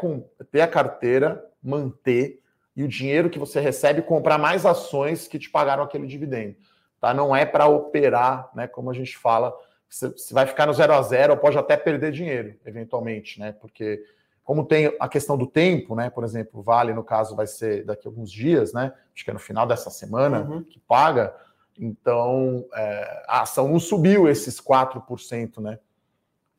ter 0.52 0.62
a 0.62 0.68
carteira, 0.68 1.48
manter 1.62 2.40
e 2.76 2.84
o 2.84 2.88
dinheiro 2.88 3.30
que 3.30 3.38
você 3.38 3.60
recebe 3.60 4.02
comprar 4.02 4.40
mais 4.40 4.66
ações 4.66 5.28
que 5.28 5.38
te 5.38 5.48
pagaram 5.48 5.84
aquele 5.84 6.08
dividendo. 6.08 6.56
Tá? 7.00 7.14
Não 7.14 7.36
é 7.36 7.46
para 7.46 7.68
operar, 7.68 8.50
né, 8.56 8.66
como 8.68 8.90
a 8.90 8.96
gente 8.96 9.16
fala, 9.16 9.56
você 9.88 10.34
vai 10.34 10.48
ficar 10.48 10.66
no 10.66 10.74
zero 10.74 10.94
a 10.94 11.04
zero 11.04 11.34
ou 11.34 11.40
pode 11.40 11.56
até 11.56 11.78
perder 11.78 12.12
dinheiro, 12.12 12.56
eventualmente, 12.66 13.40
né? 13.40 13.52
Porque 13.52 14.04
como 14.44 14.66
tem 14.66 14.96
a 15.00 15.08
questão 15.08 15.38
do 15.38 15.48
tempo, 15.48 15.96
né? 15.96 16.10
Por 16.10 16.24
exemplo, 16.24 16.62
Vale, 16.62 16.94
no 16.94 17.04
caso, 17.04 17.36
vai 17.36 17.48
ser 17.48 17.86
daqui 17.86 18.08
a 18.08 18.10
alguns 18.10 18.32
dias, 18.32 18.74
né? 18.74 18.94
Acho 19.16 19.24
que 19.24 19.30
é 19.30 19.34
no 19.34 19.40
final 19.40 19.66
dessa 19.66 19.90
semana 19.90 20.42
uhum. 20.42 20.64
que 20.64 20.80
paga. 20.80 21.34
Então, 21.80 22.66
é, 22.76 23.24
a 23.28 23.42
ação 23.42 23.68
não 23.68 23.80
subiu 23.80 24.28
esses 24.28 24.60
4%, 24.60 25.62
né? 25.62 25.80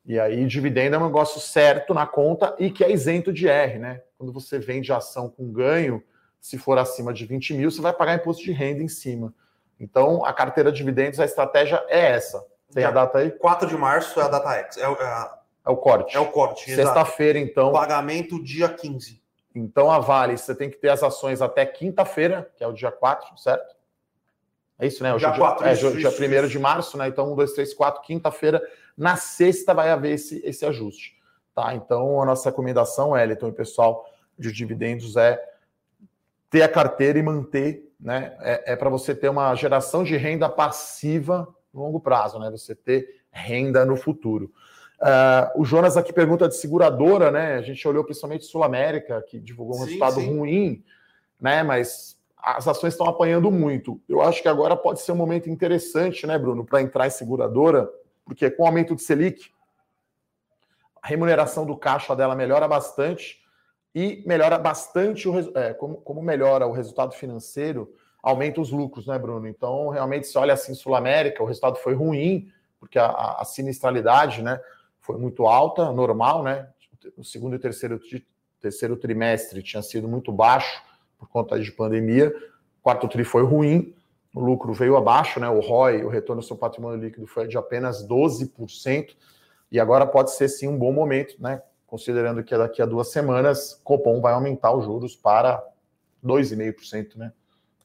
E 0.07 0.19
aí, 0.19 0.47
dividendo 0.47 0.97
é 0.97 0.99
um 0.99 1.07
negócio 1.07 1.41
certo 1.41 1.95
na 1.95 2.07
conta 2.07 2.55
e 2.59 2.71
que 2.71 2.85
é 2.85 2.91
isento 2.91 3.33
de 3.33 3.49
R, 3.49 3.79
né? 3.79 4.03
Quando 4.19 4.33
você 4.33 4.59
vende 4.59 4.93
ação 4.93 5.29
com 5.29 5.53
ganho, 5.53 6.03
se 6.41 6.59
for 6.59 6.79
acima 6.79 7.13
de 7.13 7.25
20 7.25 7.55
mil, 7.55 7.71
você 7.71 7.81
vai 7.81 7.93
pagar 7.93 8.15
imposto 8.15 8.43
de 8.43 8.53
renda 8.53 8.83
em 8.83 8.89
cima. 8.89 9.33
Então, 9.79 10.25
a 10.25 10.33
carteira 10.33 10.71
de 10.71 10.79
dividendos, 10.79 11.21
a 11.21 11.25
estratégia 11.25 11.85
é 11.89 12.13
essa. 12.13 12.45
Tem 12.73 12.85
a 12.85 12.91
data 12.91 13.19
aí? 13.19 13.31
4 13.31 13.69
de 13.69 13.77
março 13.77 14.21
é 14.21 14.25
a 14.25 14.29
data 14.29 14.51
X. 14.53 14.77
É, 14.77 14.85
a 14.85 15.39
é 15.65 15.71
o 15.71 15.77
corte. 15.77 16.17
É 16.17 16.21
o 16.21 16.31
corte. 16.31 16.75
Sexta-feira, 16.75 17.39
então. 17.39 17.73
Pagamento 17.73 18.43
dia 18.43 18.69
15. 18.69 19.23
Então, 19.55 19.91
a 19.91 19.99
Vale, 19.99 20.37
você 20.37 20.55
tem 20.55 20.69
que 20.69 20.77
ter 20.77 20.89
as 20.89 21.03
ações 21.03 21.41
até 21.41 21.65
quinta-feira, 21.65 22.51
que 22.57 22.65
é 22.65 22.67
o 22.67 22.73
dia 22.73 22.91
4, 22.91 23.39
certo? 23.39 23.75
É 24.79 24.87
isso, 24.87 25.03
né? 25.03 25.15
O 25.15 25.19
dia, 25.19 25.31
dia 25.31 25.39
4, 25.39 25.67
é, 25.67 25.73
isso, 25.73 25.97
dia, 25.97 26.11
dia 26.11 26.43
1 26.43 26.49
de 26.49 26.59
março, 26.59 26.99
né? 26.99 27.09
Então, 27.09 27.33
1, 27.33 27.37
2, 27.37 27.53
3, 27.53 27.75
4, 27.75 28.03
quinta-feira. 28.03 28.61
Na 28.97 29.17
sexta 29.17 29.73
vai 29.73 29.91
haver 29.91 30.13
esse, 30.13 30.43
esse 30.45 30.67
ajuste. 30.67 31.17
Tá? 31.55 31.73
Então, 31.75 32.21
a 32.21 32.27
nossa 32.27 32.51
recomendação, 32.51 33.17
Eliton 33.17 33.49
e 33.49 33.53
pessoal 33.53 34.05
de 34.37 34.51
dividendos, 34.51 35.17
é 35.17 35.41
ter 36.51 36.63
a 36.63 36.69
carteira 36.69 37.19
e 37.19 37.23
manter, 37.23 37.93
né? 37.99 38.37
É, 38.41 38.73
é 38.73 38.77
para 38.77 38.91
você 38.91 39.15
ter 39.15 39.29
uma 39.29 39.55
geração 39.55 40.03
de 40.03 40.17
renda 40.17 40.49
passiva 40.49 41.49
no 41.73 41.83
longo 41.83 42.01
prazo, 42.01 42.41
né? 42.41 42.51
Você 42.51 42.75
ter 42.75 43.23
renda 43.31 43.85
no 43.85 43.97
futuro. 43.97 44.53
Uh, 45.01 45.61
o 45.61 45.65
Jonas 45.65 45.97
aqui 45.97 46.13
pergunta 46.13 46.49
de 46.49 46.57
seguradora, 46.57 47.31
né? 47.31 47.57
A 47.57 47.63
gente 47.63 47.87
olhou 47.87 48.05
principalmente 48.05 48.45
Sul 48.45 48.63
América, 48.63 49.23
que 49.23 49.39
divulgou 49.39 49.77
um 49.77 49.81
sim, 49.81 49.85
resultado 49.87 50.21
sim. 50.21 50.37
ruim, 50.37 50.85
né? 51.41 51.63
Mas 51.63 52.17
as 52.45 52.69
ações 52.69 52.93
estão 52.93 53.07
apanhando 53.07 53.51
muito. 53.51 54.01
Eu 54.09 54.21
acho 54.21 54.43
que 54.43 54.49
agora 54.49 54.77
pode 54.77 55.01
ser 55.01 55.13
um 55.13 55.17
momento 55.17 55.49
interessante, 55.49 56.27
né, 56.27 56.39
Bruno, 56.39 56.65
para 56.65 56.83
entrar 56.83 57.07
em 57.07 57.11
seguradora, 57.11 57.91
porque 58.25 58.51
com 58.51 58.65
o 58.65 58.67
aumento 58.67 58.95
de 58.95 59.03
Selic, 59.03 59.51
a 61.03 61.09
remuneração 61.09 61.65
do 61.65 61.77
caixa 61.77 62.15
dela 62.15 62.35
melhora 62.35 62.69
bastante 62.69 63.39
e 63.95 64.23
melhora 64.27 64.59
bastante 64.59 65.27
o 65.27 65.59
é, 65.59 65.73
como, 65.73 65.97
como 65.97 66.23
melhora 66.23 66.67
o 66.67 66.73
resultado 66.73 67.15
financeiro, 67.15 67.95
aumenta 68.23 68.61
os 68.61 68.71
lucros, 68.71 69.07
né, 69.07 69.19
Bruno? 69.19 69.49
Então, 69.49 69.89
realmente, 69.89 70.27
se 70.27 70.37
olha 70.37 70.53
assim, 70.53 70.75
Sul 70.75 70.95
América, 70.95 71.43
o 71.43 71.47
resultado 71.47 71.77
foi 71.77 71.95
ruim, 71.95 72.51
porque 72.79 72.99
a, 72.99 73.37
a 73.39 73.45
sinistralidade, 73.45 74.43
né, 74.43 74.61
foi 75.05 75.19
muito 75.19 75.47
alta, 75.47 75.93
normal, 75.93 76.43
né? 76.43 76.67
O 77.17 77.23
segundo 77.23 77.55
e 77.55 77.59
terceiro, 77.59 78.01
terceiro 78.59 78.97
trimestre 78.97 79.63
tinha 79.63 79.83
sido 79.83 80.09
muito 80.09 80.33
baixo 80.33 80.83
por 81.19 81.29
conta 81.29 81.61
de 81.61 81.71
pandemia, 81.71 82.35
quarto 82.83 83.07
tri 83.07 83.23
foi 83.23 83.45
ruim, 83.45 83.95
o 84.35 84.41
lucro 84.41 84.73
veio 84.73 84.97
abaixo, 84.97 85.39
né? 85.39 85.49
O 85.49 85.61
ROI, 85.61 86.03
o 86.05 86.09
retorno 86.09 86.43
seu 86.43 86.57
patrimônio 86.57 86.99
líquido, 86.99 87.27
foi 87.27 87.47
de 87.47 87.59
apenas 87.59 88.07
12%, 88.09 89.15
e 89.71 89.79
agora 89.79 90.07
pode 90.07 90.33
ser 90.33 90.49
sim 90.49 90.67
um 90.67 90.79
bom 90.79 90.91
momento, 90.91 91.37
né? 91.39 91.63
considerando 91.87 92.43
que 92.43 92.57
daqui 92.57 92.83
a 92.83 92.87
duas 92.87 93.13
semanas 93.13 93.81
Copom 93.85 94.21
vai 94.21 94.33
aumentar 94.33 94.73
os 94.73 94.85
juros 94.85 95.15
para 95.15 95.63
2,5%, 96.25 97.17
né? 97.17 97.33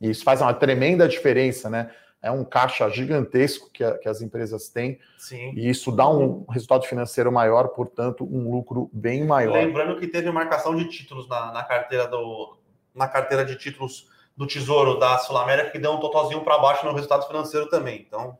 E 0.02 0.10
isso 0.10 0.24
faz 0.24 0.42
uma 0.42 0.54
tremenda 0.54 1.08
diferença, 1.08 1.70
né? 1.70 1.92
É 2.22 2.30
um 2.30 2.44
caixa 2.44 2.90
gigantesco 2.90 3.70
que, 3.72 3.84
a, 3.84 3.98
que 3.98 4.10
as 4.10 4.22
empresas 4.22 4.70
têm. 4.70 5.00
Sim. 5.18 5.54
E 5.56 5.70
isso 5.70 5.92
dá 5.92 6.08
um 6.10 6.46
resultado 6.50 6.86
financeiro 6.86 7.32
maior, 7.32 7.70
portanto, 7.70 8.28
um 8.30 8.52
lucro 8.52 8.90
bem 8.92 9.26
maior. 9.26 9.54
Lembrando 9.54 10.00
que 10.00 10.08
teve 10.08 10.30
marcação 10.32 10.76
de 10.76 10.86
títulos 10.90 11.28
na, 11.30 11.52
na 11.52 11.64
carteira 11.64 12.08
do 12.08 12.58
na 12.94 13.08
carteira 13.08 13.46
de 13.46 13.56
títulos 13.56 14.10
do 14.36 14.46
Tesouro 14.48 15.00
da 15.00 15.18
Sul 15.20 15.38
América 15.38 15.70
que 15.70 15.80
deu 15.80 15.92
um 15.92 16.00
totalzinho 16.00 16.44
para 16.44 16.58
baixo 16.58 16.86
no 16.86 16.94
resultado 16.94 17.26
financeiro 17.28 17.70
também. 17.70 18.04
Então, 18.06 18.38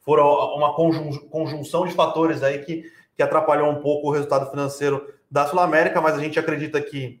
foram 0.00 0.26
uma 0.54 0.72
conjunção 0.74 1.86
de 1.86 1.92
fatores 1.92 2.42
aí 2.42 2.64
que 2.64 2.90
que 3.18 3.22
atrapalhou 3.24 3.68
um 3.68 3.82
pouco 3.82 4.06
o 4.06 4.12
resultado 4.12 4.48
financeiro 4.48 5.12
da 5.28 5.44
Sul 5.44 5.58
América, 5.58 6.00
mas 6.00 6.14
a 6.14 6.20
gente 6.20 6.38
acredita 6.38 6.80
que 6.80 7.20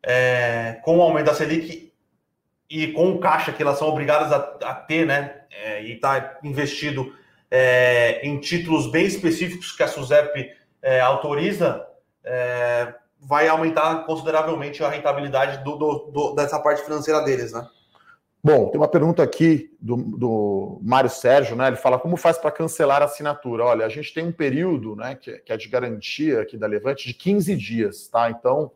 é, 0.00 0.80
com 0.84 0.98
o 0.98 1.02
aumento 1.02 1.26
da 1.26 1.34
Selic 1.34 1.87
e 2.70 2.88
com 2.88 3.12
o 3.12 3.18
caixa 3.18 3.52
que 3.52 3.62
elas 3.62 3.78
são 3.78 3.88
obrigadas 3.88 4.32
a, 4.32 4.36
a 4.62 4.74
ter, 4.74 5.06
né, 5.06 5.42
é, 5.50 5.82
e 5.82 5.94
está 5.94 6.38
investido 6.42 7.12
é, 7.50 8.26
em 8.26 8.38
títulos 8.38 8.90
bem 8.90 9.06
específicos 9.06 9.72
que 9.72 9.82
a 9.82 9.88
SUSEP 9.88 10.52
é, 10.82 11.00
autoriza, 11.00 11.86
é, 12.24 12.94
vai 13.20 13.48
aumentar 13.48 14.04
consideravelmente 14.04 14.82
a 14.84 14.88
rentabilidade 14.88 15.64
do, 15.64 15.76
do, 15.76 15.98
do, 16.12 16.34
dessa 16.34 16.58
parte 16.60 16.82
financeira 16.82 17.22
deles, 17.22 17.52
né? 17.52 17.66
Bom, 18.42 18.68
tem 18.68 18.80
uma 18.80 18.88
pergunta 18.88 19.20
aqui 19.20 19.76
do, 19.80 19.96
do 19.96 20.80
Mário 20.80 21.10
Sérgio, 21.10 21.56
né? 21.56 21.66
Ele 21.66 21.76
fala 21.76 21.98
como 21.98 22.16
faz 22.16 22.38
para 22.38 22.52
cancelar 22.52 23.02
a 23.02 23.06
assinatura. 23.06 23.64
Olha, 23.64 23.84
a 23.84 23.88
gente 23.88 24.14
tem 24.14 24.24
um 24.24 24.32
período, 24.32 24.94
né, 24.94 25.16
que, 25.16 25.38
que, 25.38 25.52
é 25.52 25.56
de 25.56 25.68
garantia 25.68 26.42
aqui 26.42 26.56
da 26.56 26.66
Levante 26.66 27.08
de 27.08 27.14
15 27.14 27.56
dias, 27.56 28.06
tá? 28.06 28.30
Então, 28.30 28.70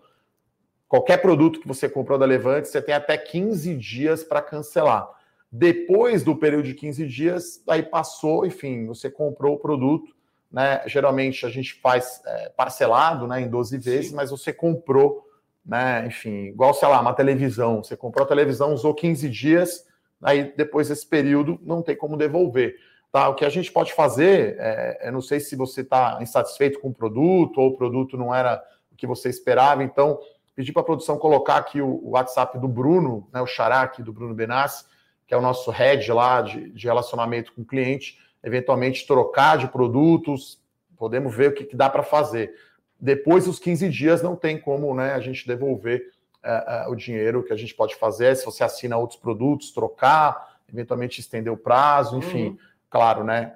qualquer 0.92 1.22
produto 1.22 1.58
que 1.58 1.66
você 1.66 1.88
comprou 1.88 2.18
da 2.18 2.26
Levante, 2.26 2.68
você 2.68 2.82
tem 2.82 2.94
até 2.94 3.16
15 3.16 3.74
dias 3.76 4.22
para 4.22 4.42
cancelar. 4.42 5.08
Depois 5.50 6.22
do 6.22 6.36
período 6.36 6.64
de 6.64 6.74
15 6.74 7.06
dias, 7.06 7.62
aí 7.66 7.82
passou, 7.82 8.44
enfim, 8.44 8.84
você 8.84 9.10
comprou 9.10 9.54
o 9.54 9.58
produto, 9.58 10.14
né? 10.50 10.82
Geralmente 10.84 11.46
a 11.46 11.48
gente 11.48 11.80
faz 11.80 12.20
é, 12.26 12.50
parcelado, 12.50 13.26
né, 13.26 13.40
em 13.40 13.48
12 13.48 13.78
vezes, 13.78 14.10
Sim. 14.10 14.16
mas 14.16 14.30
você 14.30 14.52
comprou 14.52 15.26
né? 15.64 16.04
Enfim, 16.06 16.48
igual, 16.48 16.74
sei 16.74 16.88
lá, 16.88 17.00
uma 17.00 17.14
televisão. 17.14 17.82
Você 17.82 17.96
comprou 17.96 18.26
a 18.26 18.28
televisão, 18.28 18.74
usou 18.74 18.92
15 18.92 19.30
dias, 19.30 19.86
aí 20.20 20.52
depois 20.54 20.88
desse 20.88 21.06
período 21.06 21.58
não 21.62 21.80
tem 21.80 21.96
como 21.96 22.18
devolver. 22.18 22.76
Tá? 23.10 23.30
O 23.30 23.34
que 23.34 23.46
a 23.46 23.48
gente 23.48 23.72
pode 23.72 23.94
fazer, 23.94 24.56
é, 24.58 25.10
não 25.10 25.22
sei 25.22 25.40
se 25.40 25.56
você 25.56 25.80
está 25.80 26.18
insatisfeito 26.20 26.80
com 26.80 26.88
o 26.88 26.94
produto 26.94 27.58
ou 27.58 27.68
o 27.68 27.76
produto 27.78 28.18
não 28.18 28.34
era 28.34 28.62
o 28.90 28.96
que 28.96 29.06
você 29.06 29.30
esperava, 29.30 29.82
então 29.82 30.18
pedir 30.54 30.72
para 30.72 30.82
a 30.82 30.84
produção 30.84 31.18
colocar 31.18 31.56
aqui 31.56 31.80
o, 31.80 31.88
o, 31.88 32.10
WhatsApp 32.10 32.58
do 32.58 32.68
Bruno, 32.68 33.28
né, 33.32 33.40
o 33.40 33.46
xará 33.46 33.82
aqui 33.82 34.02
do 34.02 34.12
Bruno 34.12 34.34
Benassi, 34.34 34.84
que 35.26 35.34
é 35.34 35.36
o 35.36 35.40
nosso 35.40 35.70
head 35.70 36.12
lá 36.12 36.42
de, 36.42 36.70
de 36.70 36.86
relacionamento 36.86 37.52
com 37.52 37.62
o 37.62 37.64
cliente, 37.64 38.18
eventualmente 38.42 39.06
trocar 39.06 39.56
de 39.56 39.68
produtos, 39.68 40.60
podemos 40.96 41.34
ver 41.34 41.50
o 41.50 41.54
que, 41.54 41.64
que 41.64 41.76
dá 41.76 41.88
para 41.88 42.02
fazer. 42.02 42.54
Depois 43.00 43.46
dos 43.46 43.58
15 43.58 43.88
dias 43.88 44.22
não 44.22 44.36
tem 44.36 44.60
como 44.60 44.94
né, 44.94 45.14
a 45.14 45.20
gente 45.20 45.46
devolver 45.46 46.12
uh, 46.44 46.88
uh, 46.88 46.92
o 46.92 46.94
dinheiro 46.94 47.42
que 47.42 47.52
a 47.52 47.56
gente 47.56 47.74
pode 47.74 47.96
fazer, 47.96 48.36
se 48.36 48.44
você 48.44 48.62
assina 48.62 48.96
outros 48.96 49.18
produtos, 49.18 49.72
trocar, 49.72 50.58
eventualmente 50.72 51.20
estender 51.20 51.52
o 51.52 51.56
prazo, 51.56 52.18
enfim, 52.18 52.48
uhum. 52.48 52.58
claro, 52.90 53.24
né? 53.24 53.54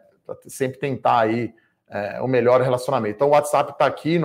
Sempre 0.49 0.78
tentar 0.78 1.20
aí 1.20 1.55
uh, 1.88 2.24
o 2.24 2.28
melhor 2.28 2.61
relacionamento. 2.61 3.16
Então 3.16 3.28
o 3.28 3.32
WhatsApp 3.32 3.72
está 3.72 3.86
aqui, 3.86 4.18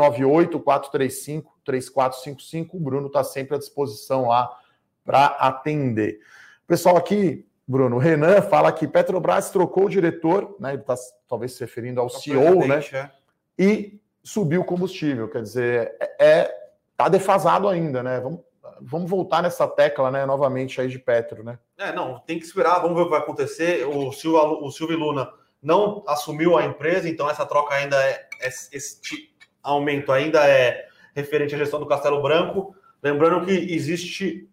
98435-3455. 1.67 2.69
O 2.73 2.79
Bruno 2.79 3.07
está 3.07 3.23
sempre 3.23 3.55
à 3.55 3.59
disposição 3.59 4.27
lá 4.27 4.49
para 5.03 5.25
atender. 5.25 6.19
Pessoal 6.67 6.97
aqui, 6.97 7.45
Bruno, 7.67 7.95
o 7.97 7.99
Renan 7.99 8.41
fala 8.41 8.71
que 8.71 8.87
Petrobras 8.87 9.49
trocou 9.49 9.85
o 9.85 9.89
diretor, 9.89 10.55
né? 10.59 10.73
Ele 10.73 10.81
está 10.81 10.95
talvez 11.27 11.53
se 11.53 11.61
referindo 11.61 11.99
ao 11.99 12.09
CEO, 12.09 12.67
né? 12.67 12.81
É. 12.93 13.09
E 13.57 13.99
subiu 14.23 14.61
o 14.61 14.65
combustível. 14.65 15.27
Quer 15.29 15.41
dizer, 15.41 15.95
é, 15.99 16.25
é 16.25 16.57
tá 16.95 17.09
defasado 17.09 17.67
ainda, 17.67 18.03
né? 18.03 18.19
Vamos, 18.19 18.41
vamos 18.81 19.09
voltar 19.09 19.41
nessa 19.41 19.67
tecla, 19.67 20.11
né, 20.11 20.25
novamente 20.25 20.79
aí 20.79 20.87
de 20.87 20.99
Petro, 20.99 21.43
né? 21.43 21.57
É, 21.77 21.91
não, 21.91 22.19
tem 22.19 22.37
que 22.37 22.45
esperar, 22.45 22.79
vamos 22.79 22.95
ver 22.95 23.01
o 23.01 23.05
que 23.05 23.11
vai 23.11 23.19
acontecer. 23.19 23.87
O 23.87 24.11
Silvio, 24.11 24.63
o 24.63 24.71
Silvio 24.71 24.97
Luna 24.97 25.31
não 25.61 26.03
assumiu 26.07 26.57
a 26.57 26.65
empresa, 26.65 27.07
então 27.07 27.29
essa 27.29 27.45
troca 27.45 27.73
ainda 27.75 27.95
é, 28.03 28.27
é 28.39 28.47
esse 28.47 29.31
aumento 29.63 30.11
ainda 30.11 30.47
é 30.47 30.87
referente 31.15 31.55
à 31.55 31.57
gestão 31.57 31.79
do 31.79 31.85
Castelo 31.85 32.21
Branco. 32.21 32.75
Lembrando 33.01 33.45
que 33.45 33.51
existe 33.51 34.47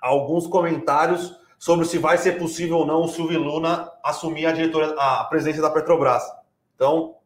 alguns 0.00 0.46
comentários 0.46 1.36
sobre 1.58 1.86
se 1.86 1.98
vai 1.98 2.16
ser 2.16 2.38
possível 2.38 2.78
ou 2.78 2.86
não 2.86 3.02
o 3.02 3.08
Silvio 3.08 3.42
Luna 3.42 3.90
assumir 4.02 4.46
a 4.46 4.52
diretoria, 4.52 4.94
a 4.96 5.24
presidência 5.24 5.60
da 5.60 5.70
Petrobras. 5.70 6.22
Então, 6.74 7.16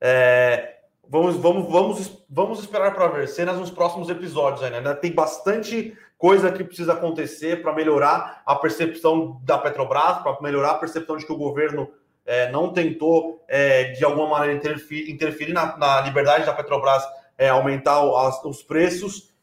é, 0.00 0.78
vamos, 1.08 1.36
vamos, 1.36 1.70
vamos, 1.70 2.24
vamos 2.30 2.60
esperar 2.60 2.94
para 2.94 3.08
ver 3.08 3.28
cenas 3.28 3.58
nos 3.58 3.70
próximos 3.70 4.08
episódios 4.08 4.62
ainda. 4.62 4.94
Tem 4.94 5.12
bastante 5.12 5.96
coisa 6.16 6.52
que 6.52 6.62
precisa 6.62 6.92
acontecer 6.92 7.62
para 7.62 7.74
melhorar 7.74 8.42
a 8.46 8.54
percepção 8.54 9.40
da 9.42 9.58
Petrobras, 9.58 10.18
para 10.18 10.40
melhorar 10.40 10.72
a 10.72 10.78
percepção 10.78 11.16
de 11.16 11.26
que 11.26 11.32
o 11.32 11.36
governo 11.36 11.90
é, 12.30 12.48
não 12.48 12.72
tentou, 12.72 13.44
é, 13.48 13.90
de 13.90 14.04
alguma 14.04 14.28
maneira, 14.28 14.56
interferir, 14.56 15.10
interferir 15.10 15.52
na, 15.52 15.76
na, 15.76 16.00
liberdade 16.02 16.46
da 16.46 16.54
Petrobras 16.54 17.02
é, 17.36 17.48
aumentar 17.48 18.00
as, 18.24 18.44
os 18.44 18.62
preços. 18.62 19.34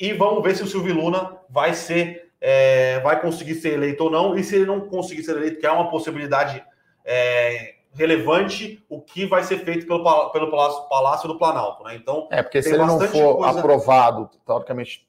E 0.00 0.14
vamos 0.14 0.42
ver 0.42 0.56
se 0.56 0.62
o 0.62 0.66
Silvio 0.66 0.94
Luna 0.94 1.36
vai 1.50 1.74
ser, 1.74 2.32
é, 2.40 2.98
vai 3.00 3.20
conseguir 3.20 3.56
ser 3.56 3.74
eleito 3.74 4.04
ou 4.04 4.10
não. 4.10 4.34
E 4.38 4.42
se 4.42 4.56
ele 4.56 4.64
não 4.64 4.88
conseguir 4.88 5.22
ser 5.22 5.36
eleito, 5.36 5.60
que 5.60 5.66
é 5.66 5.70
uma 5.70 5.90
possibilidade 5.90 6.64
é, 7.04 7.74
relevante 7.92 8.82
o 8.88 9.02
que 9.02 9.26
vai 9.26 9.42
ser 9.44 9.58
feito 9.58 9.86
pelo, 9.86 10.30
pelo 10.30 10.50
Palácio, 10.50 10.88
Palácio 10.88 11.28
do 11.28 11.36
Planalto. 11.36 11.84
Né? 11.84 11.94
Então, 11.96 12.26
é, 12.32 12.42
porque 12.42 12.62
se 12.62 12.70
ele 12.70 12.78
não 12.78 13.00
for 13.00 13.36
coisa... 13.36 13.58
aprovado, 13.58 14.30
teoricamente, 14.46 15.06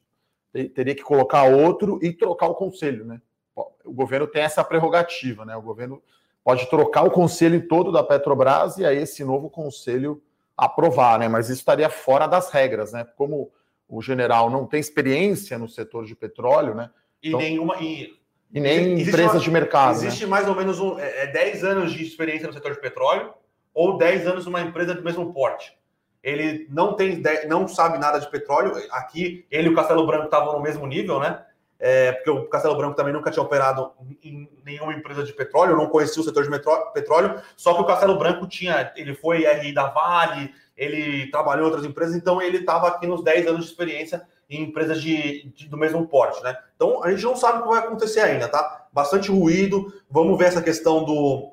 teria 0.74 0.94
que 0.94 1.02
colocar 1.02 1.44
outro 1.44 1.98
e 2.02 2.12
trocar 2.12 2.48
o 2.48 2.54
conselho. 2.54 3.06
Né? 3.06 3.22
O 3.54 3.94
governo 3.94 4.26
tem 4.26 4.42
essa 4.42 4.62
prerrogativa, 4.62 5.46
né? 5.46 5.56
O 5.56 5.62
governo 5.62 6.02
pode 6.46 6.70
trocar 6.70 7.02
o 7.02 7.10
conselho 7.10 7.66
todo 7.66 7.90
da 7.90 8.04
Petrobras 8.04 8.78
e 8.78 8.86
aí 8.86 8.98
esse 8.98 9.24
novo 9.24 9.50
conselho 9.50 10.22
aprovar, 10.56 11.18
né? 11.18 11.26
Mas 11.28 11.46
isso 11.46 11.58
estaria 11.58 11.90
fora 11.90 12.28
das 12.28 12.52
regras, 12.52 12.92
né? 12.92 13.04
Como 13.16 13.50
o 13.88 14.00
general 14.00 14.48
não 14.48 14.64
tem 14.64 14.78
experiência 14.78 15.58
no 15.58 15.68
setor 15.68 16.04
de 16.04 16.14
petróleo, 16.14 16.72
né? 16.72 16.88
E 17.20 17.28
então... 17.30 17.40
nenhuma. 17.40 17.82
E 17.82 18.14
e 18.54 18.60
nem 18.60 19.00
empresas 19.00 19.32
uma, 19.34 19.40
de 19.40 19.50
mercado. 19.50 19.96
Existe 19.96 20.22
né? 20.22 20.30
mais 20.30 20.48
ou 20.48 20.54
menos 20.54 20.78
um, 20.78 20.96
é, 21.00 21.24
é 21.24 21.26
10 21.26 21.64
anos 21.64 21.92
de 21.92 22.04
experiência 22.04 22.46
no 22.46 22.54
setor 22.54 22.72
de 22.72 22.80
petróleo 22.80 23.34
ou 23.74 23.98
10 23.98 24.28
anos 24.28 24.46
numa 24.46 24.62
empresa 24.62 24.94
do 24.94 25.02
mesmo 25.02 25.32
porte. 25.32 25.76
Ele 26.22 26.64
não 26.70 26.94
tem, 26.94 27.20
não 27.48 27.66
sabe 27.66 27.98
nada 27.98 28.20
de 28.20 28.30
petróleo. 28.30 28.72
Aqui, 28.92 29.44
ele 29.50 29.66
e 29.66 29.72
o 29.72 29.74
Castelo 29.74 30.06
Branco 30.06 30.26
estavam 30.26 30.52
no 30.52 30.62
mesmo 30.62 30.86
nível, 30.86 31.18
né? 31.18 31.44
É, 31.78 32.12
porque 32.12 32.30
o 32.30 32.48
Castelo 32.48 32.76
Branco 32.76 32.96
também 32.96 33.12
nunca 33.12 33.30
tinha 33.30 33.42
operado 33.42 33.92
em 34.22 34.48
nenhuma 34.64 34.94
empresa 34.94 35.22
de 35.22 35.32
petróleo, 35.32 35.76
não 35.76 35.88
conhecia 35.88 36.22
o 36.22 36.24
setor 36.24 36.42
de 36.42 36.50
petróleo, 36.94 37.40
só 37.54 37.74
que 37.74 37.82
o 37.82 37.84
Castelo 37.84 38.18
Branco 38.18 38.46
tinha, 38.46 38.92
ele 38.96 39.14
foi 39.14 39.44
RI 39.44 39.74
da 39.74 39.88
Vale, 39.88 40.54
ele 40.76 41.30
trabalhou 41.30 41.64
em 41.64 41.66
outras 41.66 41.84
empresas, 41.84 42.16
então 42.16 42.40
ele 42.40 42.58
estava 42.58 42.88
aqui 42.88 43.06
nos 43.06 43.22
10 43.22 43.46
anos 43.48 43.64
de 43.64 43.70
experiência 43.70 44.26
em 44.48 44.62
empresas 44.62 45.02
de, 45.02 45.50
de, 45.50 45.68
do 45.68 45.76
mesmo 45.76 46.06
porte, 46.06 46.42
né? 46.42 46.56
Então 46.76 47.02
a 47.02 47.10
gente 47.10 47.24
não 47.24 47.36
sabe 47.36 47.58
o 47.58 47.62
que 47.62 47.68
vai 47.68 47.80
acontecer 47.80 48.20
ainda, 48.20 48.48
tá? 48.48 48.86
Bastante 48.92 49.30
ruído. 49.30 49.92
Vamos 50.08 50.38
ver 50.38 50.46
essa 50.46 50.62
questão 50.62 51.04
do, 51.04 51.52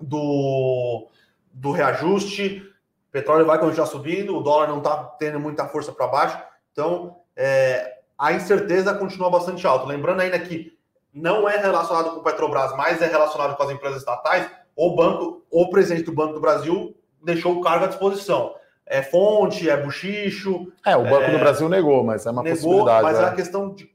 do, 0.00 1.08
do 1.52 1.70
reajuste. 1.72 2.62
O 3.08 3.12
petróleo 3.12 3.46
vai 3.46 3.58
continuar 3.58 3.86
subindo, 3.86 4.36
o 4.36 4.42
dólar 4.42 4.68
não 4.68 4.78
está 4.78 4.96
tendo 5.18 5.40
muita 5.40 5.66
força 5.68 5.90
para 5.90 6.06
baixo. 6.06 6.38
Então 6.72 7.20
é, 7.34 7.97
a 8.18 8.32
incerteza 8.32 8.92
continua 8.94 9.30
bastante 9.30 9.66
alta. 9.66 9.86
Lembrando 9.86 10.20
ainda 10.20 10.38
que 10.38 10.76
não 11.14 11.48
é 11.48 11.56
relacionado 11.56 12.10
com 12.10 12.20
o 12.20 12.22
Petrobras, 12.22 12.76
mas 12.76 13.00
é 13.00 13.06
relacionado 13.06 13.56
com 13.56 13.62
as 13.62 13.70
empresas 13.70 13.98
estatais. 13.98 14.50
O 14.74 14.94
banco, 14.94 15.44
o 15.50 15.70
presidente 15.70 16.04
do 16.04 16.12
Banco 16.12 16.34
do 16.34 16.40
Brasil 16.40 16.94
deixou 17.22 17.56
o 17.56 17.60
cargo 17.60 17.84
à 17.84 17.88
disposição. 17.88 18.54
é 18.86 19.02
fonte, 19.02 19.68
é 19.68 19.76
buchicho. 19.76 20.72
É, 20.84 20.96
o 20.96 21.02
Banco 21.02 21.24
é, 21.24 21.30
do 21.30 21.38
Brasil 21.38 21.68
negou, 21.68 22.02
mas 22.02 22.26
é 22.26 22.30
uma 22.30 22.42
negou, 22.42 22.56
possibilidade. 22.56 23.02
Mas 23.02 23.18
é, 23.18 23.22
é 23.22 23.24
a 23.26 23.34
questão 23.34 23.74
de, 23.74 23.90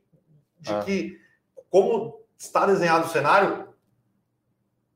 de 0.60 0.72
é. 0.72 0.80
que, 0.82 1.20
como 1.70 2.20
está 2.38 2.66
desenhado 2.66 3.06
o 3.06 3.10
cenário, 3.10 3.68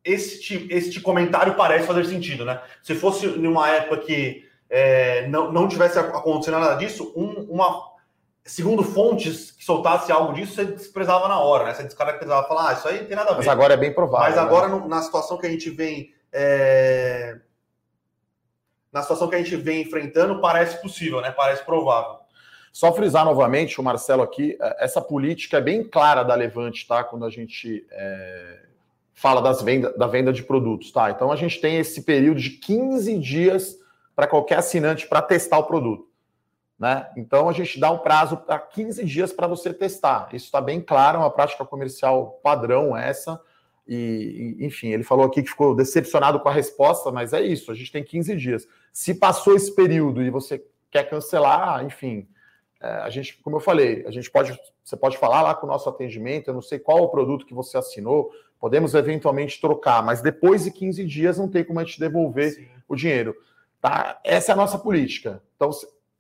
este, 0.04 0.68
este 0.72 1.02
comentário 1.02 1.56
parece 1.56 1.88
fazer 1.88 2.06
sentido, 2.06 2.46
né? 2.46 2.62
Se 2.82 2.96
fosse 2.96 3.28
numa 3.28 3.70
época 3.70 3.98
que 3.98 4.46
é, 4.70 5.28
não, 5.28 5.52
não 5.52 5.68
tivesse 5.68 5.98
acontecendo 5.98 6.60
nada 6.60 6.76
disso, 6.76 7.12
um, 7.16 7.42
uma, 7.50 7.92
segundo 8.52 8.84
fontes 8.84 9.52
que 9.52 9.64
soltasse 9.64 10.12
algo 10.12 10.34
disso, 10.34 10.56
você 10.56 10.66
desprezava 10.66 11.28
na 11.28 11.40
hora, 11.40 11.66
né? 11.66 11.74
Você 11.74 11.84
descaracterizava, 11.84 12.48
falar, 12.48 12.70
ah, 12.70 12.74
isso 12.74 12.88
aí 12.88 13.02
não 13.02 13.08
tem 13.08 13.16
nada 13.16 13.30
a 13.30 13.34
ver. 13.34 13.40
Mas 13.40 13.48
agora 13.48 13.74
é 13.74 13.78
bem 13.78 13.94
provável. 13.94 14.30
Mas 14.30 14.38
agora, 14.38 14.68
né? 14.68 14.88
na 14.88 15.02
situação 15.02 15.38
que 15.38 15.46
a 15.46 15.50
gente 15.50 15.70
vem. 15.70 16.14
É... 16.32 17.40
Na 18.92 19.02
situação 19.02 19.28
que 19.28 19.36
a 19.36 19.38
gente 19.38 19.56
vem 19.56 19.82
enfrentando, 19.82 20.40
parece 20.40 20.82
possível, 20.82 21.22
né? 21.22 21.32
Parece 21.32 21.64
provável. 21.64 22.20
Só 22.72 22.94
frisar 22.94 23.26
novamente, 23.26 23.82
o 23.82 23.84
Marcelo 23.84 24.22
aqui, 24.22 24.58
é, 24.62 24.86
essa 24.86 25.02
política 25.02 25.58
é 25.58 25.62
bem 25.62 25.84
clara 25.84 26.24
da 26.24 26.36
Levante, 26.36 26.88
tá? 26.88 27.04
Quando 27.04 27.26
a 27.26 27.30
gente 27.30 27.86
é, 27.92 28.60
fala 29.14 29.42
das 29.42 29.62
venda, 29.62 29.92
da 29.98 30.06
venda 30.06 30.32
de 30.32 30.44
produtos, 30.44 30.92
tá? 30.92 31.10
Então 31.10 31.32
a 31.32 31.36
gente 31.36 31.60
tem 31.60 31.80
esse 31.80 32.04
período 32.04 32.40
de 32.40 32.52
15 32.52 33.18
dias 33.18 33.76
para 34.16 34.28
qualquer 34.28 34.60
assinante 34.60 35.08
para 35.08 35.22
testar 35.22 35.58
o 35.58 35.64
produto. 35.64 36.08
Né? 36.80 37.08
Então 37.18 37.50
a 37.50 37.54
gente 37.54 37.80
dá 37.80 37.92
um 37.92 37.98
prazo 37.98 38.38
para 38.38 38.60
15 38.60 39.04
dias 39.04 39.34
para 39.34 39.48
você 39.48 39.74
testar. 39.74 40.30
Isso 40.34 40.46
está 40.46 40.62
bem 40.62 40.80
claro, 40.80 41.18
é 41.18 41.22
uma 41.22 41.32
prática 41.32 41.66
comercial 41.66 42.40
padrão 42.44 42.96
essa. 42.96 43.40
E, 43.88 44.58
enfim, 44.60 44.90
ele 44.90 45.04
falou 45.04 45.26
aqui 45.26 45.42
que 45.42 45.50
ficou 45.50 45.74
decepcionado 45.74 46.40
com 46.40 46.50
a 46.50 46.54
resposta, 46.54 47.10
mas 47.10 47.32
é 47.32 47.42
isso, 47.42 47.72
a 47.72 47.76
gente 47.76 47.92
tem 47.92 48.04
15 48.04 48.36
dias. 48.36 48.68
Se 48.92 49.16
passou 49.16 49.56
esse 49.56 49.74
período 49.74 50.22
e 50.22 50.30
você 50.30 50.64
quer 50.92 51.10
cancelar, 51.10 51.84
enfim, 51.86 52.28
é, 52.82 52.88
a 52.88 53.10
gente, 53.10 53.38
como 53.42 53.56
eu 53.56 53.60
falei, 53.62 54.06
a 54.06 54.12
gente 54.12 54.30
pode, 54.30 54.60
você 54.84 54.98
pode 54.98 55.18
falar 55.18 55.42
lá 55.42 55.56
com 55.56 55.66
o 55.66 55.70
nosso 55.70 55.88
atendimento, 55.88 56.50
eu 56.50 56.54
não 56.54 56.62
sei 56.62 56.80
qual 56.80 57.02
o 57.02 57.10
produto 57.10 57.46
que 57.46 57.54
você 57.54 57.78
assinou, 57.78 58.30
podemos 58.60 58.94
eventualmente 58.94 59.60
trocar, 59.60 60.04
mas 60.04 60.22
depois 60.22 60.66
de 60.66 60.72
15 60.72 61.06
dias 61.06 61.38
não 61.38 61.48
tem 61.48 61.64
como 61.64 61.80
a 61.80 61.84
gente 61.84 62.00
devolver 62.00 62.52
Sim. 62.52 62.68
o 62.88 62.96
dinheiro. 62.96 63.36
Tá? 63.82 64.20
Essa 64.24 64.52
é 64.52 64.54
a 64.54 64.58
nossa 64.58 64.78
política. 64.78 65.42
Então, 65.56 65.70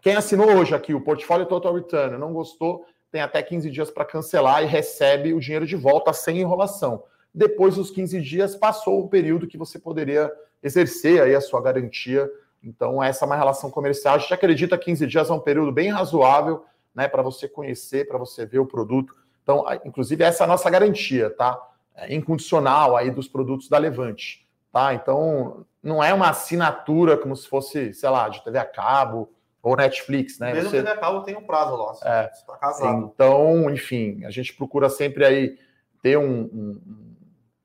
quem 0.01 0.15
assinou 0.15 0.49
hoje 0.51 0.75
aqui 0.75 0.93
o 0.93 1.01
portfólio 1.01 1.45
Total 1.45 1.73
Return 1.73 2.17
não 2.17 2.33
gostou, 2.33 2.85
tem 3.11 3.21
até 3.21 3.41
15 3.41 3.69
dias 3.71 3.89
para 3.89 4.05
cancelar 4.05 4.63
e 4.63 4.65
recebe 4.65 5.33
o 5.33 5.39
dinheiro 5.39 5.65
de 5.65 5.75
volta 5.75 6.13
sem 6.13 6.39
enrolação. 6.39 7.03
Depois 7.33 7.75
dos 7.75 7.91
15 7.91 8.21
dias, 8.21 8.55
passou 8.55 8.99
o 8.99 9.07
período 9.07 9.47
que 9.47 9.57
você 9.57 9.79
poderia 9.79 10.31
exercer 10.61 11.21
aí 11.21 11.35
a 11.35 11.41
sua 11.41 11.61
garantia. 11.61 12.29
Então, 12.63 13.01
essa 13.01 13.23
é 13.23 13.27
uma 13.27 13.35
relação 13.35 13.69
comercial. 13.69 14.15
A 14.15 14.17
gente 14.17 14.33
acredita 14.33 14.77
que 14.77 14.85
15 14.85 15.07
dias 15.07 15.29
é 15.29 15.33
um 15.33 15.39
período 15.39 15.71
bem 15.71 15.89
razoável 15.89 16.65
né, 16.93 17.07
para 17.07 17.21
você 17.21 17.47
conhecer, 17.47 18.07
para 18.07 18.17
você 18.17 18.45
ver 18.45 18.59
o 18.59 18.65
produto. 18.65 19.15
Então, 19.43 19.63
inclusive, 19.85 20.23
essa 20.23 20.43
é 20.43 20.45
a 20.45 20.47
nossa 20.47 20.69
garantia, 20.69 21.29
tá? 21.29 21.61
É 21.95 22.13
incondicional 22.13 22.97
aí 22.97 23.09
dos 23.09 23.27
produtos 23.27 23.69
da 23.69 23.77
Levante, 23.77 24.45
tá? 24.71 24.93
Então, 24.93 25.65
não 25.81 26.03
é 26.03 26.13
uma 26.13 26.29
assinatura 26.29 27.15
como 27.17 27.35
se 27.35 27.47
fosse, 27.47 27.93
sei 27.93 28.09
lá, 28.09 28.27
de 28.29 28.43
TV 28.43 28.57
a 28.57 28.65
cabo 28.65 29.29
ou 29.61 29.75
Netflix, 29.75 30.39
né? 30.39 30.53
Mesmo 30.53 30.69
Você... 30.69 30.79
A 30.79 30.97
cabo 30.97 31.21
tem 31.21 31.35
um 31.35 31.45
prazo 31.45 31.75
nosso. 31.75 32.07
É. 32.07 32.31
Tá 32.45 32.57
casado. 32.57 33.11
Então, 33.13 33.69
enfim, 33.69 34.23
a 34.25 34.31
gente 34.31 34.53
procura 34.53 34.89
sempre 34.89 35.25
aí 35.25 35.57
ter 36.01 36.17
um, 36.17 36.41
um, 36.41 36.81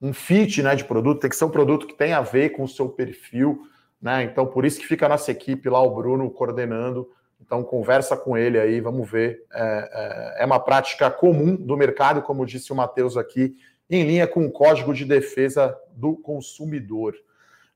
um 0.09 0.13
fit 0.13 0.63
né, 0.63 0.75
de 0.75 0.85
produto, 0.85 1.21
tem 1.21 1.31
que 1.31 1.37
ser 1.37 1.45
um 1.45 1.51
produto 1.51 1.87
que 1.87 1.95
tem 1.95 2.13
a 2.13 2.21
ver 2.21 2.51
com 2.51 2.65
o 2.65 2.69
seu 2.69 2.89
perfil, 2.89 3.63
né? 4.01 4.25
Então, 4.25 4.47
por 4.47 4.65
isso 4.65 4.81
que 4.81 4.87
fica 4.87 5.07
a 5.07 5.09
nossa 5.09 5.31
equipe 5.31 5.69
lá, 5.69 5.81
o 5.81 5.95
Bruno, 5.95 6.31
coordenando. 6.31 7.09
Então, 7.41 7.63
conversa 7.63 8.17
com 8.17 8.37
ele 8.37 8.59
aí, 8.59 8.81
vamos 8.81 9.09
ver. 9.09 9.45
É, 9.53 10.39
é, 10.39 10.43
é 10.43 10.47
uma 10.47 10.59
prática 10.59 11.11
comum 11.11 11.55
do 11.55 11.77
mercado, 11.77 12.23
como 12.23 12.47
disse 12.47 12.73
o 12.73 12.77
Matheus 12.77 13.17
aqui, 13.17 13.57
em 13.91 14.05
linha 14.05 14.27
com 14.27 14.45
o 14.47 14.51
Código 14.51 14.95
de 14.95 15.05
Defesa 15.05 15.77
do 15.93 16.17
Consumidor. 16.17 17.15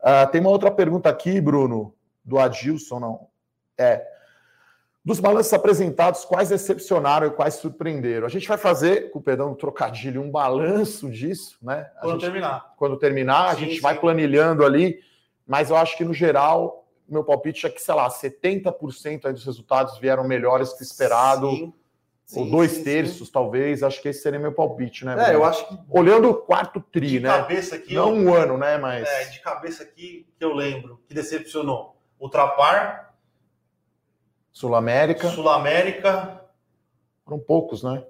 Uh, 0.00 0.30
tem 0.30 0.40
uma 0.40 0.50
outra 0.50 0.70
pergunta 0.70 1.08
aqui, 1.08 1.40
Bruno, 1.40 1.94
do 2.24 2.38
Adilson, 2.38 2.98
não? 2.98 3.28
É. 3.78 4.06
Dos 5.04 5.20
balanços 5.20 5.52
apresentados, 5.52 6.24
quais 6.24 6.48
decepcionaram 6.48 7.28
e 7.28 7.30
quais 7.30 7.54
surpreenderam? 7.54 8.26
A 8.26 8.28
gente 8.28 8.48
vai 8.48 8.58
fazer, 8.58 9.12
com 9.12 9.20
o 9.20 9.22
perdão 9.22 9.50
do 9.50 9.56
trocadilho, 9.56 10.20
um 10.20 10.28
balanço 10.28 11.08
disso, 11.08 11.56
né? 11.62 11.88
A 11.96 12.00
quando 12.00 12.12
gente, 12.14 12.22
terminar. 12.22 12.74
Quando 12.76 12.96
terminar, 12.96 13.50
sim, 13.50 13.50
a 13.50 13.54
gente 13.54 13.76
sim. 13.76 13.80
vai 13.80 13.96
planilhando 14.00 14.64
ali, 14.64 14.98
mas 15.46 15.70
eu 15.70 15.76
acho 15.76 15.96
que, 15.96 16.04
no 16.04 16.12
geral, 16.12 16.88
meu 17.08 17.22
palpite 17.22 17.66
é 17.66 17.70
que, 17.70 17.80
sei 17.80 17.94
lá, 17.94 18.08
70% 18.08 19.30
dos 19.30 19.44
resultados 19.44 19.96
vieram 19.98 20.26
melhores 20.26 20.72
que 20.72 20.82
esperado. 20.82 21.50
Sim. 21.50 21.72
Sim, 22.24 22.40
ou 22.40 22.50
dois 22.50 22.72
sim, 22.72 22.82
terços, 22.82 23.28
sim. 23.28 23.32
talvez. 23.32 23.84
Acho 23.84 24.02
que 24.02 24.08
esse 24.08 24.20
seria 24.20 24.40
meu 24.40 24.50
palpite, 24.50 25.04
né? 25.04 25.30
É, 25.30 25.34
eu 25.36 25.44
acho 25.44 25.68
que. 25.68 25.78
Olhando 25.88 26.28
o 26.28 26.34
quarto 26.34 26.80
tri, 26.80 27.06
de 27.06 27.20
né? 27.20 27.28
cabeça 27.28 27.76
aqui. 27.76 27.94
Não 27.94 28.08
eu... 28.08 28.16
um 28.16 28.34
ano, 28.34 28.58
né? 28.58 28.76
Mas. 28.76 29.08
É, 29.08 29.26
de 29.26 29.38
cabeça 29.38 29.84
aqui 29.84 30.26
que 30.36 30.44
eu 30.44 30.52
lembro, 30.52 31.00
que 31.06 31.14
decepcionou. 31.14 31.96
O 32.18 32.28
Trapar. 32.28 33.05
Sul-América. 34.56 35.28
Sul-América. 35.28 36.40
Foram 37.26 37.38
poucos, 37.38 37.82
né? 37.82 38.02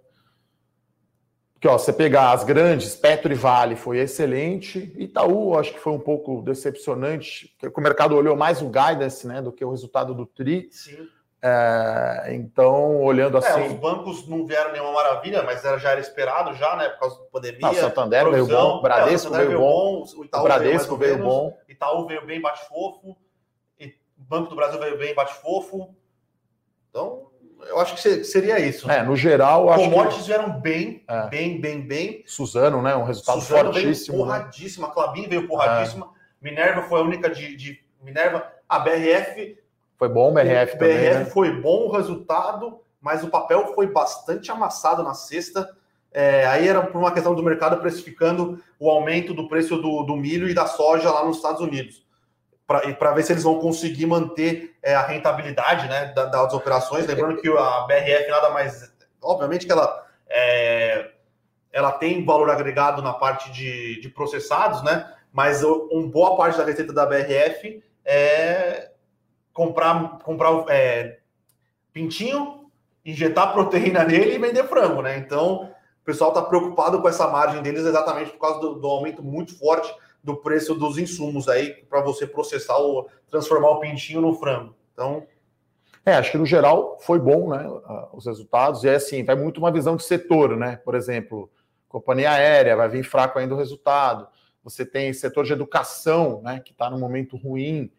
Porque, 1.52 1.66
ó, 1.66 1.76
você 1.76 1.92
pegar 1.92 2.30
as 2.30 2.44
grandes, 2.44 2.94
Petro 2.94 3.32
e 3.32 3.34
Vale 3.34 3.74
foi 3.74 3.98
excelente. 3.98 4.94
Itaú, 4.96 5.58
acho 5.58 5.72
que 5.72 5.80
foi 5.80 5.92
um 5.92 5.98
pouco 5.98 6.42
decepcionante, 6.42 7.52
porque 7.58 7.80
o 7.80 7.82
mercado 7.82 8.14
olhou 8.14 8.36
mais 8.36 8.62
o 8.62 8.66
guidance, 8.66 9.26
né, 9.26 9.42
do 9.42 9.50
que 9.50 9.64
o 9.64 9.70
resultado 9.72 10.14
do 10.14 10.24
TRI. 10.24 10.68
Sim. 10.70 11.08
É, 11.42 12.28
então, 12.30 13.02
olhando 13.02 13.38
assim. 13.38 13.64
É, 13.64 13.66
os 13.66 13.72
bancos 13.72 14.28
não 14.28 14.46
vieram 14.46 14.70
nenhuma 14.70 14.92
maravilha, 14.92 15.42
mas 15.42 15.64
era, 15.64 15.78
já 15.78 15.90
era 15.90 16.00
esperado, 16.00 16.54
já, 16.54 16.76
né? 16.76 16.90
Por 16.90 17.00
causa 17.00 17.18
da 17.18 17.24
pandemia. 17.24 17.60
Não, 17.60 17.74
Santander 17.74 18.22
provisão, 18.22 18.46
veio 18.46 18.60
bom, 18.70 18.82
Bradesco 18.82 19.34
é, 19.34 19.38
veio, 19.44 19.58
bom, 19.58 20.04
o, 20.16 20.24
Itaú 20.24 20.40
o 20.40 20.44
Bradesco 20.44 20.96
veio, 20.96 21.14
veio 21.14 21.24
bom. 21.24 21.58
Itaú 21.68 22.06
veio 22.06 22.24
bem, 22.24 22.40
bate 22.40 22.68
fofo. 22.68 23.16
Banco 24.16 24.50
do 24.50 24.56
Brasil 24.56 24.78
veio 24.78 24.96
bem, 24.96 25.12
bate 25.12 25.34
fofo. 25.34 25.94
Então, 26.96 27.26
eu 27.68 27.78
acho 27.78 27.94
que 27.94 28.24
seria 28.24 28.58
isso. 28.58 28.90
É, 28.90 29.02
no 29.02 29.14
geral, 29.14 29.68
acho 29.68 29.84
Commodities 29.84 30.22
que... 30.22 30.28
vieram 30.28 30.58
bem, 30.58 31.04
é. 31.06 31.28
bem, 31.28 31.60
bem, 31.60 31.80
bem. 31.82 32.24
Suzano, 32.26 32.80
né? 32.80 32.96
Um 32.96 33.04
resultado 33.04 33.40
Suzano 33.42 33.70
fortíssimo. 33.70 34.16
Veio 34.16 34.26
porradíssima, 34.26 34.88
né? 34.88 34.94
Clabin 34.94 35.28
veio 35.28 35.46
porradíssima. 35.46 36.06
É. 36.06 36.08
Minerva 36.40 36.82
foi 36.82 37.00
a 37.00 37.02
única 37.02 37.28
de, 37.28 37.54
de 37.54 37.84
Minerva. 38.02 38.50
A 38.66 38.78
BRF 38.78 39.58
foi 39.98 40.08
bom 40.08 40.30
o 40.30 40.32
BRF 40.32 40.74
o 40.74 40.78
também. 40.78 40.96
BRF 40.96 41.18
né? 41.18 41.24
foi 41.26 41.60
bom 41.60 41.86
o 41.86 41.92
resultado, 41.92 42.80
mas 42.98 43.22
o 43.22 43.28
papel 43.28 43.74
foi 43.74 43.88
bastante 43.88 44.50
amassado 44.50 45.02
na 45.02 45.12
sexta. 45.12 45.68
É, 46.12 46.46
aí 46.46 46.66
era 46.66 46.80
por 46.80 46.98
uma 46.98 47.12
questão 47.12 47.34
do 47.34 47.42
mercado 47.42 47.78
precificando 47.78 48.62
o 48.78 48.88
aumento 48.88 49.34
do 49.34 49.48
preço 49.48 49.76
do, 49.76 50.02
do 50.02 50.16
milho 50.16 50.48
e 50.48 50.54
da 50.54 50.66
soja 50.66 51.10
lá 51.10 51.26
nos 51.26 51.36
Estados 51.36 51.60
Unidos. 51.60 52.05
Para 52.66 53.12
ver 53.12 53.22
se 53.22 53.32
eles 53.32 53.44
vão 53.44 53.60
conseguir 53.60 54.06
manter 54.06 54.76
é, 54.82 54.94
a 54.94 55.06
rentabilidade 55.06 55.88
né, 55.88 56.12
das, 56.14 56.52
operações. 56.52 57.06
Lembrando 57.06 57.40
que 57.40 57.48
a 57.48 57.80
BRF 57.82 58.28
nada 58.28 58.50
mais. 58.50 58.92
Obviamente 59.22 59.66
que 59.66 59.72
ela, 59.72 60.04
é, 60.28 61.10
ela 61.72 61.92
tem 61.92 62.24
valor 62.24 62.50
agregado 62.50 63.02
na 63.02 63.12
parte 63.12 63.52
de, 63.52 64.00
de 64.00 64.08
processados, 64.08 64.82
né? 64.82 65.12
Mas 65.32 65.62
uma 65.62 66.08
boa 66.08 66.36
parte 66.36 66.58
da 66.58 66.64
receita 66.64 66.92
da 66.92 67.06
BRF 67.06 67.82
é 68.04 68.90
comprar, 69.52 70.18
comprar 70.18 70.64
é, 70.68 71.18
pintinho, 71.92 72.70
injetar 73.04 73.52
proteína 73.52 74.02
nele 74.02 74.34
e 74.34 74.38
vender 74.38 74.64
frango, 74.64 75.02
né? 75.02 75.18
Então, 75.18 75.70
o 76.02 76.04
pessoal 76.04 76.30
está 76.30 76.42
preocupado 76.42 77.00
com 77.00 77.08
essa 77.08 77.28
margem 77.28 77.62
deles 77.62 77.84
exatamente 77.84 78.30
por 78.32 78.38
causa 78.38 78.60
do, 78.60 78.74
do 78.74 78.86
aumento 78.88 79.22
muito 79.22 79.58
forte 79.58 79.92
do 80.26 80.36
preço 80.36 80.74
dos 80.74 80.98
insumos 80.98 81.48
aí 81.48 81.72
para 81.88 82.02
você 82.02 82.26
processar 82.26 82.76
ou 82.76 83.08
transformar 83.30 83.70
o 83.70 83.80
pintinho 83.80 84.20
no 84.20 84.34
frango. 84.34 84.74
Então, 84.92 85.26
é, 86.04 86.14
acho 86.14 86.32
que 86.32 86.38
no 86.38 86.46
geral 86.46 86.98
foi 87.00 87.18
bom, 87.18 87.48
né? 87.48 87.64
Os 88.12 88.26
resultados, 88.26 88.84
e 88.84 88.88
é 88.88 88.96
assim, 88.96 89.24
vai 89.24 89.36
muito 89.36 89.58
uma 89.58 89.72
visão 89.72 89.96
de 89.96 90.04
setor, 90.04 90.56
né? 90.56 90.76
Por 90.84 90.94
exemplo, 90.94 91.50
companhia 91.88 92.30
aérea 92.30 92.76
vai 92.76 92.88
vir 92.88 93.04
fraco 93.04 93.38
ainda 93.38 93.54
o 93.54 93.58
resultado. 93.58 94.28
Você 94.62 94.84
tem 94.84 95.12
setor 95.12 95.44
de 95.44 95.52
educação, 95.52 96.42
né? 96.42 96.60
Que 96.60 96.72
está 96.72 96.90
no 96.90 96.98
momento 96.98 97.36
ruim 97.36 97.90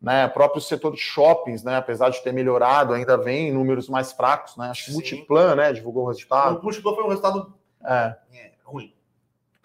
né? 0.00 0.26
O 0.26 0.30
próprio 0.30 0.60
setor 0.60 0.92
de 0.92 1.00
shoppings, 1.00 1.62
né? 1.62 1.76
Apesar 1.76 2.10
de 2.10 2.22
ter 2.22 2.32
melhorado, 2.32 2.92
ainda 2.92 3.16
vem 3.16 3.48
em 3.48 3.52
números 3.52 3.88
mais 3.88 4.12
fracos, 4.12 4.56
né? 4.56 4.68
Acho 4.68 4.86
que 4.86 4.90
o 4.90 4.94
Multiplan, 4.94 5.54
né? 5.54 5.72
Divulgou 5.72 6.04
o 6.04 6.08
resultado. 6.08 6.58
O 6.58 6.62
Multiplan 6.62 6.94
foi 6.94 7.04
um 7.04 7.08
resultado 7.08 7.54
é. 7.84 8.16
É, 8.32 8.52
ruim. 8.64 8.94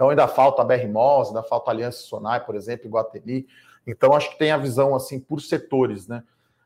Então 0.02 0.10
ainda 0.10 0.28
falta 0.28 0.64
a 0.64 0.66
BR 0.66 0.88
Malls, 0.91 1.28
ainda 1.28 1.43
falta 1.43 1.70
a 1.70 1.74
Aliança 1.76 1.99
Sonai, 1.99 2.43
por 2.43 2.56
exemplo, 2.56 2.88
Iguatemi. 2.88 3.45
Então 3.86 4.16
acho 4.16 4.32
que 4.32 4.39
tem 4.39 4.49
a 4.49 4.58
visão 4.58 4.95
assim 4.95 5.20
por 5.20 5.39
setores, 5.39 6.08
né? 6.08 6.24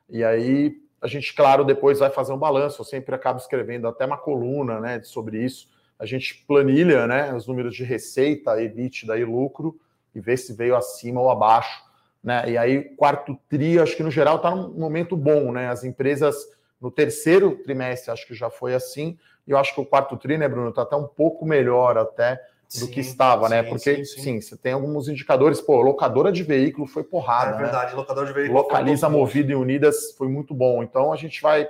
E 0.09 0.23
aí 0.23 0.77
a 1.01 1.07
gente, 1.07 1.35
claro, 1.35 1.65
depois 1.65 1.99
vai 1.99 2.09
fazer 2.09 2.31
um 2.31 2.37
balanço. 2.37 2.79
Eu 2.79 2.85
sempre 2.85 3.13
acabo 3.13 3.37
escrevendo 3.37 3.89
até 3.89 4.05
uma 4.05 4.17
coluna, 4.17 4.79
né, 4.79 5.03
sobre 5.03 5.43
isso. 5.43 5.67
A 5.99 6.05
gente 6.05 6.45
planilha, 6.47 7.07
né, 7.07 7.33
os 7.33 7.45
números 7.45 7.75
de 7.75 7.83
receita, 7.83 8.57
EBITDA 8.57 9.17
e 9.17 9.25
lucro 9.25 9.77
e 10.15 10.21
vê 10.21 10.37
se 10.37 10.53
veio 10.53 10.73
acima 10.73 11.19
ou 11.19 11.29
abaixo 11.29 11.83
né? 12.23 12.49
E 12.49 12.57
aí, 12.57 12.83
quarto 12.95 13.37
TRI, 13.49 13.79
acho 13.79 13.97
que 13.97 14.01
no 14.01 14.09
geral 14.09 14.37
está 14.37 14.49
num 14.49 14.69
momento 14.69 15.15
bom, 15.15 15.51
né? 15.51 15.67
As 15.67 15.83
empresas 15.83 16.35
no 16.81 16.89
terceiro 16.89 17.57
trimestre, 17.63 18.11
acho 18.11 18.25
que 18.25 18.33
já 18.33 18.49
foi 18.49 18.73
assim, 18.73 19.15
e 19.45 19.51
eu 19.51 19.57
acho 19.59 19.75
que 19.75 19.81
o 19.81 19.85
quarto 19.85 20.17
TRI, 20.17 20.37
né, 20.37 20.47
Bruno, 20.47 20.69
está 20.69 20.81
até 20.81 20.95
um 20.95 21.05
pouco 21.05 21.45
melhor 21.45 21.99
até 21.99 22.41
do 22.79 22.85
sim, 22.85 22.91
que 22.91 22.99
estava, 22.99 23.49
né? 23.49 23.57
sim, 23.57 23.63
né? 23.63 23.69
Porque, 23.69 24.05
sim, 24.05 24.21
sim, 24.21 24.41
você 24.41 24.57
tem 24.57 24.73
alguns 24.73 25.07
indicadores, 25.07 25.61
pô, 25.61 25.81
locadora 25.81 26.31
de 26.31 26.43
veículo 26.43 26.87
foi 26.87 27.03
porrada. 27.03 27.51
É 27.51 27.53
né? 27.53 27.63
verdade, 27.63 27.91
né? 27.91 27.97
locadora 27.97 28.27
de 28.27 28.33
veículo. 28.33 28.59
Localiza 28.59 29.09
Movida 29.09 29.51
e 29.51 29.55
Unidas 29.55 30.11
foi 30.17 30.27
muito 30.27 30.53
bom. 30.53 30.83
Então 30.83 31.11
a 31.11 31.15
gente 31.15 31.41
vai 31.41 31.67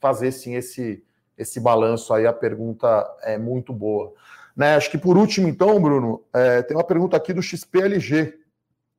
fazer 0.00 0.32
sim 0.32 0.54
esse, 0.54 1.02
esse 1.36 1.58
balanço 1.60 2.12
aí, 2.12 2.26
a 2.26 2.32
pergunta 2.32 3.06
é 3.22 3.38
muito 3.38 3.72
boa. 3.72 4.12
Né, 4.56 4.76
acho 4.76 4.90
que 4.90 4.98
por 4.98 5.16
último, 5.16 5.48
então, 5.48 5.80
Bruno, 5.82 6.22
é, 6.32 6.62
tem 6.62 6.76
uma 6.76 6.84
pergunta 6.84 7.16
aqui 7.16 7.32
do 7.32 7.42
XPLG, 7.42 8.38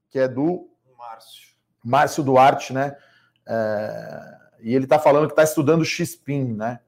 que 0.10 0.20
é 0.20 0.28
do 0.28 0.68
Márcio, 0.98 1.48
Márcio 1.84 2.24
Duarte, 2.24 2.74
né? 2.74 2.96
É, 3.48 4.36
e 4.62 4.76
ele 4.76 4.86
está 4.86 5.00
falando 5.00 5.28
que 5.28 5.34
está 5.34 5.44
estudando 5.44 5.86
XPIN, 5.86 6.56
né? 6.56 6.80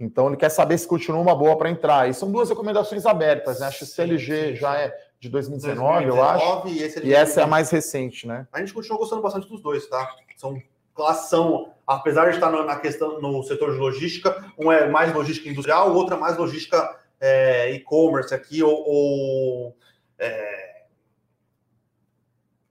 Então 0.00 0.28
ele 0.28 0.36
quer 0.38 0.48
saber 0.48 0.78
se 0.78 0.88
continua 0.88 1.20
uma 1.20 1.34
boa 1.34 1.56
para 1.58 1.68
entrar. 1.68 2.08
E 2.08 2.14
são 2.14 2.32
duas 2.32 2.48
recomendações 2.48 3.04
abertas, 3.04 3.60
né? 3.60 3.66
A 3.66 3.70
XCLG 3.70 4.56
já 4.56 4.74
é 4.78 4.96
de 5.20 5.28
2019, 5.28 6.06
2019 6.06 6.08
eu 6.08 6.24
acho. 6.24 6.68
E, 6.68 6.82
esse 6.82 6.98
é 6.98 7.04
e 7.04 7.12
essa 7.12 7.40
é 7.42 7.44
a 7.44 7.46
mais 7.46 7.68
recente, 7.70 8.26
né? 8.26 8.48
A 8.50 8.60
gente 8.60 8.72
continua 8.72 8.98
gostando 8.98 9.20
bastante 9.20 9.46
dos 9.46 9.60
dois, 9.60 9.86
tá? 9.86 10.16
São 10.38 10.60
classão, 10.94 11.74
apesar 11.86 12.30
de 12.30 12.36
estar 12.36 12.50
na 12.50 12.76
questão 12.76 13.20
no 13.20 13.42
setor 13.42 13.72
de 13.72 13.78
logística, 13.78 14.52
um 14.58 14.72
é 14.72 14.88
mais 14.88 15.14
logística 15.14 15.48
industrial, 15.48 15.90
o 15.90 15.94
outro 15.94 16.14
é 16.14 16.18
mais 16.18 16.36
logística 16.36 16.98
é, 17.20 17.70
e-commerce 17.72 18.34
aqui, 18.34 18.62
ou, 18.62 18.84
ou 18.86 19.76
é, 20.18 20.84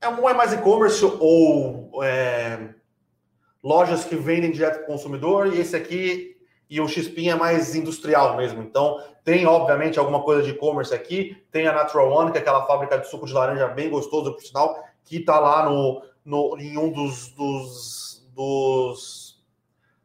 é, 0.02 0.10
um 0.10 0.28
é 0.28 0.34
mais 0.34 0.52
e-commerce 0.54 1.04
ou 1.06 2.04
é, 2.04 2.70
lojas 3.64 4.04
que 4.04 4.16
vendem 4.16 4.52
direto 4.52 4.78
para 4.78 4.84
o 4.84 4.88
consumidor, 4.88 5.48
e 5.48 5.60
esse 5.60 5.76
aqui 5.76 6.39
e 6.70 6.80
o 6.80 6.88
Xpin 6.88 7.30
é 7.30 7.36
mais 7.36 7.74
industrial 7.74 8.38
mesmo. 8.38 8.62
Então, 8.62 9.02
tem, 9.24 9.46
obviamente, 9.46 9.98
alguma 9.98 10.22
coisa 10.22 10.44
de 10.44 10.52
e-commerce 10.52 10.94
aqui. 10.94 11.42
Tem 11.52 11.68
a 11.68 11.74
Natural 11.74 12.12
One, 12.12 12.32
que 12.32 12.38
é 12.38 12.42
aquela 12.42 12.66
fábrica 12.68 12.98
de 12.98 13.08
suco 13.10 13.26
de 13.26 13.34
laranja 13.34 13.68
bem 13.68 13.90
gostoso, 13.90 14.34
por 14.34 14.42
sinal, 14.42 14.78
que 15.04 15.18
está 15.18 15.40
lá 15.40 15.68
no, 15.68 16.04
no, 16.24 16.58
em 16.60 16.78
um 16.78 16.92
dos, 16.92 17.30
dos, 17.30 18.30
dos, 18.36 19.44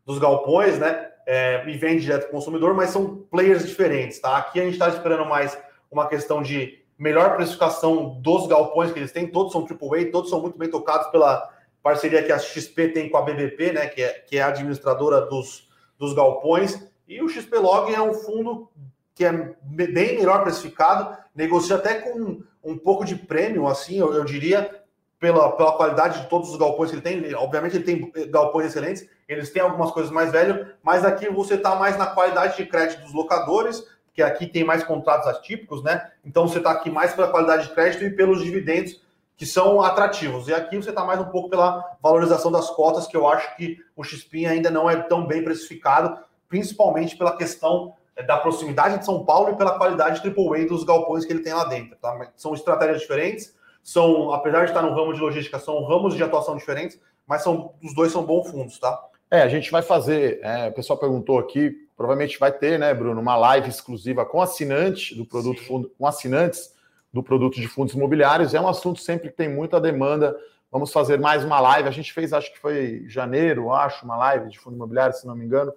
dos 0.06 0.18
galpões, 0.18 0.78
né? 0.78 1.10
É, 1.26 1.64
e 1.66 1.76
vende 1.76 2.02
direto 2.02 2.22
para 2.22 2.30
o 2.30 2.32
consumidor, 2.32 2.74
mas 2.74 2.90
são 2.90 3.16
players 3.30 3.66
diferentes, 3.66 4.18
tá? 4.18 4.36
Aqui 4.36 4.60
a 4.60 4.64
gente 4.64 4.74
está 4.74 4.88
esperando 4.88 5.24
mais 5.24 5.56
uma 5.90 6.06
questão 6.06 6.42
de 6.42 6.82
melhor 6.98 7.36
precificação 7.36 8.20
dos 8.20 8.46
galpões 8.46 8.92
que 8.92 8.98
eles 8.98 9.12
têm. 9.12 9.26
Todos 9.26 9.52
são 9.52 9.62
AAA, 9.62 10.10
todos 10.10 10.30
são 10.30 10.40
muito 10.40 10.58
bem 10.58 10.70
tocados 10.70 11.08
pela 11.08 11.50
parceria 11.82 12.22
que 12.22 12.32
a 12.32 12.38
XP 12.38 12.88
tem 12.88 13.10
com 13.10 13.18
a 13.18 13.22
BBP, 13.22 13.72
né? 13.72 13.86
Que 13.86 14.02
é, 14.02 14.12
que 14.12 14.38
é 14.38 14.42
a 14.42 14.48
administradora 14.48 15.22
dos 15.22 15.68
dos 16.05 16.14
galpões. 16.14 16.86
E 17.09 17.22
o 17.22 17.28
XPlog 17.28 17.92
é 17.92 18.00
um 18.00 18.14
fundo 18.14 18.70
que 19.14 19.24
é 19.24 19.55
bem 19.62 20.18
melhor 20.18 20.42
precificado, 20.42 21.16
negocia 21.34 21.76
até 21.76 21.94
com 21.94 22.42
um 22.62 22.76
pouco 22.76 23.05
de 23.05 23.14
prêmio, 23.14 23.66
assim, 23.66 23.98
eu, 23.98 24.12
eu 24.12 24.24
diria, 24.24 24.82
pela, 25.20 25.52
pela 25.52 25.72
qualidade 25.76 26.22
de 26.22 26.28
todos 26.28 26.50
os 26.50 26.57
galpões 26.57 26.90
que 26.90 26.96
ele 26.96 27.02
tem. 27.02 27.34
Obviamente, 27.34 27.76
ele 27.76 27.84
tem 27.84 28.30
galpões 28.30 28.66
excelentes, 28.66 29.09
eles 29.28 29.50
têm 29.50 29.62
algumas 29.62 29.90
coisas 29.90 30.11
mais 30.11 30.32
velhas, 30.32 30.66
mas 30.82 31.05
aqui 31.05 31.28
você 31.28 31.55
está 31.55 31.76
mais 31.76 31.96
na 31.96 32.07
qualidade 32.07 32.57
de 32.57 32.66
crédito 32.66 33.02
dos 33.02 33.14
locadores, 33.14 33.86
que 34.12 34.22
aqui 34.22 34.46
tem 34.46 34.64
mais 34.64 34.82
contratos 34.84 35.28
atípicos, 35.28 35.82
né? 35.82 36.11
Então 36.24 36.46
você 36.46 36.59
está 36.59 36.70
aqui 36.70 36.90
mais 36.90 37.12
pela 37.14 37.28
qualidade 37.28 37.68
de 37.68 37.74
crédito 37.74 38.05
e 38.05 38.11
pelos 38.11 38.42
dividendos 38.42 39.00
que 39.37 39.45
são 39.45 39.82
atrativos. 39.82 40.49
E 40.49 40.55
aqui 40.55 40.76
você 40.76 40.91
está 40.91 41.05
mais 41.05 41.20
um 41.20 41.24
pouco 41.26 41.51
pela 41.51 41.97
valorização 42.03 42.53
das 42.53 42.70
cotas, 42.70 43.07
que 43.07 43.16
eu 43.16 43.26
acho 43.26 43.57
que 43.57 43.78
o 43.97 44.05
XPIN 44.05 44.47
ainda 44.47 44.70
não 44.70 44.89
é 44.89 44.97
tão 44.97 45.26
bem 45.26 45.43
precificado, 45.43 46.18
principalmente 46.49 47.16
pela 47.16 47.37
questão 47.37 47.95
é, 48.16 48.22
da 48.22 48.37
proximidade 48.37 48.99
de 48.99 49.05
São 49.05 49.24
Paulo 49.24 49.51
e 49.51 49.57
pela 49.57 49.76
qualidade 49.76 50.20
AAA 50.20 50.66
dos 50.66 50.85
galpões 50.85 51.24
que 51.24 51.32
ele 51.32 51.43
tem 51.43 51.53
lá 51.53 51.64
dentro. 51.64 51.97
Tá? 51.97 52.30
São 52.37 52.55
estratégias 52.55 53.01
diferentes, 53.01 53.55
são, 53.82 54.32
apesar 54.32 54.64
de 54.64 54.70
estar 54.70 54.82
no 54.82 54.95
ramo 54.95 55.12
de 55.12 55.20
logística, 55.20 55.59
são 55.59 55.85
ramos 55.85 56.14
de 56.14 56.22
atuação 56.22 56.57
diferentes, 56.57 56.99
mas 57.26 57.43
são, 57.43 57.74
os 57.82 57.95
dois 57.95 58.12
são 58.12 58.24
bons 58.24 58.51
fundos, 58.51 58.78
tá? 58.78 59.03
É, 59.30 59.43
a 59.43 59.49
gente 59.49 59.70
vai 59.70 59.82
fazer, 59.82 60.39
é, 60.43 60.68
o 60.68 60.72
pessoal 60.72 60.99
perguntou 60.99 61.39
aqui, 61.39 61.74
provavelmente 61.97 62.39
vai 62.39 62.53
ter, 62.53 62.78
né, 62.78 62.95
Bruno, 62.95 63.20
uma 63.20 63.37
live 63.37 63.68
exclusiva 63.68 64.24
com 64.24 64.41
assinante 64.41 65.14
do 65.14 65.26
produto 65.26 65.61
Sim. 65.61 65.66
fundo, 65.66 65.93
com 65.99 66.07
assinantes 66.07 66.73
do 67.14 67.22
produto 67.22 67.60
de 67.60 67.68
fundos 67.68 67.94
imobiliários. 67.94 68.54
É 68.54 68.60
um 68.60 68.66
assunto 68.66 69.00
sempre 69.00 69.28
que 69.28 69.36
tem 69.36 69.48
muita 69.48 69.80
demanda. 69.80 70.36
Vamos 70.68 70.92
fazer 70.92 71.16
mais 71.16 71.44
uma 71.44 71.60
live. 71.60 71.88
A 71.88 71.92
gente 71.92 72.12
fez, 72.12 72.32
acho 72.32 72.52
que 72.52 72.58
foi 72.58 73.04
janeiro, 73.06 73.72
acho, 73.72 74.04
uma 74.04 74.16
live 74.16 74.50
de 74.50 74.58
fundo 74.58 74.74
imobiliário, 74.74 75.14
se 75.14 75.24
não 75.24 75.36
me 75.36 75.44
engano. 75.44 75.72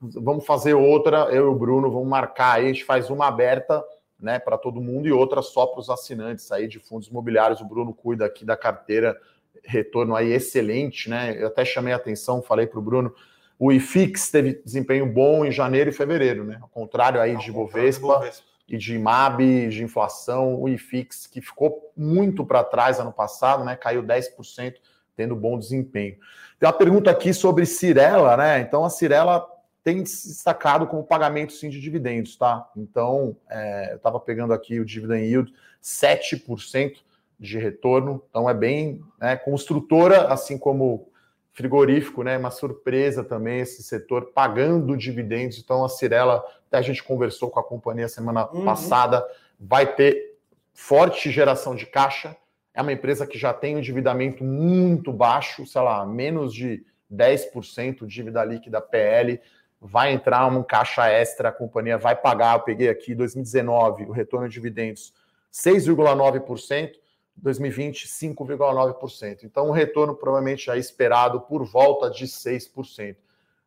Vamos 0.00 0.46
fazer 0.46 0.72
outra, 0.72 1.28
eu 1.30 1.44
e 1.44 1.48
o 1.48 1.54
Bruno, 1.54 1.90
vamos 1.90 2.08
marcar 2.08 2.54
aí. 2.54 2.64
A 2.64 2.68
gente 2.68 2.86
faz 2.86 3.10
uma 3.10 3.28
aberta 3.28 3.84
né, 4.18 4.38
para 4.38 4.56
todo 4.56 4.80
mundo 4.80 5.06
e 5.06 5.12
outra 5.12 5.42
só 5.42 5.66
para 5.66 5.80
os 5.80 5.90
assinantes 5.90 6.50
aí 6.50 6.66
de 6.66 6.78
fundos 6.78 7.08
imobiliários. 7.08 7.60
O 7.60 7.66
Bruno 7.66 7.92
cuida 7.92 8.24
aqui 8.24 8.42
da 8.42 8.56
carteira, 8.56 9.20
retorno 9.62 10.16
aí 10.16 10.32
excelente, 10.32 11.10
né? 11.10 11.36
Eu 11.38 11.48
até 11.48 11.66
chamei 11.66 11.92
a 11.92 11.96
atenção, 11.96 12.40
falei 12.40 12.66
para 12.66 12.78
o 12.78 12.82
Bruno. 12.82 13.14
O 13.58 13.70
IFIX 13.70 14.30
teve 14.30 14.62
desempenho 14.64 15.04
bom 15.04 15.44
em 15.44 15.52
janeiro 15.52 15.90
e 15.90 15.92
fevereiro, 15.92 16.44
né? 16.44 16.58
Ao 16.62 16.68
contrário 16.68 17.20
aí 17.20 17.36
de 17.36 17.52
Bovespa. 17.52 18.06
Bovespa 18.06 18.51
e 18.72 18.78
de 18.78 18.98
MAB, 18.98 19.68
de 19.68 19.84
inflação, 19.84 20.58
o 20.58 20.66
IFIX, 20.66 21.26
que 21.26 21.42
ficou 21.42 21.92
muito 21.94 22.42
para 22.42 22.64
trás 22.64 22.98
ano 22.98 23.12
passado, 23.12 23.64
né? 23.64 23.76
Caiu 23.76 24.02
10%, 24.02 24.76
tendo 25.14 25.36
bom 25.36 25.58
desempenho. 25.58 26.16
Tem 26.58 26.66
uma 26.66 26.72
pergunta 26.72 27.10
aqui 27.10 27.34
sobre 27.34 27.66
Cirela, 27.66 28.34
né? 28.34 28.60
Então 28.60 28.82
a 28.82 28.88
Cirela 28.88 29.46
tem 29.84 30.06
se 30.06 30.28
destacado 30.28 30.86
como 30.86 31.04
pagamento 31.04 31.52
sim 31.52 31.68
de 31.68 31.78
dividendos, 31.78 32.34
tá? 32.34 32.66
Então, 32.74 33.36
é, 33.50 33.92
eu 33.92 33.96
estava 33.96 34.18
pegando 34.18 34.54
aqui 34.54 34.80
o 34.80 34.86
dividend 34.86 35.26
yield, 35.26 35.52
7% 35.82 36.94
de 37.38 37.58
retorno, 37.58 38.22
então 38.30 38.48
é 38.48 38.54
bem 38.54 39.02
né, 39.20 39.36
construtora, 39.36 40.28
assim 40.28 40.56
como 40.56 41.10
frigorífico, 41.52 42.22
né? 42.22 42.38
Uma 42.38 42.50
surpresa 42.50 43.22
também 43.22 43.60
esse 43.60 43.82
setor 43.82 44.32
pagando 44.32 44.96
dividendos. 44.96 45.58
Então 45.58 45.84
a 45.84 45.90
Cirela, 45.90 46.42
até 46.72 46.78
a 46.78 46.82
gente 46.82 47.02
conversou 47.02 47.50
com 47.50 47.60
a 47.60 47.62
companhia 47.62 48.08
semana 48.08 48.48
uhum. 48.50 48.64
passada, 48.64 49.22
vai 49.60 49.94
ter 49.94 50.38
forte 50.72 51.30
geração 51.30 51.76
de 51.76 51.84
caixa. 51.84 52.34
É 52.72 52.80
uma 52.80 52.92
empresa 52.92 53.26
que 53.26 53.38
já 53.38 53.52
tem 53.52 53.76
um 53.76 53.78
endividamento 53.78 54.42
muito 54.42 55.12
baixo, 55.12 55.66
sei 55.66 55.82
lá, 55.82 56.06
menos 56.06 56.54
de 56.54 56.82
10% 57.12 58.06
de 58.06 58.06
dívida 58.06 58.42
líquida 58.42 58.80
PL. 58.80 59.38
Vai 59.78 60.12
entrar 60.12 60.46
um 60.46 60.62
caixa 60.62 61.06
extra, 61.08 61.50
a 61.50 61.52
companhia 61.52 61.98
vai 61.98 62.16
pagar. 62.16 62.56
Eu 62.56 62.62
peguei 62.62 62.88
aqui 62.88 63.14
2019, 63.14 64.04
o 64.04 64.12
retorno 64.12 64.48
de 64.48 64.54
dividendos 64.54 65.12
6,9%. 65.52 67.02
2020, 67.34 68.08
5,9%. 68.08 69.44
Então, 69.44 69.68
o 69.68 69.72
retorno 69.72 70.14
provavelmente 70.14 70.66
já 70.66 70.76
esperado 70.76 71.40
por 71.40 71.64
volta 71.64 72.10
de 72.10 72.26
6%. 72.26 73.16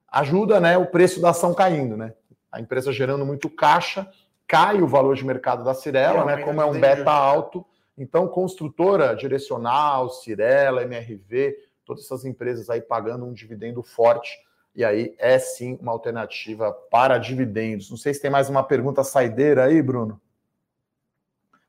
Ajuda 0.08 0.60
né, 0.60 0.78
o 0.78 0.86
preço 0.86 1.20
da 1.20 1.32
ação 1.32 1.52
caindo, 1.52 1.98
né? 1.98 2.14
A 2.56 2.62
empresa 2.62 2.94
gerando 2.94 3.26
muito 3.26 3.50
caixa, 3.50 4.10
cai 4.48 4.82
o 4.82 4.88
valor 4.88 5.14
de 5.14 5.26
mercado 5.26 5.62
da 5.62 5.74
Cirela, 5.74 6.24
né? 6.24 6.42
Como 6.42 6.62
é 6.62 6.66
um 6.66 6.80
beta 6.80 7.12
alto. 7.12 7.66
Então, 7.98 8.30
construtora 8.30 9.14
direcional, 9.14 10.10
Cirela, 10.10 10.84
MRV, 10.84 11.54
todas 11.84 12.06
essas 12.06 12.24
empresas 12.24 12.70
aí 12.70 12.80
pagando 12.80 13.26
um 13.26 13.34
dividendo 13.34 13.84
forte. 13.84 14.32
E 14.74 14.86
aí 14.86 15.14
é 15.20 15.38
sim 15.38 15.78
uma 15.82 15.92
alternativa 15.92 16.72
para 16.72 17.18
dividendos. 17.18 17.90
Não 17.90 17.98
sei 17.98 18.14
se 18.14 18.22
tem 18.22 18.32
mais 18.32 18.50
uma 18.50 18.64
pergunta 18.64 19.04
saideira 19.04 19.66
aí, 19.66 19.82
Bruno. 19.82 20.22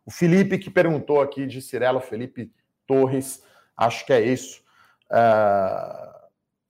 O 0.05 0.11
Felipe 0.12 0.57
que 0.57 0.70
perguntou 0.70 1.20
aqui 1.20 1.47
de 1.47 1.61
Cirela, 1.61 2.01
Felipe 2.01 2.53
Torres, 2.87 3.43
acho 3.76 4.07
que 4.07 4.12
é 4.12 4.20
isso. 4.20 4.62
Uh, 5.11 6.16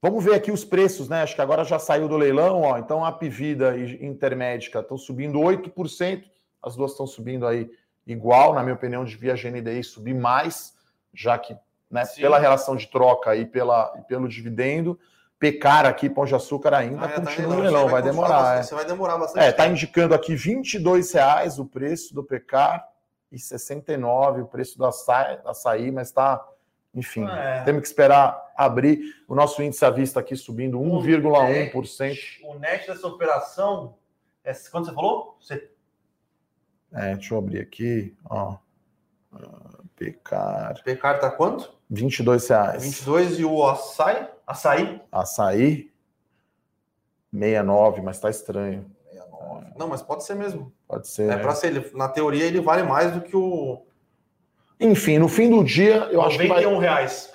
vamos 0.01 0.23
ver 0.23 0.35
aqui 0.35 0.51
os 0.51 0.63
preços, 0.63 1.09
né? 1.09 1.21
Acho 1.21 1.35
que 1.35 1.41
agora 1.41 1.63
já 1.63 1.79
saiu 1.79 2.07
do 2.07 2.17
leilão, 2.17 2.61
ó. 2.61 2.77
Então 2.77 3.03
a 3.03 3.11
Pivida 3.11 3.77
e 3.77 4.05
Intermédica 4.05 4.79
estão 4.79 4.97
subindo 4.97 5.39
8%, 5.39 6.23
as 6.61 6.75
duas 6.75 6.91
estão 6.91 7.07
subindo 7.07 7.45
aí 7.45 7.69
igual, 8.05 8.53
na 8.53 8.63
minha 8.63 8.75
opinião, 8.75 9.03
devia 9.03 9.33
a 9.33 9.35
GNDI 9.35 9.83
subir 9.83 10.13
mais, 10.13 10.73
já 11.13 11.37
que 11.37 11.55
né, 11.89 12.03
pela 12.15 12.39
relação 12.39 12.75
de 12.75 12.87
troca 12.87 13.35
e, 13.35 13.45
pela, 13.45 13.93
e 13.97 14.01
pelo 14.03 14.27
dividendo. 14.27 14.99
Pecar 15.39 15.85
aqui, 15.85 16.09
Pão 16.09 16.25
de 16.25 16.33
Açúcar 16.33 16.73
ainda 16.73 17.05
ah, 17.05 17.09
é, 17.11 17.13
continua 17.13 17.49
tá 17.49 17.55
no 17.55 17.61
leilão, 17.61 17.83
vai, 17.83 18.01
vai 18.01 18.01
demorar. 18.01 18.57
É. 18.57 18.63
Você 18.63 18.73
vai 18.73 18.85
demorar 18.85 19.17
bastante. 19.19 19.45
É, 19.45 19.51
tá 19.51 19.67
indicando 19.67 20.15
aqui 20.15 20.33
R$ 20.33 20.61
reais 21.13 21.59
o 21.59 21.65
preço 21.65 22.15
do 22.15 22.23
Pecar 22.23 22.83
e 23.31 23.37
69 23.37 24.41
o 24.41 24.45
preço 24.47 24.77
do 24.79 24.85
açaí, 24.85 25.37
açaí 25.45 25.91
mas 25.91 26.07
está, 26.07 26.43
enfim, 26.93 27.23
é. 27.29 27.61
temos 27.63 27.81
que 27.81 27.87
esperar 27.87 28.46
abrir. 28.57 29.15
O 29.27 29.35
nosso 29.35 29.61
índice 29.61 29.85
à 29.85 29.89
vista 29.89 30.19
aqui 30.19 30.35
subindo 30.35 30.79
1,1%. 30.79 32.17
O 32.43 32.57
net 32.57 32.87
dessa 32.87 33.07
operação, 33.07 33.95
é, 34.43 34.51
quanto 34.71 34.87
você 34.87 34.93
falou? 34.93 35.37
Você... 35.39 35.69
É, 36.93 37.13
deixa 37.13 37.33
eu 37.33 37.37
abrir 37.37 37.59
aqui, 37.59 38.15
ó. 38.29 38.57
Pecar. 39.95 40.81
Pecar 40.83 41.19
tá 41.19 41.29
quanto? 41.29 41.73
22 41.89 42.47
reais. 42.49 42.83
22 42.83 43.39
e 43.39 43.45
o 43.45 43.65
açaí? 43.65 44.27
Açaí? 44.45 45.01
Açaí? 45.11 45.91
69, 47.33 48.01
mas 48.01 48.19
tá 48.19 48.29
estranho. 48.29 48.85
69. 49.11 49.73
Não, 49.77 49.87
mas 49.87 50.01
pode 50.01 50.23
ser 50.23 50.35
mesmo. 50.35 50.71
Pode 50.87 51.07
ser. 51.07 51.23
É 51.23 51.35
né? 51.35 51.37
para 51.37 51.53
ser, 51.55 51.67
ele, 51.67 51.91
na 51.93 52.07
teoria 52.07 52.45
ele 52.45 52.61
vale 52.61 52.83
mais 52.83 53.11
do 53.11 53.21
que 53.21 53.35
o 53.35 53.85
Enfim, 54.79 55.17
no 55.17 55.27
fim 55.27 55.49
do 55.49 55.63
dia, 55.63 56.07
eu 56.11 56.21
acho 56.21 56.37
que 56.37 56.47
vai, 56.47 56.63
91 56.63 56.79
reais. 56.79 57.33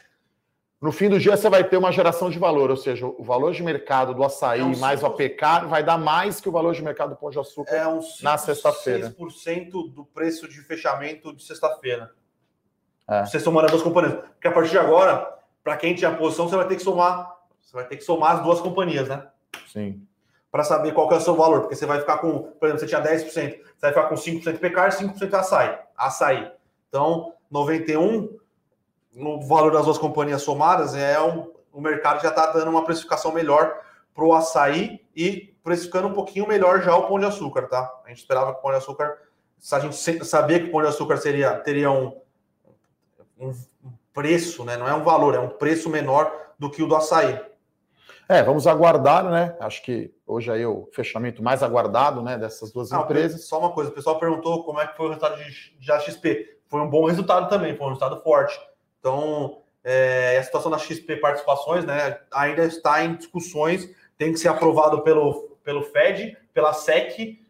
No 0.82 0.90
fim 0.90 1.08
do 1.08 1.16
dia 1.20 1.36
você 1.36 1.48
vai 1.48 1.62
ter 1.62 1.76
uma 1.76 1.92
geração 1.92 2.28
de 2.28 2.40
valor, 2.40 2.68
ou 2.68 2.76
seja, 2.76 3.06
o 3.06 3.22
valor 3.22 3.52
de 3.52 3.62
mercado 3.62 4.12
do 4.12 4.24
açaí 4.24 4.60
É 4.60 4.64
um 4.64 4.76
mais 4.78 5.00
o 5.00 5.06
APK 5.06 5.66
vai 5.68 5.80
dar 5.84 5.96
mais 5.96 6.40
que 6.40 6.48
o 6.48 6.52
valor 6.52 6.74
de 6.74 6.82
mercado 6.82 7.10
do 7.10 7.16
pão 7.16 7.30
de 7.30 7.38
açúcar. 7.38 7.72
É 7.72 7.86
uns 7.86 8.20
Na 8.20 8.36
sexta-feira. 8.36 9.14
6% 9.16 9.70
do 9.94 10.04
preço 10.04 10.48
de 10.48 10.60
fechamento 10.62 11.32
de 11.32 11.44
sexta-feira. 11.44 12.10
É. 13.08 13.24
Você 13.24 13.38
somando 13.38 13.66
as 13.66 13.70
duas 13.70 13.84
companhias. 13.84 14.14
Porque 14.14 14.48
a 14.48 14.50
partir 14.50 14.70
de 14.70 14.78
agora, 14.78 15.38
para 15.62 15.76
quem 15.76 15.94
tinha 15.94 16.12
posição, 16.16 16.48
você 16.48 16.56
vai 16.56 16.66
ter 16.66 16.74
que 16.74 16.82
somar. 16.82 17.32
Você 17.60 17.72
vai 17.74 17.86
ter 17.86 17.96
que 17.96 18.02
somar 18.02 18.36
as 18.36 18.42
duas 18.42 18.60
companhias, 18.60 19.08
né? 19.08 19.28
Sim. 19.68 20.04
Para 20.50 20.64
saber 20.64 20.92
qual 20.92 21.06
que 21.06 21.14
é 21.14 21.18
o 21.18 21.20
seu 21.20 21.36
valor. 21.36 21.60
Porque 21.60 21.76
você 21.76 21.86
vai 21.86 22.00
ficar 22.00 22.18
com, 22.18 22.42
por 22.42 22.66
exemplo, 22.66 22.80
você 22.80 22.86
tinha 22.86 23.00
10%, 23.00 23.24
você 23.30 23.60
vai 23.80 23.90
ficar 23.90 24.08
com 24.08 24.16
5% 24.16 24.58
pecar 24.58 24.88
e 24.88 24.92
5% 24.92 25.32
açaí. 25.34 25.78
açaí. 25.96 26.50
Então, 26.88 27.34
91, 27.48 28.36
no 29.14 29.40
valor 29.40 29.72
das 29.72 29.84
duas 29.84 29.98
companhias 29.98 30.42
somadas, 30.42 30.94
é 30.94 31.20
um, 31.20 31.50
o 31.72 31.80
mercado 31.80 32.22
já 32.22 32.28
está 32.28 32.46
dando 32.52 32.70
uma 32.70 32.84
precificação 32.84 33.32
melhor 33.32 33.80
para 34.14 34.24
o 34.24 34.34
açaí 34.34 35.04
e 35.14 35.54
precificando 35.62 36.08
um 36.08 36.12
pouquinho 36.12 36.46
melhor 36.46 36.82
já 36.82 36.94
o 36.96 37.06
pão 37.06 37.18
de 37.18 37.26
açúcar, 37.26 37.68
tá? 37.68 37.90
A 38.04 38.08
gente 38.08 38.18
esperava 38.18 38.52
que 38.52 38.58
o 38.58 38.62
pão 38.62 38.70
de 38.70 38.78
açúcar, 38.78 39.18
se 39.58 39.74
a 39.74 39.80
gente 39.80 40.24
sabia 40.24 40.60
que 40.60 40.68
o 40.68 40.72
pão 40.72 40.82
de 40.82 40.88
açúcar 40.88 41.16
seria, 41.16 41.54
teria 41.58 41.90
um, 41.90 42.20
um 43.38 43.52
preço, 44.12 44.64
né? 44.64 44.76
Não 44.76 44.88
é 44.88 44.94
um 44.94 45.02
valor, 45.02 45.34
é 45.34 45.40
um 45.40 45.48
preço 45.48 45.88
menor 45.88 46.32
do 46.58 46.70
que 46.70 46.82
o 46.82 46.86
do 46.86 46.96
açaí. 46.96 47.40
É, 48.28 48.42
vamos 48.42 48.66
aguardar, 48.66 49.24
né? 49.24 49.56
Acho 49.60 49.82
que 49.82 50.14
hoje 50.26 50.50
aí 50.50 50.62
é 50.62 50.66
o 50.66 50.88
fechamento 50.92 51.42
mais 51.42 51.62
aguardado, 51.62 52.22
né, 52.22 52.38
dessas 52.38 52.72
duas 52.72 52.92
Ah, 52.92 53.00
empresas. 53.00 53.46
Só 53.46 53.58
uma 53.58 53.72
coisa, 53.72 53.90
o 53.90 53.94
pessoal 53.94 54.18
perguntou 54.18 54.64
como 54.64 54.80
é 54.80 54.86
que 54.86 54.96
foi 54.96 55.06
o 55.06 55.08
resultado 55.08 55.36
de, 55.36 55.76
de 55.78 56.00
XP. 56.00 56.58
Foi 56.66 56.80
um 56.80 56.88
bom 56.88 57.04
resultado 57.04 57.48
também, 57.48 57.76
foi 57.76 57.86
um 57.86 57.90
resultado 57.90 58.22
forte. 58.22 58.58
Então, 59.02 59.58
é, 59.82 60.38
a 60.38 60.42
situação 60.44 60.70
da 60.70 60.78
XP 60.78 61.16
Participações, 61.16 61.84
né, 61.84 62.20
ainda 62.32 62.64
está 62.64 63.04
em 63.04 63.16
discussões, 63.16 63.90
tem 64.16 64.32
que 64.32 64.38
ser 64.38 64.46
aprovado 64.46 65.02
pelo, 65.02 65.58
pelo 65.64 65.82
FED, 65.82 66.38
pela 66.54 66.72
SEC, 66.72 67.40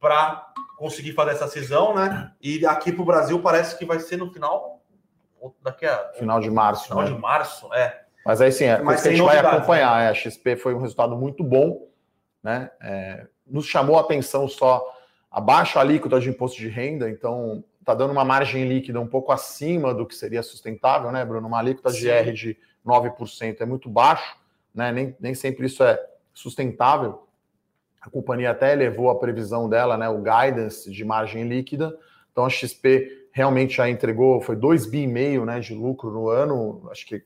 para 0.00 0.50
conseguir 0.78 1.12
fazer 1.12 1.32
essa 1.32 1.46
cisão, 1.48 1.94
né? 1.94 2.32
E 2.40 2.64
aqui 2.64 2.90
para 2.90 3.02
o 3.02 3.04
Brasil 3.04 3.40
parece 3.42 3.76
que 3.76 3.84
vai 3.84 4.00
ser 4.00 4.16
no 4.16 4.32
final, 4.32 4.80
daqui 5.62 5.84
a 5.84 6.12
Final 6.14 6.40
de 6.40 6.50
março, 6.50 6.84
final 6.88 7.04
né? 7.04 7.10
de 7.10 7.18
março, 7.18 7.72
é. 7.74 8.02
Mas 8.24 8.40
aí 8.40 8.50
sim, 8.50 8.64
é 8.64 8.80
Mas 8.80 9.02
que 9.02 9.08
a 9.08 9.10
gente 9.10 9.20
vai 9.20 9.36
novidades, 9.36 9.58
acompanhar. 9.58 10.02
é, 10.02 10.08
a 10.08 10.14
XP 10.14 10.56
foi 10.56 10.74
um 10.74 10.80
resultado 10.80 11.14
muito 11.14 11.44
bom, 11.44 11.88
né? 12.42 12.70
É, 12.80 13.26
nos 13.46 13.66
chamou 13.66 13.98
a 13.98 14.00
atenção 14.00 14.48
só 14.48 14.82
a 15.30 15.40
baixa 15.40 15.78
alíquota 15.78 16.18
de 16.18 16.30
imposto 16.30 16.58
de 16.58 16.68
renda, 16.68 17.10
então 17.10 17.62
está 17.82 17.94
dando 17.94 18.12
uma 18.12 18.24
margem 18.24 18.66
líquida 18.66 19.00
um 19.00 19.06
pouco 19.06 19.32
acima 19.32 19.92
do 19.92 20.06
que 20.06 20.14
seria 20.14 20.42
sustentável, 20.42 21.10
né, 21.10 21.24
Bruno? 21.24 21.48
Uma 21.48 21.58
alíquota 21.58 21.90
Sim. 21.90 21.98
de 21.98 22.10
R 22.10 22.32
de 22.32 22.56
9% 22.86 23.60
é 23.60 23.66
muito 23.66 23.90
baixo, 23.90 24.36
né? 24.74 24.92
Nem, 24.92 25.16
nem 25.20 25.34
sempre 25.34 25.66
isso 25.66 25.82
é 25.82 26.00
sustentável. 26.32 27.26
A 28.00 28.08
companhia 28.08 28.50
até 28.50 28.72
elevou 28.72 29.10
a 29.10 29.18
previsão 29.18 29.68
dela, 29.68 29.96
né? 29.98 30.08
O 30.08 30.18
guidance 30.18 30.90
de 30.90 31.04
margem 31.04 31.46
líquida. 31.46 31.96
Então 32.30 32.44
a 32.44 32.50
XP 32.50 33.28
realmente 33.32 33.76
já 33.76 33.88
entregou, 33.88 34.40
foi 34.40 34.56
2,5 34.56 34.90
bi 34.90 34.98
e 34.98 35.06
meio, 35.06 35.44
né, 35.44 35.58
de 35.58 35.74
lucro 35.74 36.10
no 36.10 36.28
ano. 36.28 36.88
Acho 36.90 37.06
que 37.06 37.22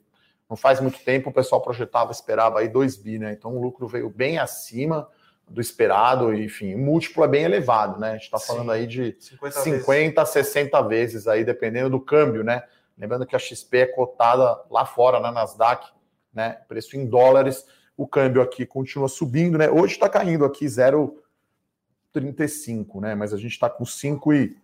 não 0.49 0.57
faz 0.57 0.81
muito 0.81 0.99
tempo 1.05 1.31
o 1.31 1.33
pessoal 1.33 1.61
projetava, 1.61 2.13
esperava 2.13 2.61
aí 2.61 2.69
2 2.69 2.97
bi, 2.97 3.19
né? 3.19 3.33
Então 3.33 3.57
o 3.57 3.61
lucro 3.61 3.87
veio 3.87 4.09
bem 4.09 4.39
acima 4.39 5.09
do 5.49 5.61
esperado, 5.61 6.35
enfim, 6.35 6.75
o 6.75 6.79
múltiplo 6.79 7.23
é 7.25 7.29
bem 7.29 7.45
elevado, 7.45 8.01
né? 8.01 8.11
A 8.11 8.15
gente 8.15 8.25
está 8.25 8.39
falando 8.39 8.73
aí 8.73 8.87
de 8.87 9.17
50, 9.21 9.61
50 9.61 10.21
a 10.21 10.27
60 10.27 10.83
vezes 10.83 11.29
aí, 11.29 11.45
dependendo 11.45 11.91
do 11.91 12.01
câmbio, 12.01 12.43
né? 12.43 12.65
Lembrando 12.99 13.25
que 13.27 13.37
a 13.37 13.39
XP 13.39 13.79
é 13.79 13.87
cotada 13.87 14.61
lá 14.71 14.85
fora 14.85 15.21
na 15.21 15.31
Nasdaq, 15.31 15.87
né? 16.35 16.59
Preço 16.67 16.97
em 16.97 17.07
dólares. 17.07 17.65
O 17.97 18.09
câmbio 18.09 18.43
aqui 18.43 18.67
continua 18.67 19.07
subindo, 19.09 19.57
né? 19.57 19.71
Hoje 19.71 19.95
está 19.95 20.09
caindo 20.09 20.45
aqui 20.45 20.67
0,35, 20.67 23.01
né? 23.01 23.15
Mas 23.15 23.33
a 23.33 23.37
gente 23.37 23.53
está 23.53 23.71
com 23.71 23.85
5 23.85 24.33
e 24.33 24.57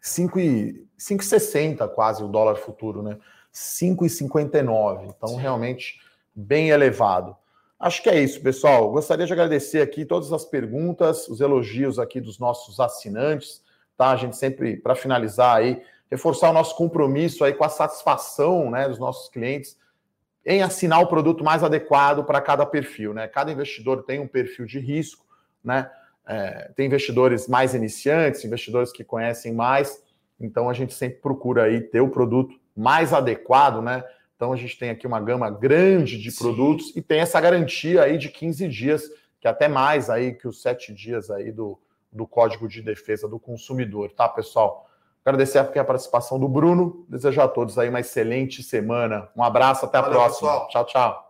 5 0.00 0.38
e 0.38 0.86
5,60 0.98 1.88
quase 1.88 2.22
o 2.22 2.28
dólar 2.28 2.54
futuro, 2.56 3.02
né? 3.02 3.18
5,59. 3.52 5.08
Então, 5.08 5.30
Sim. 5.30 5.38
realmente 5.38 6.00
bem 6.34 6.70
elevado. 6.70 7.36
Acho 7.80 8.02
que 8.02 8.10
é 8.10 8.22
isso, 8.22 8.42
pessoal. 8.42 8.92
Gostaria 8.92 9.24
de 9.24 9.32
agradecer 9.32 9.80
aqui 9.80 10.04
todas 10.04 10.30
as 10.34 10.44
perguntas, 10.44 11.26
os 11.28 11.40
elogios 11.40 11.98
aqui 11.98 12.20
dos 12.20 12.38
nossos 12.38 12.78
assinantes, 12.78 13.62
tá? 13.96 14.10
A 14.10 14.16
gente 14.16 14.36
sempre, 14.36 14.76
para 14.76 14.94
finalizar 14.94 15.56
aí, 15.56 15.82
reforçar 16.10 16.50
o 16.50 16.52
nosso 16.52 16.76
compromisso 16.76 17.42
aí 17.42 17.54
com 17.54 17.64
a 17.64 17.70
satisfação 17.70 18.70
né, 18.70 18.86
dos 18.86 18.98
nossos 18.98 19.30
clientes 19.30 19.78
em 20.44 20.62
assinar 20.62 21.00
o 21.00 21.06
produto 21.06 21.42
mais 21.42 21.64
adequado 21.64 22.22
para 22.22 22.42
cada 22.42 22.66
perfil, 22.66 23.14
né? 23.14 23.26
Cada 23.26 23.50
investidor 23.50 24.02
tem 24.02 24.20
um 24.20 24.28
perfil 24.28 24.66
de 24.66 24.78
risco, 24.78 25.24
né? 25.64 25.90
É, 26.26 26.70
tem 26.76 26.84
investidores 26.86 27.48
mais 27.48 27.74
iniciantes, 27.74 28.44
investidores 28.44 28.92
que 28.92 29.02
conhecem 29.02 29.54
mais, 29.54 30.02
então 30.38 30.68
a 30.68 30.74
gente 30.74 30.92
sempre 30.92 31.18
procura 31.20 31.64
aí 31.64 31.80
ter 31.80 32.02
o 32.02 32.10
produto 32.10 32.54
mais 32.76 33.14
adequado, 33.14 33.80
né? 33.80 34.04
Então 34.40 34.54
a 34.54 34.56
gente 34.56 34.78
tem 34.78 34.88
aqui 34.88 35.06
uma 35.06 35.20
gama 35.20 35.50
grande 35.50 36.16
de 36.16 36.30
Sim. 36.30 36.42
produtos 36.42 36.96
e 36.96 37.02
tem 37.02 37.20
essa 37.20 37.38
garantia 37.38 38.04
aí 38.04 38.16
de 38.16 38.30
15 38.30 38.66
dias, 38.68 39.02
que 39.38 39.46
é 39.46 39.50
até 39.50 39.68
mais 39.68 40.08
aí 40.08 40.32
que 40.32 40.48
os 40.48 40.62
sete 40.62 40.94
dias 40.94 41.30
aí 41.30 41.52
do, 41.52 41.78
do 42.10 42.26
Código 42.26 42.66
de 42.66 42.80
Defesa 42.80 43.28
do 43.28 43.38
Consumidor, 43.38 44.12
tá, 44.12 44.26
pessoal? 44.26 44.88
Agradecer 45.22 45.58
a 45.58 45.84
participação 45.84 46.38
do 46.38 46.48
Bruno, 46.48 47.04
desejar 47.06 47.44
a 47.44 47.48
todos 47.48 47.78
aí 47.78 47.90
uma 47.90 48.00
excelente 48.00 48.62
semana. 48.62 49.28
Um 49.36 49.44
abraço, 49.44 49.84
até 49.84 49.98
a 49.98 50.00
Valeu, 50.00 50.18
próxima. 50.18 50.48
pessoal. 50.48 50.68
Tchau, 50.68 50.86
tchau. 50.86 51.29